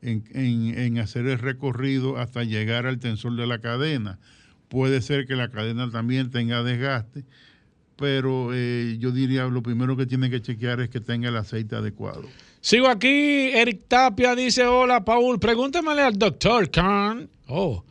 en 0.02 0.98
hacer 1.00 1.28
el 1.28 1.40
recorrido 1.40 2.18
hasta 2.18 2.44
llegar 2.44 2.86
al 2.86 3.00
tensor 3.00 3.36
de 3.36 3.48
la 3.48 3.60
cadena. 3.60 4.20
Puede 4.68 5.02
ser 5.02 5.28
que 5.28 5.36
la 5.36 5.50
cadena 5.50 5.90
también 5.92 6.32
tenga 6.32 6.64
desgaste, 6.64 7.24
pero 7.96 8.50
eh, 8.54 8.98
yo 9.00 9.12
diría 9.12 9.46
lo 9.46 9.62
primero 9.62 9.96
que 9.96 10.06
tiene 10.06 10.30
que 10.30 10.42
chequear 10.42 10.82
es 10.82 10.90
que 10.90 11.00
tenga 11.00 11.30
el 11.30 11.38
aceite 11.38 11.76
adecuado. 11.76 12.24
Sigo 12.60 12.88
aquí. 12.88 13.52
Eric 13.54 13.88
Tapia 13.88 14.36
dice: 14.36 14.66
Hola, 14.66 15.06
Paul. 15.06 15.40
Pregúntamele 15.40 16.02
al 16.02 16.18
doctor 16.18 16.72
Khan. 16.72 17.30
Oh. 17.48 17.84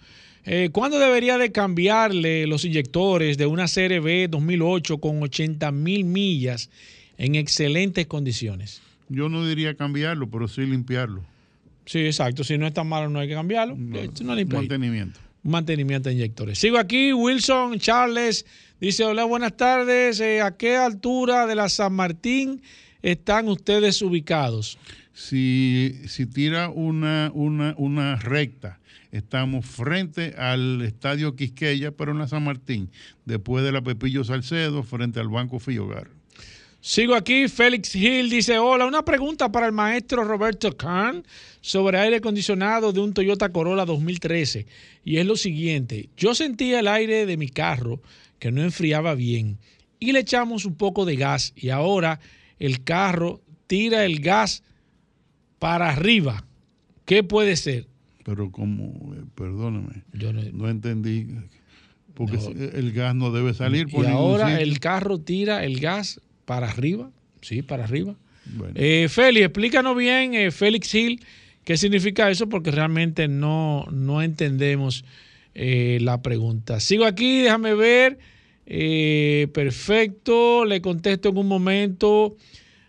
Eh, 0.45 0.71
¿Cuándo 0.73 0.99
debería 0.99 1.39
de 1.39 1.53
cambiarle 1.53 2.47
los 2.47 2.65
inyectores 2.65 3.39
de 3.39 3.47
una 3.47 3.67
CRB 3.67 4.29
2008 4.29 4.99
con 4.99 5.23
80 5.23 5.71
mil 5.71 6.05
millas 6.05 6.71
en 7.17 7.37
excelentes 7.37 8.07
condiciones? 8.07 8.83
Yo 9.09 9.29
no 9.29 9.47
diría 9.47 9.75
cambiarlo, 9.75 10.29
pero 10.29 10.49
sí 10.49 10.63
limpiarlo. 10.63 11.23
Sí, 11.85 12.01
exacto. 12.01 12.45
Si 12.45 12.59
no 12.59 12.67
está 12.67 12.85
malo, 12.85 13.09
no 13.09 13.21
hay 13.21 13.29
que 13.29 13.35
cambiarlo. 13.35 13.77
No 13.77 13.99
ahí. 14.33 14.45
Mantenimiento. 14.45 15.21
Mantenimiento 15.43 16.09
de 16.09 16.15
inyectores. 16.15 16.59
Sigo 16.59 16.79
aquí. 16.79 17.13
Wilson 17.13 17.79
Charles 17.79 18.47
dice: 18.81 19.05
Hola, 19.05 19.25
buenas 19.25 19.57
tardes. 19.57 20.21
Eh, 20.21 20.41
¿A 20.41 20.57
qué 20.57 20.77
altura 20.77 21.47
de 21.47 21.55
la 21.55 21.69
San 21.69 21.93
Martín 21.93 22.63
están 23.03 23.49
ustedes 23.49 24.01
ubicados? 24.03 24.79
Si, 25.13 26.01
si 26.07 26.27
tira 26.27 26.69
una, 26.69 27.31
una, 27.35 27.75
una 27.77 28.17
recta, 28.17 28.79
estamos 29.13 29.67
frente 29.67 30.35
al 30.37 30.83
Estadio 30.83 31.37
Quisqueya, 31.37 31.93
pero 31.93 32.13
en 32.13 32.19
la 32.19 32.27
San 32.27 32.43
Martín, 32.43 32.91
después 33.25 33.65
de 33.65 33.71
la 33.71 33.83
Pepillo 33.83 34.25
Salcedo, 34.25 34.83
frente 34.83 35.21
al 35.21 35.29
Banco 35.29 35.61
Fillogar. 35.61 36.09
Sigo 36.81 37.15
aquí, 37.15 37.47
Félix 37.47 37.95
Hill 37.95 38.29
dice, 38.29 38.59
hola, 38.59 38.87
una 38.87 39.05
pregunta 39.05 39.53
para 39.53 39.67
el 39.67 39.73
maestro 39.73 40.25
Roberto 40.25 40.77
Kahn 40.77 41.25
sobre 41.61 41.97
aire 42.01 42.17
acondicionado 42.17 42.93
de 42.93 42.99
un 42.99 43.15
Toyota 43.15 43.53
Corolla 43.53 43.85
2013. 43.85 44.67
Y 45.05 45.19
es 45.19 45.27
lo 45.27 45.37
siguiente, 45.37 46.09
yo 46.17 46.35
sentía 46.35 46.81
el 46.81 46.89
aire 46.89 47.25
de 47.25 47.37
mi 47.37 47.49
carro 47.49 48.03
que 48.41 48.51
no 48.51 48.63
enfriaba 48.63 49.15
bien 49.15 49.59
y 50.01 50.11
le 50.11 50.19
echamos 50.19 50.65
un 50.65 50.75
poco 50.75 51.05
de 51.05 51.15
gas 51.15 51.53
y 51.55 51.69
ahora 51.69 52.19
el 52.59 52.83
carro 52.83 53.41
tira 53.69 54.05
el 54.05 54.19
gas 54.19 54.65
para 55.61 55.91
arriba. 55.91 56.45
¿Qué 57.05 57.23
puede 57.23 57.55
ser? 57.55 57.92
Pero 58.25 58.51
como, 58.53 59.15
eh, 59.15 59.23
perdóname, 59.35 60.05
Yo 60.13 60.33
no, 60.33 60.43
no 60.53 60.69
entendí, 60.69 61.27
porque 62.15 62.37
No. 62.37 62.51
el 62.79 62.93
gas 62.93 63.15
no 63.15 63.31
debe 63.33 63.53
salir 63.55 63.89
por 63.89 64.05
y 64.05 64.09
ahora 64.09 64.49
sitio. 64.51 64.63
el 64.63 64.79
carro 64.81 65.19
tira 65.19 65.65
el 65.65 65.81
gas 65.81 66.21
para 66.45 66.69
arriba. 66.69 67.11
Sí, 67.41 67.63
para 67.63 67.85
arriba. 67.85 68.15
Bueno. 68.57 68.75
Eh, 68.77 69.09
Félix, 69.09 69.47
explícanos 69.47 69.97
bien, 69.97 70.35
eh, 70.35 70.51
Félix 70.51 70.95
Hill, 70.95 71.21
qué 71.65 71.77
significa 71.77 72.31
eso, 72.31 72.49
porque 72.49 72.71
realmente 72.71 73.29
no, 73.29 73.87
no 73.91 74.23
entendemos 74.23 75.05
eh, 75.55 75.99
la 76.01 76.23
pregunta. 76.23 76.81
Sigo 76.81 77.05
aquí, 77.05 77.41
déjame 77.43 77.75
ver. 77.75 78.19
Eh, 78.67 79.49
perfecto, 79.53 80.65
le 80.65 80.81
contesto 80.81 81.29
en 81.31 81.37
un 81.39 81.49
momento 81.49 82.37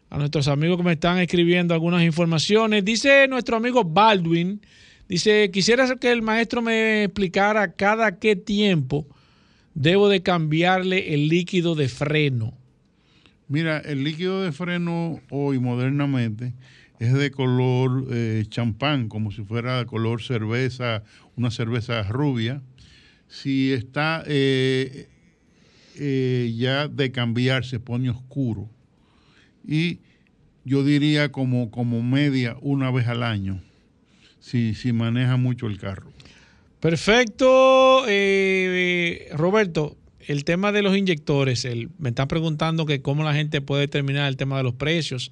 a 0.09 0.17
nuestros 0.17 0.47
amigos 0.47 0.77
que 0.77 0.83
me 0.83 0.93
están 0.93 1.17
escribiendo 1.17 1.73
algunas 1.73 2.03
informaciones. 2.03 2.85
Dice 2.85 3.27
nuestro 3.27 3.57
amigo 3.57 3.83
Baldwin, 3.83 4.61
dice, 5.07 5.49
quisiera 5.51 5.95
que 5.95 6.11
el 6.11 6.21
maestro 6.21 6.61
me 6.61 7.03
explicara 7.03 7.73
cada 7.73 8.19
qué 8.19 8.35
tiempo 8.35 9.07
debo 9.73 10.09
de 10.09 10.21
cambiarle 10.21 11.13
el 11.13 11.29
líquido 11.29 11.75
de 11.75 11.89
freno. 11.89 12.53
Mira, 13.47 13.79
el 13.79 14.03
líquido 14.03 14.41
de 14.41 14.51
freno 14.51 15.19
hoy 15.29 15.59
modernamente 15.59 16.53
es 16.99 17.13
de 17.13 17.31
color 17.31 18.07
eh, 18.11 18.45
champán, 18.47 19.09
como 19.09 19.31
si 19.31 19.43
fuera 19.43 19.79
de 19.79 19.85
color 19.85 20.21
cerveza, 20.21 21.03
una 21.35 21.51
cerveza 21.51 22.03
rubia. 22.03 22.61
Si 23.27 23.73
está 23.73 24.23
eh, 24.25 25.07
eh, 25.95 26.53
ya 26.57 26.87
de 26.87 27.11
cambiar, 27.11 27.65
se 27.65 27.79
pone 27.79 28.09
oscuro. 28.09 28.69
Y 29.67 29.99
yo 30.65 30.83
diría 30.83 31.31
como, 31.31 31.71
como 31.71 32.01
media 32.01 32.55
una 32.61 32.89
vez 32.91 33.07
al 33.07 33.23
año, 33.23 33.61
si, 34.43 34.75
si 34.75 34.91
maneja 34.91 35.37
mucho 35.37 35.67
el 35.67 35.79
carro. 35.79 36.11
Perfecto, 36.81 38.03
eh, 38.07 39.29
Roberto. 39.35 39.95
El 40.27 40.43
tema 40.43 40.71
de 40.71 40.81
los 40.81 40.95
inyectores, 40.97 41.63
el- 41.65 41.89
me 41.97 42.09
están 42.09 42.27
preguntando 42.27 42.85
que 42.85 43.01
cómo 43.01 43.23
la 43.23 43.33
gente 43.33 43.61
puede 43.61 43.81
determinar 43.81 44.27
el 44.29 44.37
tema 44.37 44.57
de 44.57 44.63
los 44.63 44.73
precios 44.73 45.31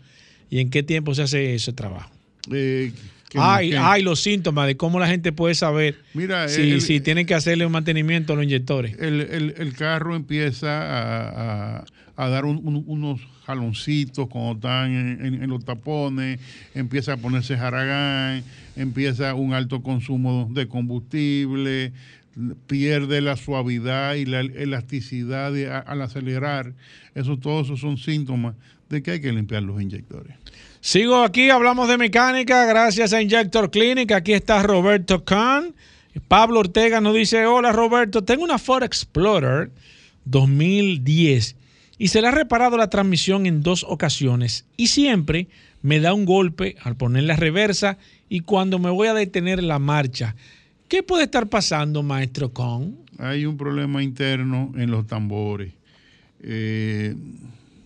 y 0.49 0.59
en 0.59 0.69
qué 0.69 0.81
tiempo 0.83 1.13
se 1.13 1.21
hace 1.23 1.53
ese 1.55 1.71
trabajo. 1.73 2.09
Eh, 2.53 2.91
que- 3.29 3.37
Ay, 3.39 3.69
que- 3.71 3.77
ay, 3.77 4.01
los 4.01 4.21
síntomas 4.21 4.67
de 4.67 4.75
cómo 4.77 4.99
la 4.99 5.07
gente 5.07 5.31
puede 5.31 5.55
saber 5.55 5.95
Mira, 6.13 6.47
si, 6.49 6.61
el- 6.71 6.81
si 6.81 6.99
tienen 6.99 7.25
que 7.25 7.33
hacerle 7.35 7.65
un 7.65 7.71
mantenimiento 7.71 8.33
a 8.33 8.35
los 8.37 8.43
inyectores. 8.45 8.97
el, 8.99 9.21
el- 9.21 9.55
el 9.57 9.73
carro 9.73 10.15
empieza 10.15 10.69
a, 10.81 11.77
a- 11.79 11.85
a 12.17 12.29
dar 12.29 12.45
un- 12.45 12.59
un- 12.65 12.83
unos 12.87 13.21
jaloncitos 13.51 14.27
cuando 14.29 14.53
están 14.53 14.91
en, 14.93 15.49
los 15.49 15.65
tapones, 15.65 16.39
empieza 16.73 17.13
a 17.13 17.17
ponerse 17.17 17.57
jaragán, 17.57 18.43
empieza 18.75 19.33
un 19.35 19.53
alto 19.53 19.83
consumo 19.83 20.49
de 20.51 20.67
combustible, 20.67 21.91
pierde 22.67 23.19
la 23.19 23.35
suavidad 23.35 24.15
y 24.15 24.25
la 24.25 24.39
elasticidad 24.39 25.53
al 25.85 26.01
acelerar. 26.01 26.73
Eso, 27.13 27.37
todos 27.37 27.67
esos 27.67 27.81
son 27.81 27.97
síntomas 27.97 28.55
de 28.89 29.03
que 29.03 29.11
hay 29.11 29.21
que 29.21 29.33
limpiar 29.33 29.63
los 29.63 29.81
inyectores. 29.81 30.33
Sigo 30.79 31.23
aquí, 31.23 31.49
hablamos 31.49 31.89
de 31.89 31.97
mecánica, 31.97 32.65
gracias 32.65 33.11
a 33.13 33.21
Injector 33.21 33.69
Clinic. 33.69 34.13
Aquí 34.13 34.33
está 34.33 34.63
Roberto 34.63 35.23
Kahn. 35.25 35.75
Pablo 36.27 36.59
Ortega 36.59 37.01
nos 37.01 37.15
dice, 37.15 37.45
hola 37.45 37.71
Roberto, 37.71 38.23
tengo 38.23 38.43
una 38.43 38.57
Ford 38.57 38.83
Explorer 38.83 39.69
2010 40.25 41.55
y 42.01 42.07
se 42.07 42.19
le 42.19 42.29
ha 42.29 42.31
reparado 42.31 42.77
la 42.77 42.89
transmisión 42.89 43.45
en 43.45 43.61
dos 43.61 43.85
ocasiones 43.87 44.65
y 44.75 44.87
siempre 44.87 45.49
me 45.83 45.99
da 45.99 46.15
un 46.15 46.25
golpe 46.25 46.75
al 46.81 46.97
poner 46.97 47.25
la 47.25 47.35
reversa 47.35 47.99
y 48.27 48.39
cuando 48.39 48.79
me 48.79 48.89
voy 48.89 49.07
a 49.07 49.13
detener 49.13 49.61
la 49.61 49.77
marcha. 49.77 50.35
¿Qué 50.87 51.03
puede 51.03 51.25
estar 51.25 51.47
pasando, 51.47 52.01
maestro 52.01 52.51
Kahn? 52.51 52.97
hay 53.19 53.45
un 53.45 53.55
problema 53.55 54.01
interno 54.01 54.71
en 54.77 54.89
los 54.89 55.05
tambores. 55.05 55.73
Eh, 56.39 57.15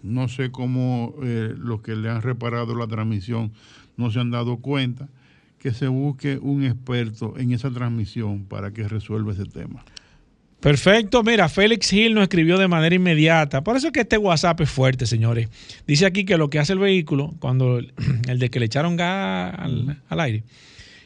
no 0.01 0.30
sé 0.30 0.49
cómo 0.49 1.13
eh, 1.22 1.53
los 1.57 1.82
que 1.82 1.97
le 1.97 2.09
han 2.09 2.22
reparado 2.22 2.74
la 2.74 2.88
transmisión 2.88 3.51
no 3.97 4.11
se 4.11 4.22
han 4.22 4.32
dado 4.32 4.59
cuenta 4.59 5.09
que 5.59 5.74
se 5.74 5.89
busque 5.89 6.38
un 6.41 6.63
experto 6.63 7.34
en 7.38 7.51
esa 7.51 7.70
transmisión 7.70 8.45
para 8.45 8.72
que 8.72 8.88
resuelva 8.88 9.34
ese 9.34 9.43
tema. 9.43 9.84
Perfecto, 10.66 11.22
mira, 11.22 11.47
Félix 11.47 11.91
Gil 11.91 12.16
nos 12.16 12.24
escribió 12.24 12.57
de 12.57 12.68
manera 12.68 12.95
inmediata. 12.95 13.63
Por 13.63 13.78
eso 13.78 13.86
es 13.86 13.93
que 13.93 13.99
este 13.99 14.18
WhatsApp 14.18 14.61
es 14.61 14.70
fuerte, 14.72 15.05
señores. 15.05 15.47
Dice 15.86 16.07
aquí 16.07 16.26
que 16.26 16.38
lo 16.39 16.49
que 16.49 16.57
hace 16.57 16.74
el 16.74 16.80
vehículo, 16.80 17.36
cuando 17.38 17.78
el, 18.28 18.39
de 18.39 18.49
que 18.49 18.59
le 18.59 18.66
echaron 18.66 18.95
gas 18.95 19.53
al, 19.59 20.01
al 20.09 20.20
aire, 20.20 20.43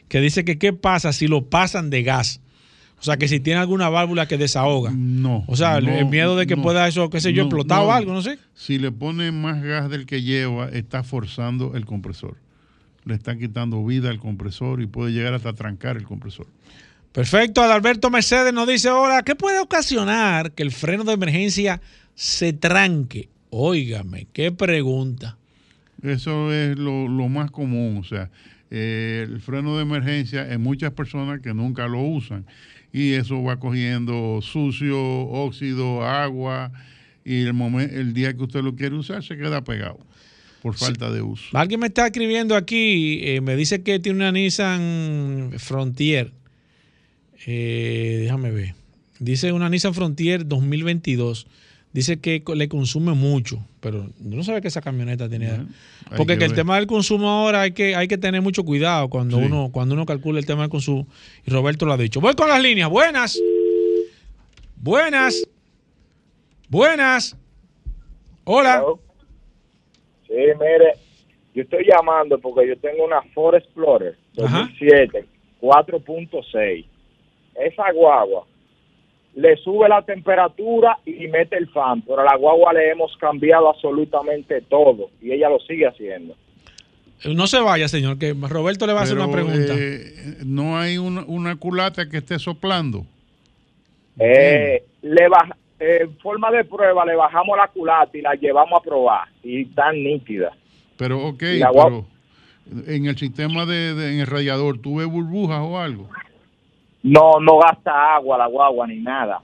que 0.08 0.22
dice 0.22 0.46
que 0.46 0.56
qué 0.56 0.72
pasa 0.72 1.12
si 1.12 1.28
lo 1.28 1.50
pasan 1.50 1.90
de 1.90 2.02
gas. 2.02 2.40
O 3.00 3.02
sea, 3.02 3.18
que 3.18 3.28
si 3.28 3.38
tiene 3.38 3.60
alguna 3.60 3.90
válvula 3.90 4.26
que 4.26 4.38
desahoga. 4.38 4.92
No. 4.96 5.44
O 5.46 5.56
sea, 5.56 5.76
el- 5.76 6.06
miedo 6.06 6.36
de 6.36 6.46
que 6.46 6.56
no, 6.56 6.62
pueda 6.62 6.88
eso, 6.88 7.10
qué 7.10 7.20
sé 7.20 7.34
yo, 7.34 7.42
no, 7.42 7.48
explotar 7.48 7.82
o 7.82 7.92
algo, 7.92 8.14
no 8.14 8.22
sé. 8.22 8.38
Si 8.54 8.78
le 8.78 8.90
pone 8.92 9.30
más 9.30 9.62
gas 9.62 9.90
del 9.90 10.06
que 10.06 10.22
lleva, 10.22 10.70
está 10.70 11.02
forzando 11.02 11.76
el 11.76 11.84
compresor. 11.84 12.38
Le 13.04 13.12
está 13.12 13.36
quitando 13.36 13.84
vida 13.84 14.08
al 14.08 14.20
compresor 14.20 14.80
y 14.80 14.86
puede 14.86 15.12
llegar 15.12 15.34
hasta 15.34 15.52
trancar 15.52 15.98
el 15.98 16.04
compresor. 16.04 16.46
Perfecto, 17.12 17.60
Adalberto 17.60 18.08
Mercedes 18.08 18.52
nos 18.52 18.68
dice 18.68 18.88
ahora, 18.88 19.22
¿qué 19.22 19.34
puede 19.34 19.58
ocasionar 19.58 20.52
que 20.52 20.62
el 20.62 20.70
freno 20.70 21.04
de 21.04 21.14
emergencia 21.14 21.80
se 22.14 22.52
tranque? 22.52 23.28
Óigame, 23.50 24.28
qué 24.32 24.52
pregunta. 24.52 25.36
Eso 26.02 26.52
es 26.52 26.78
lo, 26.78 27.08
lo 27.08 27.28
más 27.28 27.50
común, 27.50 27.98
o 27.98 28.04
sea, 28.04 28.30
eh, 28.70 29.26
el 29.28 29.40
freno 29.40 29.76
de 29.76 29.82
emergencia 29.82 30.52
en 30.52 30.60
muchas 30.60 30.92
personas 30.92 31.40
que 31.40 31.52
nunca 31.52 31.88
lo 31.88 32.00
usan 32.00 32.46
y 32.92 33.12
eso 33.14 33.42
va 33.42 33.58
cogiendo 33.58 34.40
sucio, 34.42 34.98
óxido, 35.00 36.04
agua 36.04 36.70
y 37.24 37.42
el 37.42 38.14
día 38.14 38.32
que 38.34 38.42
usted 38.44 38.62
lo 38.62 38.76
quiere 38.76 38.94
usar 38.94 39.22
se 39.24 39.36
queda 39.36 39.62
pegado 39.62 39.98
por 40.62 40.74
falta 40.74 41.10
de 41.10 41.22
uso. 41.22 41.56
Alguien 41.56 41.80
me 41.80 41.88
está 41.88 42.06
escribiendo 42.06 42.54
aquí, 42.54 43.20
eh, 43.22 43.40
me 43.40 43.56
dice 43.56 43.82
que 43.82 43.98
tiene 43.98 44.18
una 44.18 44.32
Nissan 44.32 45.52
Frontier. 45.58 46.32
Eh, 47.46 48.18
déjame 48.22 48.50
ver. 48.50 48.74
Dice 49.18 49.52
una 49.52 49.68
Nissan 49.68 49.94
Frontier 49.94 50.46
2022. 50.46 51.46
Dice 51.92 52.20
que 52.20 52.42
le 52.54 52.68
consume 52.68 53.14
mucho, 53.14 53.58
pero 53.80 54.06
yo 54.20 54.36
no 54.36 54.44
sabía 54.44 54.60
que 54.60 54.68
esa 54.68 54.80
camioneta 54.80 55.28
tenía. 55.28 55.56
Bueno, 55.56 55.68
porque 56.16 56.34
que 56.34 56.38
que 56.40 56.44
el 56.44 56.54
tema 56.54 56.76
del 56.76 56.86
consumo 56.86 57.28
ahora 57.28 57.62
hay 57.62 57.72
que, 57.72 57.96
hay 57.96 58.06
que 58.06 58.16
tener 58.16 58.42
mucho 58.42 58.64
cuidado 58.64 59.08
cuando 59.08 59.38
Sí. 59.38 59.44
uno 59.44 59.70
cuando 59.72 59.94
uno 59.96 60.06
calcula 60.06 60.38
el 60.38 60.46
tema 60.46 60.62
del 60.62 60.70
consumo. 60.70 61.08
Y 61.44 61.50
Roberto 61.50 61.86
lo 61.86 61.92
ha 61.92 61.96
dicho. 61.96 62.20
Voy 62.20 62.34
con 62.34 62.48
las 62.48 62.62
líneas. 62.62 62.88
Buenas. 62.88 63.40
Buenas. 64.76 65.42
Buenas. 66.68 67.36
Hola. 68.44 68.84
Sí, 70.28 70.34
mire, 70.34 70.92
yo 71.54 71.62
estoy 71.62 71.84
llamando 71.86 72.38
porque 72.38 72.68
yo 72.68 72.78
tengo 72.78 73.04
una 73.04 73.20
Ford 73.34 73.56
Explorer 73.56 74.16
Ajá. 74.42 74.58
2007 74.78 75.26
4.6. 75.60 76.86
Esa 77.54 77.90
guagua 77.92 78.44
le 79.34 79.56
sube 79.58 79.88
la 79.88 80.02
temperatura 80.02 80.98
y 81.06 81.28
mete 81.28 81.56
el 81.56 81.68
fan, 81.68 82.02
pero 82.02 82.20
a 82.20 82.24
la 82.24 82.36
guagua 82.36 82.72
le 82.72 82.90
hemos 82.90 83.16
cambiado 83.16 83.68
absolutamente 83.68 84.60
todo 84.62 85.10
y 85.22 85.32
ella 85.32 85.48
lo 85.48 85.58
sigue 85.60 85.86
haciendo. 85.86 86.34
No 87.24 87.46
se 87.46 87.60
vaya, 87.60 87.86
señor, 87.86 88.18
que 88.18 88.34
Roberto 88.34 88.86
le 88.86 88.92
va 88.94 89.00
a 89.00 89.02
hacer 89.02 89.18
una 89.18 89.30
pregunta. 89.30 89.74
eh, 89.76 90.38
no 90.46 90.78
hay 90.78 90.96
una, 90.98 91.22
una 91.26 91.54
culata 91.56 92.08
que 92.08 92.16
esté 92.16 92.38
soplando. 92.38 93.04
Eh, 94.18 94.82
le 95.02 95.28
baja, 95.28 95.56
eh, 95.78 95.98
en 96.02 96.16
forma 96.18 96.50
de 96.50 96.64
prueba 96.64 97.04
le 97.04 97.14
bajamos 97.14 97.56
la 97.56 97.68
culata 97.68 98.16
y 98.16 98.22
la 98.22 98.34
llevamos 98.34 98.80
a 98.80 98.82
probar 98.82 99.28
y 99.42 99.64
tan 99.66 100.02
nítida. 100.02 100.52
Pero 100.96 101.24
ok, 101.26 101.42
pero 101.72 102.06
en 102.86 103.06
el 103.06 103.16
sistema 103.16 103.64
de, 103.66 103.94
de- 103.94 104.14
en 104.14 104.20
el 104.20 104.26
radiador, 104.26 104.78
¿tú 104.78 104.96
ves 104.96 105.06
burbujas 105.06 105.60
o 105.62 105.78
algo? 105.78 106.08
No, 107.02 107.40
no 107.40 107.58
gasta 107.58 108.14
agua 108.16 108.36
la 108.38 108.46
guagua 108.46 108.86
ni 108.86 108.98
nada. 109.00 109.40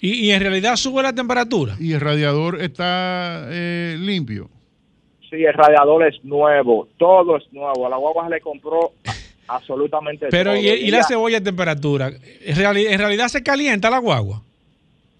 Y, 0.00 0.26
y 0.26 0.30
en 0.32 0.40
realidad 0.40 0.76
sube 0.76 1.02
la 1.02 1.12
temperatura. 1.14 1.74
Y 1.78 1.92
el 1.92 2.00
radiador 2.00 2.60
está 2.60 3.46
eh, 3.50 3.96
limpio. 3.98 4.48
Sí, 5.28 5.44
el 5.44 5.54
radiador 5.54 6.06
es 6.06 6.24
nuevo, 6.24 6.88
todo 6.96 7.36
es 7.36 7.44
nuevo. 7.52 7.86
A 7.86 7.90
la 7.90 7.96
guagua 7.96 8.24
se 8.24 8.30
le 8.30 8.40
compró 8.40 8.92
absolutamente 9.48 10.26
Pero 10.30 10.52
todo. 10.52 10.60
¿y, 10.62 10.68
y 10.68 10.90
la 10.90 11.02
cebolla 11.04 11.38
a 11.38 11.42
temperatura? 11.42 12.08
¿En, 12.08 12.56
reali- 12.56 12.86
en 12.90 12.98
realidad 12.98 13.28
se 13.28 13.42
calienta 13.42 13.90
la 13.90 13.98
guagua? 13.98 14.42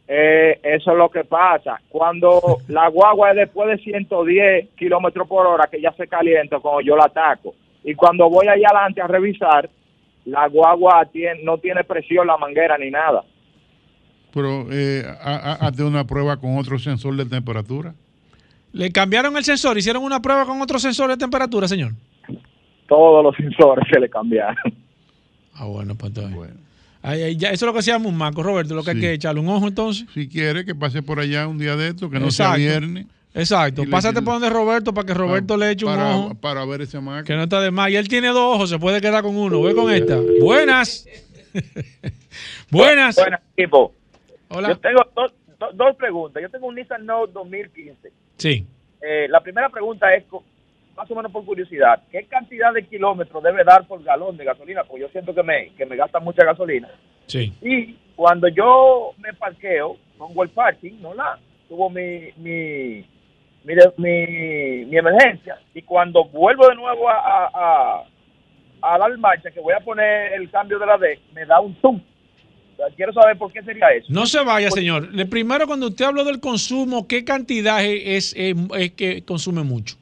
Eh, 0.08 0.58
eso 0.64 0.90
es 0.90 0.96
lo 0.98 1.08
que 1.08 1.22
pasa. 1.24 1.80
Cuando 1.88 2.58
la 2.68 2.88
guagua 2.88 3.30
es 3.30 3.36
después 3.36 3.68
de 3.68 3.78
110 3.84 4.70
kilómetros 4.76 5.28
por 5.28 5.46
hora, 5.46 5.68
que 5.70 5.80
ya 5.80 5.92
se 5.92 6.08
calienta 6.08 6.58
cuando 6.58 6.80
yo 6.80 6.96
la 6.96 7.04
ataco. 7.04 7.54
Y 7.84 7.94
cuando 7.94 8.28
voy 8.28 8.48
allá 8.48 8.68
adelante 8.70 9.00
a 9.00 9.06
revisar, 9.06 9.70
la 10.24 10.48
guagua 10.48 11.06
tiene, 11.12 11.42
no 11.42 11.58
tiene 11.58 11.84
presión 11.84 12.26
la 12.26 12.36
manguera 12.36 12.76
ni 12.78 12.90
nada. 12.90 13.22
Pero 14.32 14.66
eh, 14.70 15.04
hazte 15.22 15.82
una 15.82 16.06
prueba 16.06 16.36
con 16.36 16.56
otro 16.58 16.78
sensor 16.78 17.16
de 17.16 17.26
temperatura. 17.26 17.94
¿Le 18.72 18.92
cambiaron 18.92 19.36
el 19.36 19.42
sensor? 19.44 19.76
¿Hicieron 19.76 20.04
una 20.04 20.22
prueba 20.22 20.46
con 20.46 20.60
otro 20.62 20.78
sensor 20.78 21.10
de 21.10 21.16
temperatura, 21.16 21.66
señor? 21.66 21.92
Todos 22.88 23.24
los 23.24 23.34
sensores 23.36 23.84
se 23.92 23.98
le 23.98 24.08
cambiaron. 24.08 24.56
Ah, 25.54 25.64
bueno, 25.66 25.94
pues 25.96 26.12
entonces. 26.16 26.54
Ay, 27.02 27.22
ay, 27.22 27.36
ya, 27.36 27.48
eso 27.50 27.64
es 27.64 27.68
lo 27.72 27.74
que 27.74 27.82
se 27.82 27.90
llama 27.90 28.08
un 28.08 28.16
maco, 28.16 28.42
Roberto, 28.42 28.74
lo 28.74 28.82
que 28.84 28.90
hay 28.90 28.96
Sí. 28.96 29.02
que 29.02 29.12
echarle 29.14 29.40
un 29.40 29.48
ojo 29.48 29.66
entonces. 29.66 30.06
Si 30.14 30.28
quiere 30.28 30.64
que 30.64 30.74
pase 30.74 31.02
por 31.02 31.18
allá 31.18 31.48
un 31.48 31.58
día 31.58 31.74
de 31.76 31.88
esto, 31.88 32.08
que 32.10 32.20
no 32.20 32.26
Exacto. 32.26 32.56
sea 32.58 32.70
viernes. 32.70 33.06
Exacto. 33.34 33.84
Le- 33.84 33.90
Pásate 33.90 34.22
por 34.22 34.34
donde 34.34 34.50
Roberto 34.50 34.92
para 34.92 35.06
que 35.06 35.14
Roberto 35.14 35.56
le 35.56 35.70
eche 35.70 35.84
un 35.84 35.94
para, 35.94 36.16
ojo. 36.16 36.34
para 36.34 36.64
ver 36.64 36.80
ese 36.82 37.00
maco. 37.00 37.24
Que 37.26 37.34
no 37.36 37.44
está 37.44 37.60
de 37.60 37.70
más. 37.70 37.90
Y 37.90 37.96
él 37.96 38.08
tiene 38.08 38.28
dos 38.28 38.56
ojos, 38.56 38.70
se 38.70 38.78
puede 38.78 39.00
quedar 39.00 39.22
con 39.22 39.36
uno. 39.36 39.58
Voy 39.58 39.74
con 39.74 39.90
esta. 39.92 40.18
Buenas. 40.40 41.06
Buenas. 42.70 43.16
Buenas, 43.16 43.40
equipo. 43.56 43.94
Hola. 44.48 44.68
Yo 44.70 44.78
tengo 44.78 45.00
dos, 45.14 45.32
dos- 45.58 45.76
dos 45.76 45.96
preguntas. 45.96 46.42
Yo 46.42 46.48
tengo 46.50 46.66
un 46.66 46.74
Nissan 46.74 47.04
Note 47.06 47.32
2015. 47.32 48.12
Sí. 48.36 48.66
Eh, 49.00 49.26
la 49.28 49.40
primera 49.40 49.68
pregunta 49.68 50.12
es, 50.14 50.24
más 50.96 51.10
o 51.10 51.14
menos 51.14 51.32
por 51.32 51.44
curiosidad, 51.44 52.02
¿qué 52.10 52.24
cantidad 52.26 52.72
de 52.72 52.84
kilómetros 52.86 53.42
debe 53.42 53.64
dar 53.64 53.86
por 53.86 54.02
galón 54.02 54.36
de 54.36 54.44
gasolina? 54.44 54.84
Porque 54.84 55.02
yo 55.02 55.08
siento 55.08 55.34
que 55.34 55.42
me, 55.42 55.70
que 55.76 55.86
me 55.86 55.96
gasta 55.96 56.20
mucha 56.20 56.44
gasolina. 56.44 56.88
Sí. 57.26 57.52
Y 57.62 57.94
cuando 58.16 58.48
yo 58.48 59.12
me 59.18 59.32
parqueo, 59.34 59.96
pongo 60.18 60.42
el 60.42 60.50
parking, 60.50 61.00
no 61.00 61.14
la, 61.14 61.38
tuvo 61.68 61.88
mi, 61.88 62.30
mi, 62.36 63.04
mi, 63.64 63.74
mi, 63.98 64.84
mi 64.86 64.96
emergencia. 64.96 65.58
Y 65.74 65.82
cuando 65.82 66.24
vuelvo 66.24 66.68
de 66.68 66.74
nuevo 66.76 67.08
a, 67.08 67.14
a, 67.14 67.50
a, 67.54 68.04
a 68.94 68.98
dar 68.98 69.18
marcha, 69.18 69.50
que 69.50 69.60
voy 69.60 69.74
a 69.74 69.80
poner 69.80 70.32
el 70.34 70.50
cambio 70.50 70.78
de 70.78 70.86
la 70.86 70.96
D, 70.98 71.18
me 71.34 71.44
da 71.46 71.60
un 71.60 71.76
zoom. 71.80 71.96
O 71.96 72.76
sea, 72.76 72.86
quiero 72.96 73.12
saber 73.12 73.36
por 73.36 73.52
qué 73.52 73.62
sería 73.62 73.88
eso. 73.88 74.06
No 74.10 74.24
se 74.26 74.42
vaya, 74.42 74.70
señor. 74.70 75.12
Le 75.12 75.26
primero, 75.26 75.66
cuando 75.66 75.88
usted 75.88 76.06
habló 76.06 76.24
del 76.24 76.40
consumo, 76.40 77.06
¿qué 77.06 77.24
cantidad 77.24 77.84
es, 77.84 78.32
es, 78.36 78.56
es 78.78 78.92
que 78.92 79.22
consume 79.24 79.62
mucho? 79.62 79.96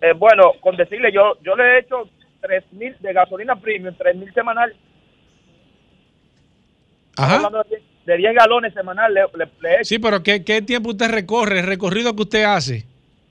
Eh, 0.00 0.12
bueno, 0.16 0.52
con 0.60 0.76
decirle, 0.76 1.12
yo 1.12 1.36
yo 1.42 1.54
le 1.56 1.62
he 1.64 1.78
hecho 1.80 2.08
3.000 2.42 2.98
de 2.98 3.12
gasolina 3.12 3.56
premium, 3.56 3.94
3.000 3.94 4.32
semanal. 4.34 4.74
Ajá. 7.16 7.38
De 7.48 7.68
10 7.68 7.82
de 8.06 8.16
10 8.18 8.34
galones 8.34 8.74
semanal, 8.74 9.14
le, 9.14 9.22
le- 9.34 9.50
le. 9.60 9.84
Sí, 9.84 9.98
pero 9.98 10.22
¿qué, 10.22 10.44
qué 10.44 10.60
tiempo 10.62 10.90
usted 10.90 11.10
recorre? 11.10 11.60
El 11.60 11.66
recorrido 11.66 12.14
que 12.14 12.22
usted 12.22 12.44
hace. 12.44 12.84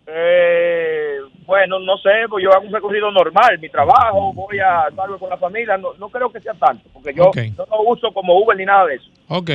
Eh, 0.08 1.18
bueno, 1.46 1.80
no 1.80 1.98
sé, 1.98 2.10
pues 2.30 2.44
yo 2.44 2.52
hago 2.54 2.66
un 2.68 2.74
recorrido 2.74 3.12
normal, 3.12 3.58
mi 3.60 3.70
trabajo, 3.70 4.34
voy 4.34 4.60
a 4.60 4.86
salgo 4.96 5.18
con 5.18 5.30
la 5.30 5.38
familia, 5.38 5.78
no, 5.78 5.94
no 6.00 6.10
creo 6.10 6.32
que 6.32 6.40
sea 6.42 6.54
tanto, 6.54 6.88
porque 6.94 7.14
yo 7.14 7.32
no 7.58 7.66
lo 7.70 7.82
uso 7.92 8.12
como 8.14 8.38
Uber 8.42 8.58
ni 8.58 8.66
nada 8.66 8.86
de 8.86 8.96
eso. 8.96 9.06
Ok. 9.30 9.50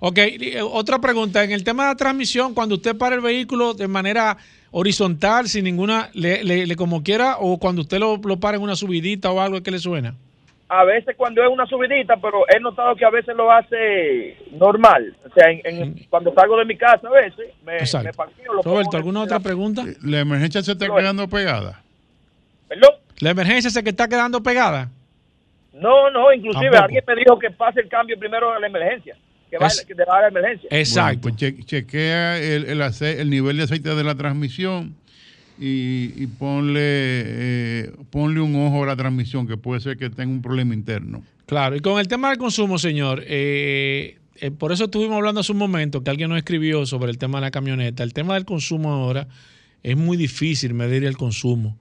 Ok, 0.00 0.18
y, 0.38 0.48
eh, 0.56 0.62
otra 0.62 1.00
pregunta. 1.00 1.42
En 1.42 1.50
el 1.50 1.64
tema 1.64 1.84
de 1.84 1.88
la 1.90 1.96
transmisión, 1.96 2.54
cuando 2.54 2.76
usted 2.76 2.96
para 2.96 3.16
el 3.16 3.20
vehículo 3.20 3.74
de 3.74 3.88
manera 3.88 4.36
horizontal, 4.70 5.48
sin 5.48 5.64
ninguna, 5.64 6.10
le, 6.14 6.44
le- 6.44 6.66
le 6.66 6.76
como 6.76 7.02
quiera, 7.02 7.36
o 7.40 7.58
cuando 7.58 7.82
usted 7.82 7.98
lo, 7.98 8.16
lo 8.18 8.38
para 8.38 8.56
en 8.58 8.62
una 8.62 8.76
subidita 8.76 9.32
o 9.32 9.40
algo 9.40 9.60
que 9.62 9.72
le 9.72 9.78
suena. 9.80 10.14
A 10.70 10.84
veces 10.84 11.16
cuando 11.16 11.42
es 11.42 11.48
una 11.48 11.64
subidita, 11.66 12.16
pero 12.18 12.44
he 12.54 12.60
notado 12.60 12.94
que 12.94 13.04
a 13.04 13.10
veces 13.10 13.34
lo 13.34 13.50
hace 13.50 14.36
normal. 14.52 15.16
O 15.24 15.32
sea, 15.32 15.50
en, 15.50 15.60
en- 15.64 16.06
cuando 16.10 16.32
salgo 16.34 16.58
de 16.58 16.66
mi 16.66 16.76
casa 16.76 17.08
a 17.08 17.10
veces, 17.10 17.54
me, 17.64 17.76
Exacto. 17.78 18.06
me 18.08 18.12
parqueo, 18.12 18.52
lo 18.54 18.62
Roberto, 18.62 18.96
¿alguna 18.98 19.22
otra 19.22 19.40
pregunta? 19.40 19.82
La 20.02 20.20
emergencia 20.20 20.60
se 20.62 20.72
está 20.72 20.86
quedando 20.94 21.26
pegada. 21.28 21.82
¿Perdón? 22.68 22.90
¿La 23.20 23.30
emergencia 23.30 23.70
se 23.70 23.82
que 23.82 23.90
está 23.90 24.08
quedando 24.08 24.42
pegada? 24.42 24.90
No, 25.72 26.10
no, 26.10 26.32
inclusive 26.34 26.64
Tampoco. 26.70 26.84
alguien 26.84 27.04
me 27.06 27.14
dijo 27.16 27.38
que 27.38 27.50
pase 27.50 27.80
el 27.80 27.88
cambio 27.88 28.18
primero 28.18 28.52
a 28.52 28.58
la 28.60 28.66
emergencia, 28.66 29.16
que 29.48 29.56
va 29.56 29.68
Es- 29.68 29.86
que 29.86 29.94
te 29.94 30.04
va 30.04 30.18
a 30.18 30.22
la 30.22 30.28
emergencia. 30.28 30.68
Bueno, 30.70 31.20
pues 31.22 31.36
che- 31.36 31.64
chequea 31.64 32.36
el, 32.38 32.66
el, 32.66 32.82
ace- 32.82 33.20
el 33.22 33.30
nivel 33.30 33.56
de 33.56 33.62
aceite 33.62 33.94
de 33.94 34.04
la 34.04 34.14
transmisión 34.16 34.96
y, 35.58 36.12
y 36.16 36.26
ponle, 36.26 36.80
eh, 36.82 37.92
ponle 38.10 38.40
un 38.40 38.54
ojo 38.56 38.84
a 38.84 38.86
la 38.86 38.96
transmisión, 38.96 39.46
que 39.46 39.56
puede 39.56 39.80
ser 39.80 39.96
que 39.96 40.10
tenga 40.10 40.32
un 40.32 40.42
problema 40.42 40.74
interno. 40.74 41.22
Claro, 41.46 41.76
y 41.76 41.80
con 41.80 41.98
el 41.98 42.08
tema 42.08 42.28
del 42.28 42.38
consumo, 42.38 42.78
señor, 42.78 43.22
eh, 43.26 44.18
eh, 44.36 44.50
por 44.50 44.70
eso 44.70 44.84
estuvimos 44.84 45.16
hablando 45.16 45.40
hace 45.40 45.52
un 45.52 45.58
momento 45.58 46.02
que 46.02 46.10
alguien 46.10 46.28
nos 46.28 46.38
escribió 46.38 46.86
sobre 46.86 47.10
el 47.10 47.18
tema 47.18 47.38
de 47.38 47.46
la 47.46 47.50
camioneta. 47.50 48.02
El 48.02 48.12
tema 48.12 48.34
del 48.34 48.44
consumo 48.44 48.92
ahora 48.92 49.28
es 49.82 49.96
muy 49.96 50.16
difícil 50.16 50.74
medir 50.74 51.04
el 51.04 51.16
consumo. 51.16 51.76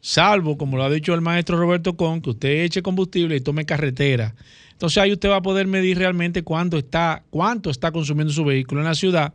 Salvo, 0.00 0.58
como 0.58 0.76
lo 0.76 0.84
ha 0.84 0.90
dicho 0.90 1.14
el 1.14 1.20
maestro 1.20 1.58
Roberto 1.58 1.96
Con, 1.96 2.20
que 2.20 2.30
usted 2.30 2.64
eche 2.64 2.82
combustible 2.82 3.36
y 3.36 3.40
tome 3.40 3.64
carretera. 3.64 4.34
Entonces 4.72 4.98
ahí 4.98 5.12
usted 5.12 5.30
va 5.30 5.36
a 5.36 5.42
poder 5.42 5.66
medir 5.66 5.98
realmente 5.98 6.42
cuánto 6.42 6.76
está, 6.78 7.22
cuánto 7.30 7.70
está 7.70 7.92
consumiendo 7.92 8.32
su 8.32 8.44
vehículo 8.44 8.80
en 8.80 8.86
la 8.86 8.94
ciudad. 8.94 9.34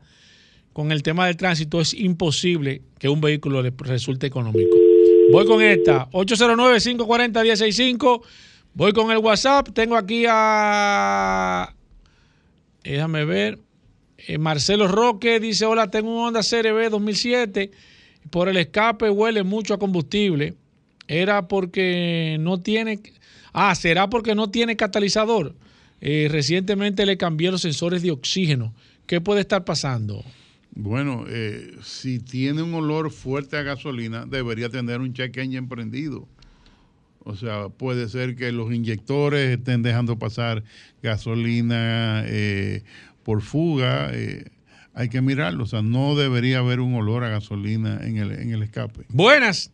Con 0.80 0.94
el 0.94 1.04
tema 1.04 1.28
del 1.28 1.36
tránsito 1.36 1.82
es 1.82 1.94
imposible 1.94 2.82
que 3.00 3.10
un 3.10 3.20
vehículo 3.20 3.62
le 3.62 3.74
resulte 3.80 4.28
económico. 4.28 4.78
Voy 5.30 5.46
con 5.46 5.62
esta, 5.62 6.10
809-540-165. 6.12 8.22
Voy 8.76 8.94
con 8.94 9.12
el 9.12 9.18
WhatsApp. 9.18 9.68
Tengo 9.74 9.98
aquí 9.98 10.24
a. 10.26 11.76
Déjame 12.82 13.26
ver. 13.26 13.60
Eh, 14.20 14.38
Marcelo 14.38 14.88
Roque 14.88 15.42
dice: 15.42 15.66
Hola, 15.66 15.92
tengo 15.92 16.12
un 16.12 16.28
Honda 16.28 16.40
CRB 16.40 16.90
2007. 16.90 17.72
Por 18.30 18.48
el 18.48 18.56
escape 18.56 19.10
huele 19.10 19.44
mucho 19.44 19.74
a 19.74 19.80
combustible. 19.80 20.54
Era 21.10 21.50
porque 21.50 22.38
no 22.40 22.62
tiene. 22.62 23.02
Ah, 23.52 23.76
será 23.76 24.10
porque 24.10 24.34
no 24.34 24.50
tiene 24.50 24.78
catalizador. 24.78 25.56
Eh, 26.00 26.30
recientemente 26.32 27.06
le 27.06 27.18
cambié 27.18 27.52
los 27.52 27.64
sensores 27.64 28.02
de 28.02 28.12
oxígeno. 28.12 28.74
¿Qué 29.08 29.20
puede 29.20 29.42
estar 29.42 29.66
pasando? 29.66 30.24
Bueno, 30.82 31.26
eh, 31.28 31.72
si 31.82 32.20
tiene 32.20 32.62
un 32.64 32.74
olor 32.74 33.12
fuerte 33.12 33.58
a 33.58 33.64
gasolina, 33.64 34.26
debería 34.26 34.70
tener 34.70 35.02
un 35.02 35.14
check 35.14 35.36
engine 35.38 35.68
prendido. 35.68 36.26
O 37.26 37.36
sea, 37.36 37.68
puede 37.68 38.08
ser 38.08 38.36
que 38.38 38.52
los 38.54 38.74
inyectores 38.74 39.50
estén 39.58 39.84
dejando 39.84 40.18
pasar 40.18 40.64
gasolina 41.04 42.24
eh, 42.26 42.84
por 43.24 43.42
fuga. 43.42 44.10
eh, 44.14 44.46
hay 44.94 45.10
que 45.10 45.22
mirarlo. 45.22 45.64
O 45.64 45.68
sea, 45.68 45.82
no 45.82 46.16
debería 46.16 46.60
haber 46.60 46.80
un 46.80 46.96
olor 46.96 47.24
a 47.26 47.30
gasolina 47.30 48.00
en 48.04 48.18
el, 48.18 48.32
en 48.32 48.54
el 48.54 48.64
escape. 48.64 49.02
Buenas. 49.10 49.74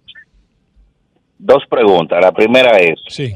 Dos 1.38 1.64
preguntas. 1.70 2.20
La 2.22 2.32
primera 2.32 2.78
es, 2.78 3.00
Sí. 3.10 3.34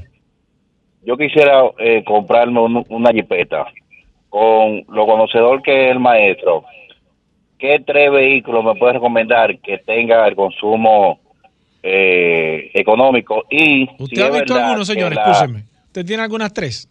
yo 1.05 1.15
quisiera 1.17 1.61
eh, 1.77 2.03
comprarme 2.05 2.59
un- 2.61 2.85
una 2.89 3.11
jipeta 3.11 3.65
con 4.29 4.83
lo 4.89 5.05
conocedor 5.05 5.61
que 5.61 5.85
es 5.85 5.91
el 5.91 5.99
maestro. 5.99 6.63
¿Qué 7.59 7.83
tres 7.85 8.09
vehículos 8.11 8.63
me 8.63 8.73
puede 8.75 8.93
recomendar 8.93 9.59
que 9.59 9.77
tenga 9.79 10.25
el 10.27 10.35
consumo 10.35 11.19
eh, 11.83 12.71
económico? 12.73 13.43
Y 13.49 13.83
¿Usted 14.01 14.15
si 14.15 14.21
ha 14.23 14.29
visto 14.31 14.55
alguno, 14.55 14.85
señor? 14.85 15.13
la- 15.13 15.23
Escúcheme. 15.29 15.65
¿Usted 15.87 16.05
tiene 16.05 16.23
algunas 16.23 16.53
tres? 16.53 16.87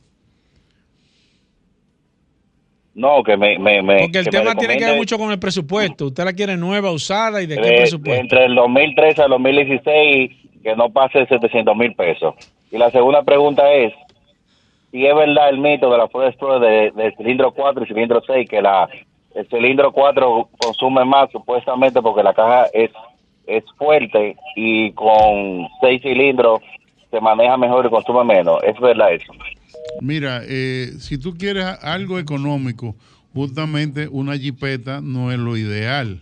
No, 2.94 3.22
que 3.22 3.36
me... 3.36 3.58
me, 3.58 3.80
me- 3.82 4.00
Porque 4.00 4.18
el 4.18 4.24
que 4.24 4.30
tema 4.30 4.54
tiene 4.56 4.76
que 4.76 4.84
ver 4.84 4.96
mucho 4.96 5.18
con 5.18 5.30
el 5.30 5.38
presupuesto. 5.38 6.06
¿Usted 6.06 6.24
la 6.24 6.32
quiere 6.32 6.56
nueva, 6.56 6.90
usada 6.90 7.40
y 7.40 7.46
de 7.46 7.56
qué 7.56 7.68
eh, 7.68 7.76
presupuesto? 7.76 8.20
Entre 8.20 8.44
el 8.44 8.54
2013 8.54 9.22
al 9.22 9.30
2016, 9.30 10.30
que 10.62 10.76
no 10.76 10.90
pase 10.90 11.24
700 11.26 11.76
mil 11.76 11.94
pesos. 11.94 12.34
Y 12.72 12.76
la 12.76 12.90
segunda 12.90 13.22
pregunta 13.22 13.72
es, 13.72 13.92
si 14.90 15.06
es 15.06 15.14
verdad 15.14 15.48
el 15.50 15.58
mito 15.58 15.90
de 15.90 15.96
la 15.98 16.08
Ford 16.08 16.26
Explorer 16.26 16.92
de, 16.92 17.02
de 17.02 17.12
cilindro 17.16 17.52
4 17.52 17.84
y 17.84 17.86
cilindro 17.86 18.20
6, 18.26 18.48
que 18.50 18.60
la 18.60 18.88
el 19.34 19.46
cilindro 19.48 19.92
4 19.92 20.48
consume 20.58 21.04
más 21.04 21.30
supuestamente 21.30 22.00
porque 22.02 22.22
la 22.22 22.34
caja 22.34 22.66
es, 22.72 22.90
es 23.46 23.64
fuerte 23.76 24.36
y 24.56 24.92
con 24.92 25.66
6 25.80 26.02
cilindros 26.02 26.60
se 27.10 27.20
maneja 27.20 27.56
mejor 27.56 27.86
y 27.86 27.90
consume 27.90 28.24
menos. 28.24 28.58
¿Es 28.64 28.78
verdad 28.80 29.12
eso? 29.12 29.32
Mira, 30.00 30.42
eh, 30.44 30.92
si 30.98 31.18
tú 31.18 31.34
quieres 31.36 31.64
algo 31.82 32.18
económico, 32.18 32.94
justamente 33.32 34.08
una 34.08 34.36
jipeta 34.36 35.00
no 35.00 35.32
es 35.32 35.38
lo 35.38 35.56
ideal, 35.56 36.20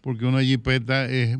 porque 0.00 0.24
una 0.26 0.42
jipeta 0.42 1.06
es, 1.06 1.36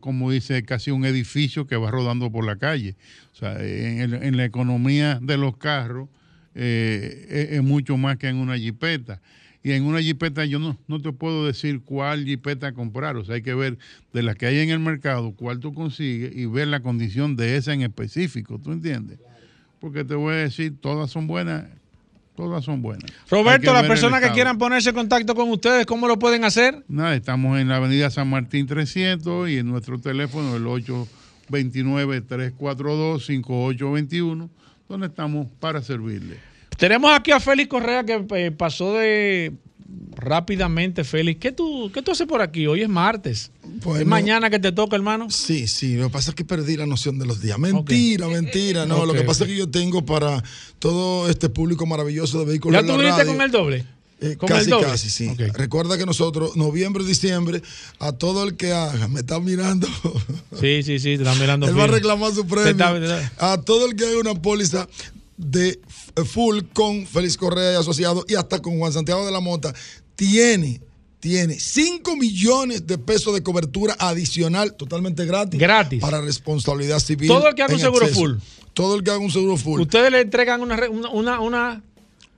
como 0.00 0.30
dice, 0.30 0.64
casi 0.64 0.90
un 0.90 1.04
edificio 1.04 1.66
que 1.66 1.76
va 1.76 1.90
rodando 1.90 2.30
por 2.30 2.44
la 2.44 2.56
calle. 2.56 2.94
O 3.32 3.36
sea, 3.36 3.52
en, 3.60 4.00
el- 4.00 4.22
en 4.22 4.36
la 4.36 4.44
economía 4.44 5.18
de 5.20 5.36
los 5.36 5.56
carros, 5.56 6.08
eh, 6.54 7.26
es, 7.28 7.52
es 7.58 7.62
mucho 7.62 7.96
más 7.96 8.16
que 8.16 8.28
en 8.28 8.36
una 8.36 8.56
jipeta. 8.56 9.20
Y 9.66 9.72
en 9.72 9.84
una 9.84 10.00
jipeta 10.00 10.44
yo 10.44 10.60
no, 10.60 10.78
no 10.86 11.02
te 11.02 11.10
puedo 11.10 11.44
decir 11.44 11.80
cuál 11.80 12.24
jipeta 12.24 12.70
comprar. 12.70 13.16
O 13.16 13.24
sea, 13.24 13.34
hay 13.34 13.42
que 13.42 13.52
ver 13.52 13.78
de 14.12 14.22
las 14.22 14.36
que 14.36 14.46
hay 14.46 14.60
en 14.60 14.70
el 14.70 14.78
mercado 14.78 15.32
cuál 15.32 15.58
tú 15.58 15.74
consigues 15.74 16.30
y 16.36 16.46
ver 16.46 16.68
la 16.68 16.78
condición 16.78 17.34
de 17.34 17.56
esa 17.56 17.72
en 17.72 17.82
específico. 17.82 18.60
¿Tú 18.62 18.70
entiendes? 18.70 19.18
Porque 19.80 20.04
te 20.04 20.14
voy 20.14 20.34
a 20.34 20.36
decir, 20.36 20.76
todas 20.80 21.10
son 21.10 21.26
buenas. 21.26 21.64
Todas 22.36 22.64
son 22.64 22.80
buenas. 22.80 23.10
Roberto, 23.28 23.72
las 23.72 23.88
personas 23.88 24.20
que 24.20 24.30
quieran 24.30 24.56
ponerse 24.56 24.90
en 24.90 24.94
contacto 24.94 25.34
con 25.34 25.50
ustedes, 25.50 25.84
¿cómo 25.84 26.06
lo 26.06 26.16
pueden 26.16 26.44
hacer? 26.44 26.84
Nada, 26.86 27.16
estamos 27.16 27.58
en 27.58 27.66
la 27.66 27.78
avenida 27.78 28.08
San 28.08 28.30
Martín 28.30 28.68
300 28.68 29.50
y 29.50 29.56
en 29.56 29.66
nuestro 29.66 29.98
teléfono 29.98 30.54
el 30.54 30.62
829-342-5821, 31.50 34.48
donde 34.88 35.06
estamos 35.08 35.48
para 35.58 35.82
servirle. 35.82 36.36
Tenemos 36.78 37.10
aquí 37.12 37.30
a 37.32 37.40
Félix 37.40 37.68
Correa 37.68 38.04
que 38.04 38.24
eh, 38.34 38.50
pasó 38.50 38.94
de 38.94 39.52
rápidamente, 40.14 41.04
Félix. 41.04 41.40
¿Qué 41.40 41.52
tú, 41.52 41.90
¿Qué 41.92 42.02
tú 42.02 42.10
haces 42.10 42.26
por 42.26 42.40
aquí? 42.40 42.66
Hoy 42.66 42.82
es 42.82 42.88
martes. 42.88 43.50
Bueno. 43.82 44.00
¿Es 44.00 44.06
mañana 44.06 44.50
que 44.50 44.58
te 44.58 44.72
toca, 44.72 44.96
hermano? 44.96 45.30
Sí, 45.30 45.66
sí, 45.68 45.96
lo 45.96 46.04
que 46.08 46.12
pasa 46.12 46.30
es 46.30 46.34
que 46.36 46.44
perdí 46.44 46.76
la 46.76 46.86
noción 46.86 47.18
de 47.18 47.26
los 47.26 47.40
días. 47.40 47.58
Mentira, 47.58 48.26
mentira, 48.28 48.86
no. 48.86 49.04
Lo 49.06 49.12
que 49.12 49.22
pasa 49.22 49.44
es 49.44 49.50
que 49.50 49.56
yo 49.56 49.70
tengo 49.70 50.04
para 50.04 50.42
todo 50.78 51.28
este 51.28 51.48
público 51.48 51.86
maravilloso 51.86 52.38
de 52.40 52.46
vehículos 52.46 52.80
¿Ya 52.80 52.86
tú 52.86 53.00
radio, 53.00 53.26
con 53.26 53.40
el 53.42 53.50
doble? 53.50 53.84
eh, 54.20 54.36
¿Con 54.36 54.48
casi, 54.48 54.64
el 54.64 54.70
doble? 54.70 54.86
casi, 54.86 55.10
sí. 55.10 55.30
Recuerda 55.54 55.98
que 55.98 56.06
nosotros, 56.06 56.56
noviembre 56.56 57.04
diciembre, 57.04 57.62
a 57.98 58.12
todo 58.12 58.44
el 58.44 58.56
que 58.56 58.72
haga, 58.72 59.08
me 59.08 59.20
está 59.20 59.38
mirando, 59.40 59.86
Sí, 60.60 60.82
sí, 60.82 60.98
sí, 60.98 61.16
te 61.16 61.22
están 61.22 61.38
mirando. 61.38 61.66
él 61.68 61.78
va 61.78 61.84
a 61.84 61.88
reclamar 61.88 62.32
su 62.32 62.46
premio. 62.46 62.70
está- 62.70 62.98
te 62.98 63.04
está- 63.04 63.52
A 63.52 63.60
todo 63.60 63.86
el 63.86 63.94
que 63.94 64.06
haga 64.06 64.18
una 64.18 64.34
póliza 64.34 64.88
de 65.36 65.80
full 66.24 66.60
con 66.72 67.06
Félix 67.06 67.36
Correa 67.36 67.72
y 67.72 67.76
asociado 67.76 68.24
y 68.28 68.34
hasta 68.34 68.60
con 68.62 68.78
Juan 68.78 68.92
Santiago 68.92 69.24
de 69.26 69.32
la 69.32 69.40
Mota, 69.40 69.74
tiene, 70.14 70.80
tiene 71.20 71.58
5 71.58 72.16
millones 72.16 72.86
de 72.86 72.98
pesos 72.98 73.34
de 73.34 73.42
cobertura 73.42 73.94
adicional, 73.98 74.74
totalmente 74.74 75.24
gratis. 75.26 75.60
Gratis. 75.60 76.00
Para 76.00 76.20
responsabilidad 76.20 76.98
civil. 77.00 77.28
Todo 77.28 77.48
el 77.48 77.54
que 77.54 77.62
haga 77.62 77.74
un 77.74 77.80
seguro 77.80 78.06
exceso. 78.06 78.20
full. 78.20 78.32
Todo 78.72 78.94
el 78.96 79.02
que 79.02 79.10
haga 79.10 79.20
un 79.20 79.30
seguro 79.30 79.56
full. 79.56 79.80
Ustedes 79.80 80.10
le 80.10 80.20
entregan 80.20 80.60
una, 80.60 80.76
re- 80.76 80.88
una, 80.88 81.08
una, 81.10 81.40
una- 81.40 81.82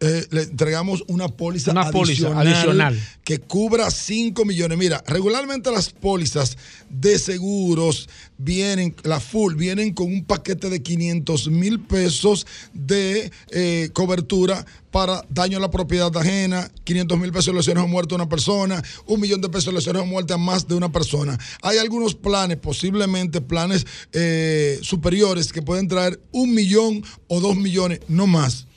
Eh, 0.01 0.27
le 0.31 0.43
entregamos 0.43 1.03
una 1.09 1.29
póliza, 1.29 1.73
Una 1.73 1.91
póliza 1.91 2.29
adicional, 2.29 2.47
adicional. 2.47 3.01
que 3.25 3.41
cubra 3.41 3.91
5 3.91 4.45
millones. 4.45 4.79
Mira, 4.79 5.03
regularmente 5.07 5.73
las 5.73 5.91
pólizas 5.91 6.57
de 6.89 7.19
seguros 7.19 8.09
vienen, 8.37 8.95
la 9.03 9.19
full, 9.19 9.57
vienen 9.57 9.93
con 9.95 10.07
un 10.07 10.25
paquete 10.25 10.71
de 10.71 10.83
500 10.83 11.49
mil 11.49 11.81
pesos 11.81 12.47
de 12.73 13.33
eh, 13.51 13.91
cobertura 13.93 14.65
para 14.93 15.25
daño 15.29 15.59
a 15.59 15.61
la 15.61 15.71
propiedad 15.71 16.17
ajena, 16.17 16.71
500 16.85 17.19
mil 17.19 17.33
pesos 17.33 17.47
de 17.47 17.55
lesiones 17.55 17.83
o 17.83 17.89
muerte 17.89 18.15
a 18.15 18.17
una 18.17 18.29
persona, 18.29 18.81
un 19.07 19.21
millón 19.21 19.41
de 19.41 19.49
pesos 19.49 19.67
de 19.67 19.73
lesiones 19.73 20.03
o 20.03 20.07
muerte 20.07 20.33
a 20.33 20.39
más 20.39 20.69
de 20.69 20.77
una 20.77 20.91
persona. 20.93 21.37
Hay 21.63 21.79
algunos 21.79 22.15
planes, 22.15 22.57
posiblemente 22.59 23.41
planes 23.41 23.85
eh, 24.13 24.79
superiores, 24.83 25.53
que 25.53 25.61
pueden 25.61 25.89
traer 25.89 26.21
un 26.31 26.55
millón 26.55 27.03
o 27.27 27.41
dos 27.41 27.57
millones, 27.57 28.01
no 28.07 28.29
más. 28.29 28.68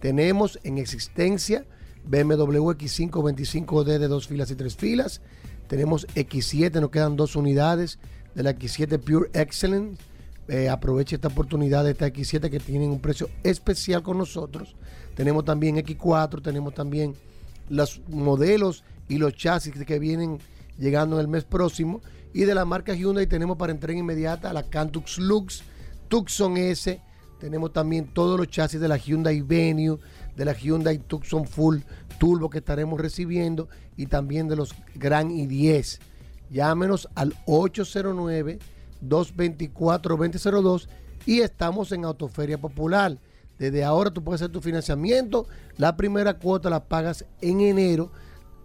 Tenemos 0.00 0.58
en 0.64 0.78
existencia 0.78 1.66
BMW 2.04 2.70
X5 2.70 3.10
25D 3.10 3.98
de 3.98 4.08
dos 4.08 4.26
filas 4.26 4.50
y 4.50 4.54
tres 4.56 4.76
filas. 4.76 5.20
Tenemos 5.68 6.06
X7, 6.08 6.80
nos 6.80 6.90
quedan 6.90 7.16
dos 7.16 7.36
unidades 7.36 7.98
de 8.34 8.42
la 8.42 8.52
X7 8.52 8.98
Pure 8.98 9.28
Excellence. 9.32 10.02
Eh, 10.48 10.68
aproveche 10.68 11.16
esta 11.16 11.28
oportunidad 11.28 11.84
de 11.84 11.90
esta 11.90 12.06
X7 12.06 12.50
que 12.50 12.60
tienen 12.60 12.90
un 12.90 13.00
precio 13.00 13.28
especial 13.42 14.02
con 14.02 14.18
nosotros. 14.18 14.76
Tenemos 15.14 15.44
también 15.44 15.76
X4, 15.76 16.40
tenemos 16.40 16.72
también 16.74 17.14
los 17.68 18.00
modelos 18.08 18.84
y 19.08 19.18
los 19.18 19.34
chasis 19.34 19.72
que 19.84 19.98
vienen 19.98 20.38
llegando 20.78 21.16
en 21.16 21.22
el 21.22 21.28
mes 21.28 21.44
próximo. 21.44 22.00
Y 22.32 22.44
de 22.44 22.54
la 22.54 22.64
marca 22.64 22.94
Hyundai 22.94 23.26
tenemos 23.26 23.56
para 23.56 23.72
entrega 23.72 23.98
inmediata 23.98 24.52
la 24.52 24.62
Cantux 24.62 25.18
Lux, 25.18 25.62
Tucson 26.08 26.56
S. 26.56 27.00
Tenemos 27.40 27.72
también 27.72 28.06
todos 28.06 28.38
los 28.38 28.48
chasis 28.48 28.80
de 28.80 28.88
la 28.88 28.98
Hyundai 28.98 29.40
Venue, 29.40 29.98
de 30.36 30.44
la 30.44 30.52
Hyundai 30.52 30.98
Tucson 30.98 31.46
Full 31.46 31.78
Turbo 32.18 32.50
que 32.50 32.58
estaremos 32.58 33.00
recibiendo 33.00 33.68
y 33.96 34.06
también 34.06 34.48
de 34.48 34.56
los 34.56 34.74
Gran 34.94 35.30
i10. 35.30 35.98
Llámenos 36.50 37.08
al 37.14 37.34
809-224-2002 39.02 40.88
y 41.26 41.40
estamos 41.40 41.92
en 41.92 42.04
Autoferia 42.04 42.58
Popular. 42.58 43.18
Desde 43.58 43.84
ahora 43.84 44.10
tú 44.10 44.22
puedes 44.22 44.42
hacer 44.42 44.52
tu 44.52 44.60
financiamiento. 44.60 45.46
La 45.76 45.96
primera 45.96 46.34
cuota 46.34 46.70
la 46.70 46.84
pagas 46.84 47.24
en 47.40 47.60
enero. 47.60 48.10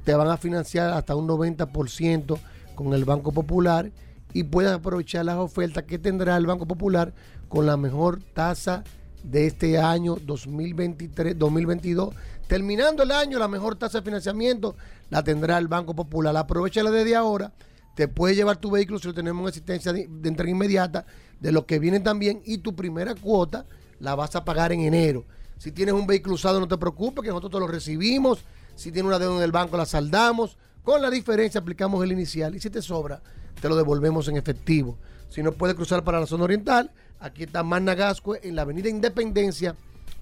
Te 0.03 0.13
van 0.13 0.29
a 0.29 0.37
financiar 0.37 0.93
hasta 0.93 1.15
un 1.15 1.27
90% 1.27 2.37
con 2.75 2.93
el 2.93 3.05
Banco 3.05 3.31
Popular 3.31 3.91
y 4.33 4.43
puedes 4.43 4.71
aprovechar 4.71 5.25
las 5.25 5.37
ofertas 5.37 5.83
que 5.83 5.99
tendrá 5.99 6.37
el 6.37 6.45
Banco 6.45 6.65
Popular 6.65 7.13
con 7.49 7.65
la 7.65 7.77
mejor 7.77 8.21
tasa 8.33 8.83
de 9.23 9.47
este 9.47 9.77
año 9.79 10.15
2023, 10.15 11.37
2022. 11.37 12.13
Terminando 12.47 13.03
el 13.03 13.11
año, 13.11 13.39
la 13.39 13.47
mejor 13.47 13.75
tasa 13.75 13.99
de 13.99 14.05
financiamiento 14.05 14.75
la 15.09 15.23
tendrá 15.23 15.57
el 15.57 15.67
Banco 15.67 15.93
Popular. 15.93 16.35
Aprovechala 16.35 16.91
desde 16.91 17.15
ahora. 17.15 17.51
Te 18.01 18.07
puedes 18.07 18.35
llevar 18.35 18.57
tu 18.57 18.71
vehículo 18.71 18.97
si 18.97 19.05
lo 19.05 19.13
tenemos 19.13 19.43
en 19.43 19.49
asistencia 19.49 19.93
de, 19.93 20.07
de 20.09 20.27
entrega 20.27 20.49
inmediata 20.49 21.05
de 21.39 21.51
los 21.51 21.65
que 21.65 21.77
vienen 21.77 22.01
también 22.01 22.41
y 22.43 22.57
tu 22.57 22.75
primera 22.75 23.13
cuota 23.13 23.67
la 23.99 24.15
vas 24.15 24.35
a 24.35 24.43
pagar 24.43 24.71
en 24.71 24.79
enero. 24.79 25.23
Si 25.59 25.71
tienes 25.71 25.93
un 25.93 26.07
vehículo 26.07 26.33
usado, 26.33 26.59
no 26.59 26.67
te 26.67 26.79
preocupes, 26.79 27.23
que 27.23 27.29
nosotros 27.29 27.51
te 27.51 27.59
lo 27.59 27.67
recibimos. 27.67 28.43
Si 28.75 28.91
tienes 28.91 29.07
una 29.07 29.19
deuda 29.19 29.37
en 29.37 29.43
el 29.43 29.51
banco, 29.51 29.77
la 29.77 29.85
saldamos. 29.85 30.57
Con 30.81 30.99
la 30.99 31.11
diferencia 31.11 31.61
aplicamos 31.61 32.03
el 32.03 32.11
inicial 32.11 32.55
y 32.55 32.59
si 32.59 32.71
te 32.71 32.81
sobra, 32.81 33.21
te 33.61 33.69
lo 33.69 33.75
devolvemos 33.75 34.27
en 34.29 34.37
efectivo. 34.37 34.97
Si 35.29 35.43
no 35.43 35.51
puede 35.51 35.75
cruzar 35.75 36.03
para 36.03 36.19
la 36.19 36.25
zona 36.25 36.45
oriental, 36.45 36.89
aquí 37.19 37.43
está 37.43 37.61
Magna 37.61 37.93
Gascue 37.93 38.39
en 38.41 38.55
la 38.55 38.63
avenida 38.63 38.89
Independencia, 38.89 39.75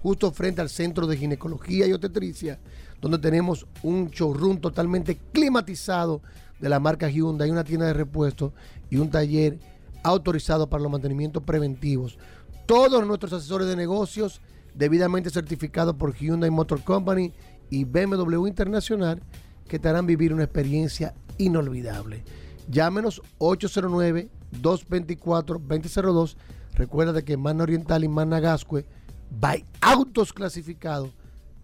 justo 0.03 0.33
frente 0.33 0.59
al 0.59 0.69
Centro 0.69 1.07
de 1.07 1.15
Ginecología 1.15 1.87
y 1.87 1.93
Obstetricia, 1.93 2.59
donde 2.99 3.19
tenemos 3.19 3.65
un 3.83 4.09
showroom 4.09 4.59
totalmente 4.59 5.17
climatizado 5.31 6.21
de 6.59 6.69
la 6.69 6.79
marca 6.79 7.09
Hyundai, 7.09 7.51
una 7.51 7.63
tienda 7.63 7.85
de 7.85 7.93
repuestos 7.93 8.53
y 8.89 8.97
un 8.97 9.09
taller 9.09 9.59
autorizado 10.03 10.69
para 10.69 10.83
los 10.83 10.91
mantenimientos 10.91 11.43
preventivos. 11.43 12.17
Todos 12.65 13.05
nuestros 13.05 13.33
asesores 13.33 13.67
de 13.67 13.75
negocios 13.75 14.41
debidamente 14.75 15.29
certificados 15.29 15.95
por 15.95 16.15
Hyundai 16.15 16.49
Motor 16.49 16.81
Company 16.83 17.33
y 17.69 17.83
BMW 17.83 18.47
Internacional 18.47 19.21
que 19.67 19.77
te 19.79 19.89
harán 19.89 20.05
vivir 20.05 20.33
una 20.33 20.43
experiencia 20.43 21.13
inolvidable. 21.37 22.23
Llámenos 22.69 23.21
809-224-2002. 23.39 26.35
Recuerda 26.73 27.21
que 27.21 27.37
Mana 27.37 27.63
Oriental 27.63 28.03
y 28.03 28.07
Mana 28.07 28.39
Gascue, 28.39 28.85
by 29.29 29.63
autos 29.81 30.33
clasificados, 30.33 31.11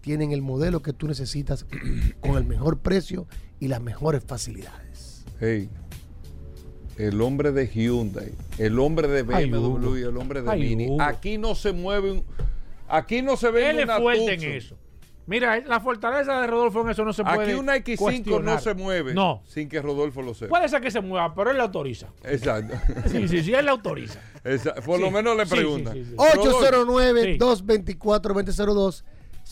tienen 0.06 0.30
el 0.30 0.40
modelo 0.40 0.82
que 0.82 0.92
tú 0.92 1.08
necesitas 1.08 1.66
con 2.20 2.36
el 2.36 2.44
mejor 2.44 2.78
precio 2.78 3.26
y 3.58 3.66
las 3.66 3.80
mejores 3.80 4.22
facilidades. 4.24 5.24
Hey, 5.40 5.68
el 6.96 7.20
hombre 7.20 7.50
de 7.50 7.66
Hyundai, 7.66 8.30
el 8.58 8.78
hombre 8.78 9.08
de 9.08 9.24
BMW 9.24 9.96
y 9.96 10.02
el 10.02 10.16
hombre 10.16 10.42
de 10.42 10.50
Ay, 10.52 10.60
Mini. 10.60 10.86
Hugo. 10.90 11.02
Aquí 11.02 11.38
no 11.38 11.56
se 11.56 11.72
mueve 11.72 12.12
un. 12.12 12.24
Aquí 12.88 13.20
no 13.20 13.36
se 13.36 13.50
ve 13.50 13.68
Él 13.70 13.80
es 13.80 13.86
fuerte 13.96 14.34
en 14.34 14.42
eso. 14.44 14.78
Mira, 15.26 15.58
la 15.66 15.80
fortaleza 15.80 16.40
de 16.40 16.46
Rodolfo 16.46 16.82
en 16.82 16.90
eso 16.90 17.04
no 17.04 17.12
se 17.12 17.24
puede 17.24 17.50
Aquí 17.50 17.54
una 17.54 17.76
X5 17.76 18.44
no 18.44 18.60
se 18.60 18.74
mueve 18.74 19.12
No. 19.12 19.42
sin 19.44 19.68
que 19.68 19.82
Rodolfo 19.82 20.22
lo 20.22 20.34
sepa. 20.34 20.50
Puede 20.50 20.68
ser 20.68 20.80
que 20.80 20.92
se 20.92 21.00
mueva, 21.00 21.34
pero 21.34 21.50
él 21.50 21.56
la 21.56 21.64
autoriza. 21.64 22.06
Exacto. 22.22 22.76
Sí, 23.10 23.26
sí, 23.26 23.42
sí, 23.42 23.52
él 23.52 23.64
la 23.64 23.72
autoriza. 23.72 24.20
Esa- 24.44 24.76
por 24.76 25.00
lo 25.00 25.10
menos 25.10 25.36
le 25.36 25.46
sí, 25.46 25.56
sí, 25.56 26.04
sí. 26.10 26.14
809-224-2002. 26.16 29.02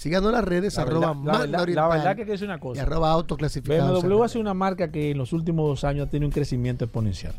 Síganos 0.04 0.28
en 0.28 0.34
las 0.34 0.44
redes, 0.44 0.76
La 0.76 0.82
arroba 0.82 0.98
verdad, 1.08 1.14
Magna 1.14 1.32
verdad- 1.38 1.48
la 1.56 1.62
Oriental 1.62 1.88
verdad 1.88 2.16
que 2.16 2.24
decir 2.26 2.46
una 2.46 2.60
cosa. 2.60 2.78
Y 2.78 2.82
arroba 2.82 3.10
autoclasificados. 3.10 4.02
BMW 4.02 4.22
hace 4.22 4.38
una 4.38 4.52
marca 4.52 4.92
que 4.92 5.12
en 5.12 5.16
los 5.16 5.32
últimos 5.32 5.66
dos 5.66 5.82
años 5.84 6.06
ha 6.06 6.10
tenido 6.10 6.26
un 6.26 6.32
crecimiento 6.32 6.84
exponencial. 6.84 7.32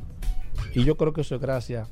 Y 0.73 0.83
yo 0.83 0.97
creo 0.97 1.13
que 1.13 1.21
eso 1.21 1.35
es 1.35 1.41
gracias 1.41 1.87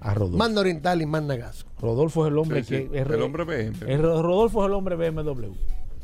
a 0.00 0.14
Rodolfo. 0.14 0.38
Magna 0.38 0.60
Oriental 0.60 1.02
y 1.02 1.06
Magna 1.06 1.34
Gasco. 1.34 1.68
Rodolfo 1.80 2.24
es 2.26 2.30
el 2.30 2.38
hombre 2.38 2.62
Sí, 2.62 2.76
sí, 2.76 2.88
que. 2.90 3.00
es- 3.00 3.06
el 3.10 3.22
hombre 3.22 3.42
BMW. 3.44 3.92
es- 3.92 4.00
Rodolfo 4.00 4.62
es 4.62 4.66
el 4.68 4.72
hombre 4.74 4.94
BMW. 4.94 5.52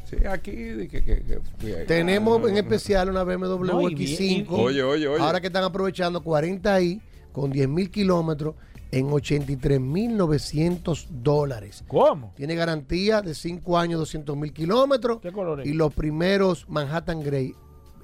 Sí, 0.06 0.16
aquí. 0.28 0.50
de 0.56 0.88
que- 0.88 1.04
que- 1.04 1.22
que- 1.22 1.38
que- 1.60 1.74
Tenemos 1.86 2.40
ah, 2.44 2.48
en 2.50 2.56
especial 2.56 3.10
una 3.10 3.22
BMW 3.22 3.64
No, 3.64 3.80
y 3.88 3.94
X5. 3.94 4.18
bien, 4.18 4.40
y- 4.40 4.46
Oye, 4.50 4.82
oye, 4.82 5.06
oye. 5.06 5.22
Ahora 5.22 5.40
que 5.40 5.46
están 5.46 5.62
aprovechando 5.62 6.20
40i 6.20 7.00
con 7.30 7.52
10 7.52 7.68
mil 7.68 7.92
kilómetros 7.92 8.56
en 8.92 9.10
83 9.10 9.80
mil 9.80 10.16
900 10.16 11.08
dólares. 11.10 11.82
¿Cómo? 11.88 12.32
Tiene 12.36 12.54
garantía 12.54 13.22
de 13.22 13.34
5 13.34 13.78
años, 13.78 13.98
200 13.98 14.36
mil 14.36 14.52
kilómetros. 14.52 15.18
¿Qué 15.20 15.32
color 15.32 15.62
es? 15.62 15.66
Y 15.66 15.72
los 15.72 15.92
primeros 15.94 16.68
Manhattan 16.68 17.20
Grey. 17.22 17.54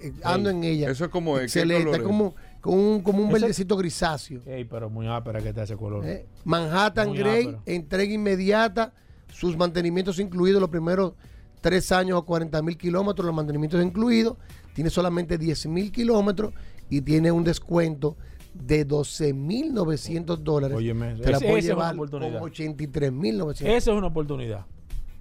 eh, 0.01 0.13
ando 0.25 0.49
en 0.51 0.65
ella. 0.65 0.91
Eso 0.91 1.05
es 1.05 1.11
como. 1.11 1.37
¿qué 1.37 1.45
Excelente. 1.45 1.93
Es 1.99 2.03
como, 2.03 2.35
como 2.61 2.77
un, 2.77 3.03
como 3.03 3.23
un 3.23 3.31
verdecito 3.31 3.77
grisáceo. 3.77 4.41
Ey, 4.47 4.65
pero 4.65 4.89
muy 4.89 5.07
ápera 5.07 5.41
que 5.43 5.51
está 5.51 5.63
ese 5.65 5.77
color. 5.77 6.07
Eh, 6.07 6.27
Manhattan 6.45 7.09
Muy 7.11 7.19
Grey, 7.19 7.43
ápero. 7.45 7.63
entrega 7.67 8.13
inmediata, 8.13 8.95
sus 9.31 9.57
mantenimientos 9.57 10.19
incluidos 10.19 10.61
los 10.61 10.71
primeros 10.71 11.13
tres 11.61 11.93
años 11.93 12.19
a 12.19 12.25
40 12.25 12.63
mil 12.63 12.79
kilómetros, 12.79 13.27
los 13.27 13.35
mantenimientos 13.35 13.85
incluidos, 13.85 14.37
tiene 14.75 14.89
solamente 14.89 15.37
10 15.37 15.67
mil 15.67 15.93
kilómetros 15.93 16.55
y 16.89 17.03
tiene 17.03 17.31
un 17.33 17.45
descuento 17.45 18.17
de 18.61 18.85
12 18.85 19.33
mil 19.33 19.73
900 19.73 20.43
dólares. 20.43 20.77
Óyeme, 20.77 21.15
Te 21.15 21.31
la 21.31 21.37
ese- 21.39 21.47
puedes 21.47 21.65
esa 21.65 21.73
es 21.73 21.77
una 21.77 21.85
llevar 21.85 21.97
con 21.97 22.09
oportunidad. 22.09 22.43
83 22.43 23.13
mil 23.13 23.39
900. 23.39 23.77
Esa 23.77 23.91
es 23.93 23.97
una 23.97 24.07
oportunidad. 24.09 24.67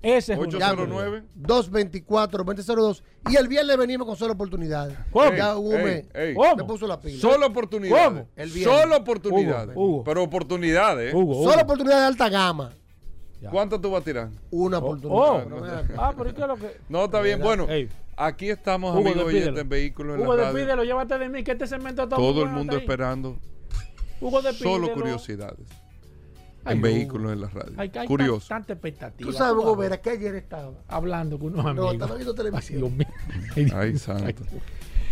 Esa 0.02 0.34
es 0.34 0.40
una 0.40 0.48
809. 0.48 1.24
224 1.36 2.44
2002 2.44 3.04
y 3.30 3.36
el 3.36 3.48
viernes 3.48 3.78
venimos 3.78 4.06
con 4.08 4.16
solo 4.16 4.34
oportunidades. 4.34 4.96
¿Cómo? 5.12 5.34
Ya 5.34 5.58
Hugo 5.58 5.72
me, 5.72 5.92
Ey, 5.92 6.08
ey. 6.14 6.36
me 6.56 6.64
puso 6.66 6.86
la 6.88 7.00
pila. 7.00 7.20
Solo 7.20 7.48
oportunidades. 7.48 8.06
¿Cómo? 8.08 8.28
El 8.36 8.50
viernes. 8.52 8.80
Solo 8.82 8.98
oportunidades. 8.98 9.76
Hugo, 9.76 9.86
Hugo. 9.88 10.04
Pero 10.04 10.24
oportunidades. 10.24 11.10
¿eh? 11.10 11.12
Solo 11.12 11.62
oportunidades 11.62 12.02
de 12.02 12.08
alta 12.08 12.30
gama. 12.30 12.72
¿Cuánto 13.52 13.80
tú 13.80 13.92
vas 13.92 14.02
a 14.02 14.06
tirar? 14.06 14.30
Una 14.52 14.78
oportunidad. 14.80 15.20
Oh. 15.20 15.46
No 15.50 15.58
Ah, 15.98 16.14
pero 16.18 16.30
¿y 16.30 16.34
qué 16.34 16.42
es 16.42 16.48
lo 16.48 16.56
que.? 16.58 16.78
No, 16.90 17.06
está 17.06 17.22
bien. 17.22 17.40
Bueno, 17.40 17.68
Ey. 17.70 17.90
Aquí 18.18 18.50
estamos, 18.50 18.92
Hugo, 18.92 19.00
amigos 19.00 19.16
despídelo. 19.26 19.42
oyentes 19.46 19.62
en 19.62 19.70
vehículos 19.70 20.16
en 20.18 20.22
Hugo, 20.24 20.36
la 20.36 20.44
radio. 20.44 20.56
despídelo, 20.56 20.84
llévate 20.84 21.18
de 21.18 21.30
mí, 21.30 21.44
que 21.44 21.52
este 21.52 21.68
segmento 21.68 22.04
está 22.04 22.16
Todo 22.16 22.44
el 22.44 22.50
mundo 22.50 22.76
esperando 22.78 23.38
Hugo, 24.20 24.42
despídelo. 24.42 24.76
solo 24.76 24.94
curiosidades 24.94 25.68
Ay, 26.66 26.74
en 26.74 26.80
Hugo. 26.80 26.84
vehículos 26.84 27.32
en 27.34 27.42
la 27.42 27.48
radio. 27.50 27.74
Hay, 27.78 27.92
hay 27.96 28.08
Curioso. 28.08 28.48
tanta 28.50 28.74
expectativa. 28.74 29.30
Tú 29.32 29.38
sabes, 29.38 29.54
Hugo 29.64 29.76
Vera, 29.76 30.02
que 30.02 30.10
ayer 30.10 30.36
estaba. 30.36 30.74
Hablando 30.88 31.40
con 31.40 31.54
unos 31.54 31.64
No, 31.64 31.70
amigos. 31.72 31.94
estaba 31.94 32.16
viendo 32.16 32.34
televisión. 32.36 32.84
Ay, 32.84 33.06
Dios 33.56 33.58
mío. 33.68 33.78
Ay, 33.80 33.98
santo. 33.98 34.44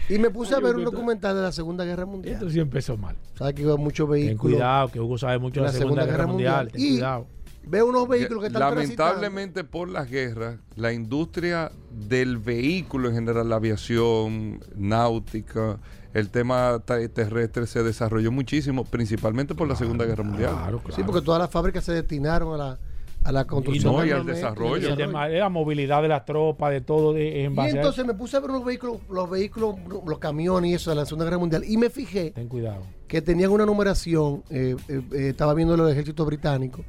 Y 0.09 0.19
me 0.19 0.29
puse 0.29 0.53
Ay, 0.53 0.59
a 0.61 0.63
ver 0.63 0.75
un 0.75 0.83
documental 0.83 1.35
de 1.35 1.41
la 1.41 1.51
Segunda 1.51 1.83
Guerra 1.85 2.05
Mundial. 2.05 2.33
Esto 2.35 2.49
sí 2.49 2.59
empezó 2.59 2.97
mal. 2.97 3.15
Sabes 3.35 3.53
que 3.55 3.65
veo 3.65 3.77
muchos 3.77 4.05
Ten 4.07 4.11
vehículos. 4.11 4.55
cuidado, 4.57 4.87
que 4.89 4.99
Hugo 4.99 5.17
sabe 5.17 5.39
mucho 5.39 5.61
de 5.61 5.67
la 5.67 5.71
Segunda, 5.73 6.05
Guerra, 6.05 6.27
Mundial. 6.27 6.71
Ten 6.71 6.81
Y 6.81 6.89
cuidado. 6.91 7.27
Veo 7.67 7.87
unos 7.87 8.07
vehículos 8.07 8.41
que 8.41 8.47
están 8.47 8.61
Lamentablemente 8.75 9.63
por 9.63 9.89
las 9.89 10.09
guerras, 10.09 10.57
la 10.75 10.93
industria 10.93 11.71
del 11.91 12.37
vehículo 12.37 13.09
en 13.09 13.15
general, 13.15 13.49
la 13.49 13.55
aviación, 13.57 14.59
náutica, 14.75 15.79
el 16.13 16.29
tema 16.29 16.81
terrestre 16.85 17.67
se 17.67 17.83
desarrolló 17.83 18.31
muchísimo, 18.31 18.85
principalmente 18.85 19.53
por 19.53 19.67
la 19.67 19.75
Segunda 19.75 20.05
Guerra 20.05 20.23
Mundial. 20.23 20.51
transitando. 20.55 20.95
Sí, 20.95 21.03
porque 21.03 21.21
todas 21.21 21.41
las 21.41 21.51
fábricas 21.51 21.83
se 21.83 21.91
destinaron 21.91 22.53
a 22.53 22.57
la, 22.57 22.79
a 23.25 23.31
la 23.33 23.45
construcción. 23.45 23.93
no, 23.93 24.01
de 24.01 24.07
y 24.07 24.11
al 24.11 24.25
desarrollo. 24.25 24.87
Y 24.87 24.91
el 24.91 24.97
tema 24.97 25.27
de 25.27 25.39
la 25.39 25.49
movilidad 25.49 26.01
de 26.01 26.07
las 26.07 26.23
tropas, 26.23 26.71
de 26.71 26.79
todo, 26.79 27.11
de, 27.11 27.43
en 27.43 27.51
Y 27.51 27.55
base 27.55 27.71
a 27.73 27.81
entonces 27.81 28.05
me 28.05 28.13
puse 28.13 28.37
a 28.37 28.39
ver 28.39 28.51
unos 28.51 28.63
vehículos, 28.63 28.99
los 29.09 29.29
vehículos, 29.29 29.75
los 30.05 30.19
camiones 30.19 30.71
y 30.71 30.73
eso 30.75 30.91
de 30.91 30.95
la 30.95 31.05
Segunda 31.05 31.25
Guerra 31.25 31.39
Mundial. 31.39 31.63
Y 31.67 31.75
me 31.75 31.89
fijé 31.89 32.31
Ten 32.31 32.47
cuidado. 32.47 32.83
que 33.09 33.21
tenían 33.21 33.51
una 33.51 33.65
numeración, 33.65 34.43
eh, 34.49 34.75
eh, 34.87 35.01
eh, 35.11 35.27
estaba 35.31 35.53
viendo 35.53 35.75
los 35.75 35.91
ejércitos 35.91 36.25
británicos, 36.25 36.85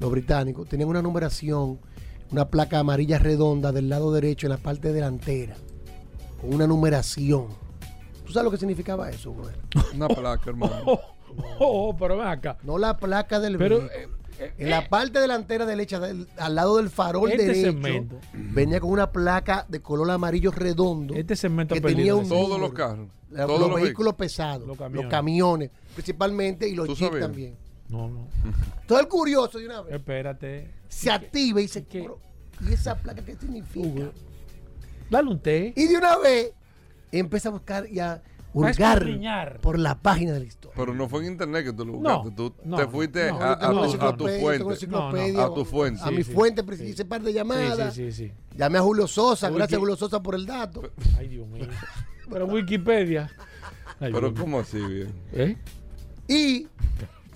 los 0.00 0.10
británicos, 0.10 0.68
tenían 0.68 0.88
una 0.88 1.02
numeración, 1.02 1.78
una 2.30 2.48
placa 2.48 2.78
amarilla 2.78 3.18
redonda 3.18 3.72
del 3.72 3.88
lado 3.88 4.12
derecho 4.12 4.46
en 4.46 4.50
la 4.50 4.58
parte 4.58 4.92
delantera, 4.92 5.56
con 6.40 6.54
una 6.54 6.66
numeración. 6.66 7.46
¿Tú 8.26 8.32
sabes 8.32 8.44
lo 8.44 8.50
que 8.50 8.58
significaba 8.58 9.08
eso, 9.10 9.32
güey? 9.32 9.54
Una 9.94 10.08
placa, 10.08 10.50
hermano. 10.50 10.74
Oh, 11.60 11.90
oh, 11.90 11.96
pero 11.96 12.16
ven 12.16 12.26
acá. 12.26 12.56
No 12.64 12.78
la 12.78 12.96
placa 12.96 13.38
del 13.38 13.58
Pero, 13.58 13.80
vehículo. 13.80 14.16
en 14.56 14.70
la 14.70 14.88
parte 14.88 15.20
delantera 15.20 15.66
derecha, 15.66 16.00
del- 16.00 16.26
al 16.38 16.54
lado 16.54 16.78
del 16.78 16.88
farol 16.88 17.30
Este 17.30 17.44
derecho, 17.46 17.66
segmento. 17.70 18.16
venía 18.32 18.80
con 18.80 18.90
una 18.90 19.12
placa 19.12 19.66
de 19.68 19.80
color 19.80 20.10
amarillo 20.10 20.50
redondo. 20.50 21.14
Este 21.14 21.36
segmento 21.36 21.74
que 21.74 21.82
tenía 21.82 22.14
un 22.16 22.26
Todos 22.26 22.42
número. 22.48 22.58
los 22.60 22.72
carros. 22.72 23.08
La- 23.30 23.46
todos 23.46 23.60
los, 23.60 23.70
los 23.70 23.80
vehículos 23.82 24.14
pesados, 24.14 24.66
Los 24.66 24.78
los 24.90 25.06
camiones. 25.06 25.70
principalmente, 25.94 26.66
y 26.66 26.74
los 26.74 26.86
¿Tú 26.88 26.96
jeeps 26.96 27.20
también. 27.20 27.54
No, 27.88 28.08
no. 28.08 28.28
Todo 28.86 29.00
el 29.00 29.08
curioso 29.08 29.58
de 29.58 29.66
una 29.66 29.80
vez 29.82 29.94
Espérate. 29.94 30.70
se 30.88 31.10
activa 31.10 31.60
y 31.60 31.64
dice, 31.64 31.84
¿Qué? 31.86 32.00
"Pero, 32.02 32.18
¿y 32.68 32.72
esa 32.74 32.96
placa 32.96 33.24
qué 33.24 33.34
significa? 33.36 33.86
Hugo, 33.86 34.12
Dale 35.10 35.28
un 35.30 35.40
té. 35.40 35.72
Y 35.74 35.86
de 35.86 35.96
una 35.96 36.18
vez 36.18 36.52
empieza 37.10 37.48
a 37.48 37.52
buscar 37.52 37.86
y 37.90 37.98
a 37.98 38.22
hurgar 38.52 39.58
por 39.60 39.78
la 39.78 39.94
página 39.98 40.32
de 40.32 40.40
la 40.40 40.44
historia. 40.44 40.74
Pero 40.76 40.92
no 40.94 41.08
fue 41.08 41.20
en 41.24 41.32
internet 41.32 41.64
que 41.64 41.72
tú 41.72 41.86
lo 41.86 41.92
No, 41.94 42.22
buscaste. 42.24 42.30
tú 42.36 42.54
no, 42.64 42.76
te 42.76 42.82
no, 42.82 42.90
fuiste 42.90 43.30
no. 43.30 43.40
a, 43.40 43.52
a 43.52 43.58
tu, 43.70 44.04
a 44.04 44.16
tu 44.16 44.28
fuente. 44.28 45.40
A 45.40 45.54
tu 45.54 45.64
fuente. 45.64 46.00
A 46.04 46.10
mi 46.10 46.24
sí. 46.24 46.32
fuente, 46.32 46.62
pues, 46.62 46.80
hice 46.82 47.06
par 47.06 47.22
de 47.22 47.32
llamadas. 47.32 47.94
Sí, 47.94 48.10
sí, 48.10 48.12
sí, 48.12 48.26
sí. 48.28 48.56
Llamé 48.56 48.78
a 48.78 48.82
Julio 48.82 49.06
Sosa, 49.06 49.48
gracias 49.48 49.78
Julio 49.78 49.96
Sosa 49.96 50.22
por 50.22 50.34
el 50.34 50.44
dato. 50.44 50.82
Ay, 51.16 51.28
Dios 51.28 51.48
mío. 51.48 51.66
Pero 52.30 52.46
Wikipedia. 52.46 53.30
Ay, 54.00 54.12
Pero 54.12 54.20
Dios 54.28 54.32
mío. 54.34 54.40
¿cómo 54.42 54.60
así, 54.60 54.78
bien? 54.78 55.12
¿Eh? 55.32 55.56
Y 56.28 56.68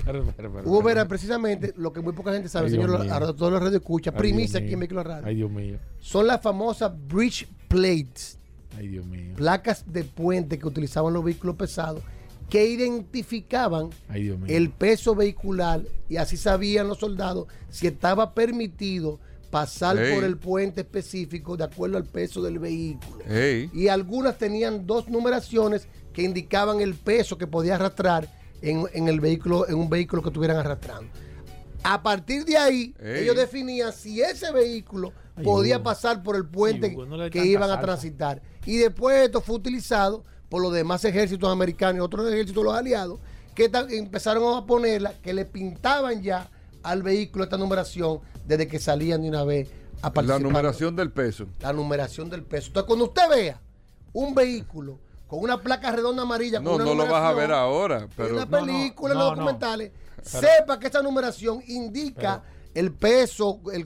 Pero- 0.04 0.82
Vera, 0.82 1.06
precisamente, 1.06 1.72
lo 1.76 1.92
que 1.92 2.00
muy 2.00 2.12
poca 2.12 2.32
gente 2.32 2.48
sabe, 2.48 2.66
Ay, 2.66 2.72
señor, 2.72 2.90
Dios 2.90 3.04
mío. 3.04 3.14
a 3.14 3.32
todos 3.36 3.52
los 3.52 3.62
radio 3.62 3.78
escucha, 3.78 4.12
primicia 4.12 4.60
aquí 4.60 4.72
en. 4.72 4.80
Vehículos 4.80 5.06
Radio, 5.06 5.26
Ay, 5.26 5.36
Dios 5.36 5.50
mío. 5.50 5.78
son 6.00 6.26
las 6.26 6.40
famosas 6.40 6.92
bridge 7.08 7.46
plates, 7.68 8.38
Ay, 8.76 8.88
Dios 8.88 9.06
mío. 9.06 9.34
placas 9.36 9.84
de 9.90 10.04
puente 10.04 10.58
que 10.58 10.66
utilizaban 10.66 11.12
los 11.12 11.24
vehículos 11.24 11.56
pesados, 11.56 12.02
que 12.50 12.66
identificaban 12.66 13.90
Ay, 14.08 14.24
Dios 14.24 14.38
mío. 14.38 14.46
el 14.56 14.70
peso 14.70 15.14
vehicular 15.14 15.80
y 16.08 16.16
así 16.16 16.36
sabían 16.36 16.88
los 16.88 16.98
soldados 16.98 17.46
si 17.70 17.86
estaba 17.86 18.34
permitido 18.34 19.18
pasar 19.50 19.98
Ey. 19.98 20.14
por 20.14 20.24
el 20.24 20.36
puente 20.38 20.80
específico 20.80 21.56
de 21.56 21.64
acuerdo 21.64 21.96
al 21.98 22.04
peso 22.04 22.42
del 22.42 22.58
vehículo. 22.58 23.22
Ey. 23.28 23.70
Y 23.74 23.88
algunas 23.88 24.38
tenían 24.38 24.86
dos 24.86 25.08
numeraciones 25.08 25.86
que 26.12 26.22
indicaban 26.22 26.80
el 26.80 26.94
peso 26.94 27.36
que 27.38 27.46
podía 27.46 27.74
arrastrar 27.76 28.28
en, 28.62 28.84
en 28.92 29.08
el 29.08 29.20
vehículo, 29.20 29.68
en 29.68 29.74
un 29.74 29.90
vehículo 29.90 30.22
que 30.22 30.28
estuvieran 30.30 30.56
arrastrando. 30.56 31.10
A 31.84 32.00
partir 32.02 32.44
de 32.44 32.56
ahí, 32.56 32.94
Ey. 33.00 33.22
ellos 33.24 33.36
definían 33.36 33.92
si 33.92 34.22
ese 34.22 34.52
vehículo 34.52 35.12
Ay, 35.36 35.44
podía 35.44 35.76
Hugo. 35.76 35.84
pasar 35.84 36.22
por 36.22 36.36
el 36.36 36.46
puente 36.46 36.86
Ay, 36.88 36.94
Hugo, 36.94 37.06
no 37.06 37.16
le 37.16 37.24
dé 37.24 37.30
que 37.30 37.44
iban 37.44 37.64
a 37.64 37.74
salsa. 37.74 37.82
transitar. 37.82 38.42
Y 38.64 38.76
después 38.78 39.16
esto 39.24 39.40
fue 39.40 39.56
utilizado 39.56 40.22
por 40.48 40.62
los 40.62 40.72
demás 40.72 41.04
ejércitos 41.04 41.50
americanos 41.50 41.96
y 41.96 42.00
otros 42.00 42.28
ejércitos 42.32 42.62
de 42.62 42.68
los 42.70 42.78
aliados 42.78 43.18
que 43.54 43.68
empezaron 43.90 44.56
a 44.56 44.64
ponerla, 44.64 45.14
que 45.22 45.34
le 45.34 45.44
pintaban 45.44 46.22
ya 46.22 46.48
al 46.82 47.02
vehículo 47.02 47.44
esta 47.44 47.58
numeración 47.58 48.20
desde 48.46 48.68
que 48.68 48.78
salían 48.78 49.22
de 49.22 49.28
una 49.28 49.44
vez 49.44 49.68
a 50.02 50.12
La 50.22 50.38
numeración 50.38 50.94
del 50.96 51.10
peso. 51.10 51.46
La 51.60 51.72
numeración 51.72 52.30
del 52.30 52.42
peso. 52.44 52.68
Entonces, 52.68 52.86
cuando 52.86 53.04
usted 53.06 53.22
vea 53.28 53.60
un 54.12 54.34
vehículo 54.34 54.98
con 55.32 55.40
una 55.40 55.62
placa 55.62 55.90
redonda 55.90 56.24
amarilla, 56.24 56.60
No, 56.60 56.72
con 56.72 56.82
una 56.82 56.90
no 56.90 56.94
lo 56.94 57.10
vas 57.10 57.22
a 57.22 57.32
ver 57.32 57.50
ahora, 57.52 58.00
en 58.00 58.08
pero 58.14 58.34
una 58.34 58.44
película, 58.44 59.14
en 59.14 59.18
no, 59.18 59.24
los 59.24 59.30
no. 59.32 59.36
documentales, 59.44 59.90
Pero- 60.30 60.46
sepa 60.46 60.78
que 60.78 60.88
esa 60.88 61.00
numeración 61.00 61.62
indica 61.68 62.42
el 62.74 62.92
peso, 62.92 63.58
el 63.72 63.82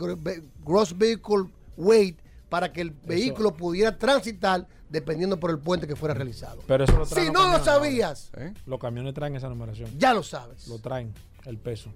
gross 0.64 0.98
vehicle 0.98 1.44
weight, 1.76 2.18
para 2.48 2.72
que 2.72 2.80
el 2.80 2.90
vehículo 2.90 3.54
pudiera 3.54 3.96
transitar 3.96 4.66
dependiendo 4.88 5.38
por 5.38 5.52
el 5.52 5.60
puente 5.60 5.86
que 5.86 5.94
fuera 5.94 6.14
realizado. 6.14 6.62
Pero 6.66 6.82
eso 6.82 6.98
lo 6.98 7.06
traen 7.06 7.26
Si 7.28 7.32
no 7.32 7.46
lo 7.56 7.62
sabías, 7.64 8.32
¿Eh? 8.36 8.52
Los 8.66 8.80
camiones 8.80 9.14
traen 9.14 9.36
esa 9.36 9.48
numeración. 9.48 9.88
ya 9.96 10.12
lo 10.14 10.24
sabes. 10.24 10.66
Lo 10.66 10.80
traen, 10.80 11.14
el 11.44 11.58
peso. 11.58 11.90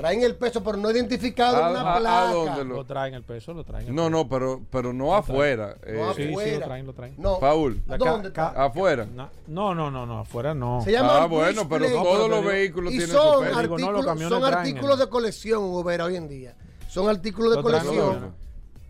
Traen 0.00 0.22
el 0.22 0.34
peso, 0.36 0.62
pero 0.64 0.76
no 0.76 0.90
identificado 0.90 1.58
en 1.58 1.64
¿A- 1.64 1.70
una 1.70 1.80
a- 1.80 1.94
a 1.96 1.98
placa. 2.00 2.32
dónde 2.32 2.64
Lo 2.64 2.84
traen 2.84 3.14
el 3.14 3.22
peso, 3.22 3.52
lo 3.54 3.64
traen. 3.64 3.86
el 3.88 3.94
No, 3.94 4.02
peso. 4.04 4.10
no, 4.10 4.28
pero, 4.28 4.60
pero 4.70 4.92
no 4.92 5.14
afuera. 5.14 5.76
No 5.86 6.10
eh, 6.10 6.12
Sí, 6.16 6.22
sí, 6.24 6.28
afuera. 6.30 6.58
lo 6.58 6.64
traen, 6.64 6.86
lo 6.86 6.92
traen. 6.92 7.14
No. 7.18 7.38
Paul, 7.38 7.82
¿Dónde 7.98 8.28
está? 8.28 8.48
afuera. 8.64 9.06
No, 9.46 9.74
no, 9.74 9.90
no, 9.90 10.06
no, 10.06 10.18
afuera 10.20 10.54
no. 10.54 10.80
Se 10.82 10.92
llama 10.92 11.22
Ah, 11.22 11.26
bueno, 11.26 11.68
pero 11.68 11.84
display. 11.84 12.02
todos 12.04 12.30
los 12.30 12.44
vehículos 12.44 12.92
y 12.92 12.98
tienen 12.98 13.16
son 13.16 13.34
su 13.34 13.40
peso. 13.44 13.60
Digo, 13.60 13.78
no, 13.78 13.92
los 13.92 14.04
son 14.04 14.18
traen 14.18 14.44
artículos 14.54 14.98
de 14.98 15.08
colección, 15.08 15.62
Uber, 15.64 16.00
hoy 16.02 16.16
en 16.16 16.28
día. 16.28 16.54
Son 16.88 17.08
artículos 17.08 17.56
de 17.56 17.62
colección. 17.62 18.34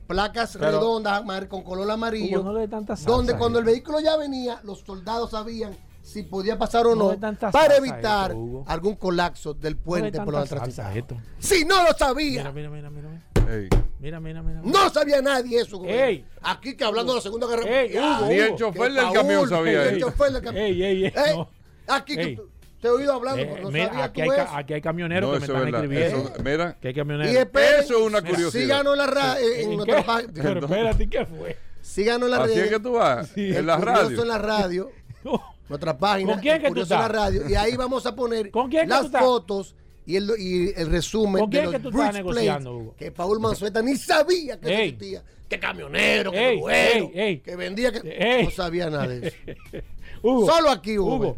Placas 0.07 0.57
Pero- 0.59 0.73
redondas 0.73 1.25
mar- 1.25 1.47
con 1.47 1.63
color 1.63 1.89
amarillo. 1.91 2.41
Hugo, 2.41 2.53
no 2.53 2.59
le 2.59 2.67
salsa 2.69 2.97
donde 3.09 3.35
a 3.35 3.39
cuando 3.39 3.61
el 3.61 3.65
vehículo 3.65 4.01
ya 4.01 4.17
venía, 4.17 4.61
los 4.65 4.81
soldados 4.81 5.31
sabían 5.31 5.77
si 6.13 6.23
podía 6.25 6.59
pasar 6.59 6.87
o 6.87 6.95
No 6.95 7.15
no, 7.15 7.51
para 7.53 7.77
evitar 7.77 8.31
esto, 8.33 8.65
algún 8.67 8.97
colapso 8.97 9.55
del 9.55 9.77
No 9.77 9.83
puente 9.83 10.19
por 10.21 10.35
tanta 10.35 10.41
la 10.41 10.47
transitado. 10.47 11.17
Si 11.39 11.65
no 11.65 11.85
lo 11.85 11.93
sabía, 11.97 12.51
Mira, 12.53 12.71
mira, 12.71 12.91
mira, 12.91 12.91
mira. 12.91 13.55
Ey. 13.55 13.69
Mira, 13.99 14.21
mira, 14.21 14.43
mira. 14.43 14.61
no 14.65 14.91
sabía 14.91 15.21
nadie 15.21 15.61
eso. 15.61 15.83
Ey. 15.85 16.25
Aquí 16.43 16.77
que 16.77 16.85
hablando 16.85 17.13
de 17.13 17.19
la 17.19 17.23
Segunda 17.23 17.47
Guerra 17.47 17.63
Mundial. 17.65 18.29
Ni 18.29 18.35
el 18.35 18.57
chofer 18.57 18.93
del 18.93 19.13
camión 19.13 19.49
sabía 19.49 19.83
El 19.89 19.97
eso. 19.97 20.07
chofer 20.11 20.33
del 20.33 20.43
camión. 20.43 20.65
Ey, 20.65 20.83
ey, 20.83 21.05
ey. 21.07 21.13
Ey, 21.15 21.37
no. 21.37 21.49
Aquí 21.89 22.17
que 22.17 22.37
tú- 22.37 22.49
te 22.81 22.89
he 22.89 22.91
oído 22.91 23.13
hablando, 23.13 23.43
Eh, 23.43 23.51
pero 23.53 23.65
no 23.65 23.71
mira, 23.71 23.89
sabía 23.89 24.05
aquí, 24.05 24.23
tú 24.25 24.31
hay, 24.33 24.41
eso. 24.41 24.57
aquí 24.57 24.75
hay 24.75 24.81
camioneros 24.81 25.29
No, 25.29 25.35
que 25.35 25.41
me 25.41 25.47
están 25.47 25.65
verdad. 25.65 25.85
escribiendo. 25.85 26.19
Eso- 26.31 26.43
mira, 26.43 26.77
que 26.81 26.89
hay 26.89 26.95
camioneros. 26.95 27.33
Y 27.33 27.37
esperen, 27.37 27.81
Eso 27.81 27.99
es 27.99 28.03
una 28.07 28.23
curiosidad. 28.23 28.63
Síganos 28.63 28.93
en 28.95 28.99
la 28.99 29.07
ra- 29.07 29.41
en, 29.41 29.53
en 29.53 29.71
¿En 29.71 29.77
nuestra 29.77 29.97
qué? 29.97 30.03
página. 30.05 30.33
Pero 30.35 30.61
espérate, 30.61 31.09
¿qué 31.11 31.27
fue? 31.27 31.57
Síganos 31.83 32.27
en 32.27 32.31
la 32.31 32.45
así 32.45 32.55
red. 32.55 32.65
es 32.65 32.71
que 32.71 32.81
tú 32.81 32.93
vas. 32.93 33.29
Sí. 33.35 33.55
En 33.57 33.67
la 33.67 33.75
El 33.77 33.83
radio. 33.83 34.23
en 34.23 34.29
la 34.29 34.39
radio. 34.39 34.91
Nuestra 35.71 35.97
página. 35.97 36.33
¿Con 36.33 36.41
quién 36.43 36.61
que 36.61 36.71
tú 36.71 36.81
estás? 36.83 37.09
radio. 37.11 37.49
Y 37.49 37.55
ahí 37.55 37.77
vamos 37.77 38.05
a 38.05 38.15
poner 38.15 38.51
¿Con 38.51 38.69
quién 38.69 38.83
que 38.83 38.89
las 38.89 39.11
tú 39.11 39.17
fotos 39.19 39.75
y 40.05 40.17
el, 40.17 40.31
y 40.39 40.73
el 40.77 40.91
resumen 40.91 41.41
¿Con 41.45 41.51
de 41.51 41.59
quién 41.61 41.65
los 41.65 41.75
que 41.75 41.79
tú 41.81 41.89
estás 41.91 42.15
negociando, 42.15 42.77
Hugo? 42.77 42.95
que 42.99 43.13
Paul 43.13 43.41
Manzueta 43.41 43.81
ni 43.81 43.97
sabía 43.97 44.59
que 44.61 44.69
Ey. 44.69 44.89
existía. 44.89 45.23
Que 45.49 45.59
camionero, 45.59 46.31
que 46.33 46.49
Ey, 46.51 46.59
bueno, 46.61 47.11
ey, 47.15 47.39
que 47.41 47.57
vendía, 47.57 47.91
que 47.93 48.01
Ey. 48.05 48.45
no 48.45 48.51
sabía 48.51 48.91
nada 48.91 49.09
de 49.09 49.29
eso. 49.29 49.37
Hugo, 50.23 50.47
Solo 50.47 50.71
aquí, 50.71 50.99
Hugo. 50.99 51.17
Hugo, 51.17 51.37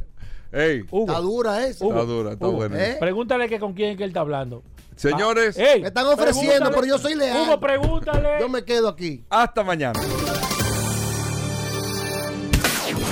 Ey, 0.50 0.82
Hugo. 0.90 1.06
Está 1.12 1.20
dura 1.20 1.66
esa. 1.66 1.86
está 1.86 2.02
dura, 2.04 2.32
está 2.32 2.46
Hugo, 2.48 2.56
buena. 2.56 2.84
¿eh? 2.86 2.96
Pregúntale 2.98 3.48
que 3.48 3.59
con 3.60 3.74
quién 3.74 3.90
es 3.90 3.96
que 3.96 4.04
él 4.04 4.10
está 4.10 4.20
hablando. 4.20 4.62
Señores, 4.96 5.59
Ah, 5.59 5.62
ey, 5.74 5.80
Me 5.82 5.88
están 5.88 6.06
ofreciendo, 6.06 6.70
pero 6.70 6.84
yo 6.86 6.98
soy 6.98 7.14
leal. 7.14 7.42
Hugo, 7.48 7.60
pregúntale. 7.60 8.28
Yo 8.40 8.48
me 8.48 8.64
quedo 8.64 8.88
aquí. 8.88 9.24
hasta 9.30 9.62
mañana. 9.64 9.98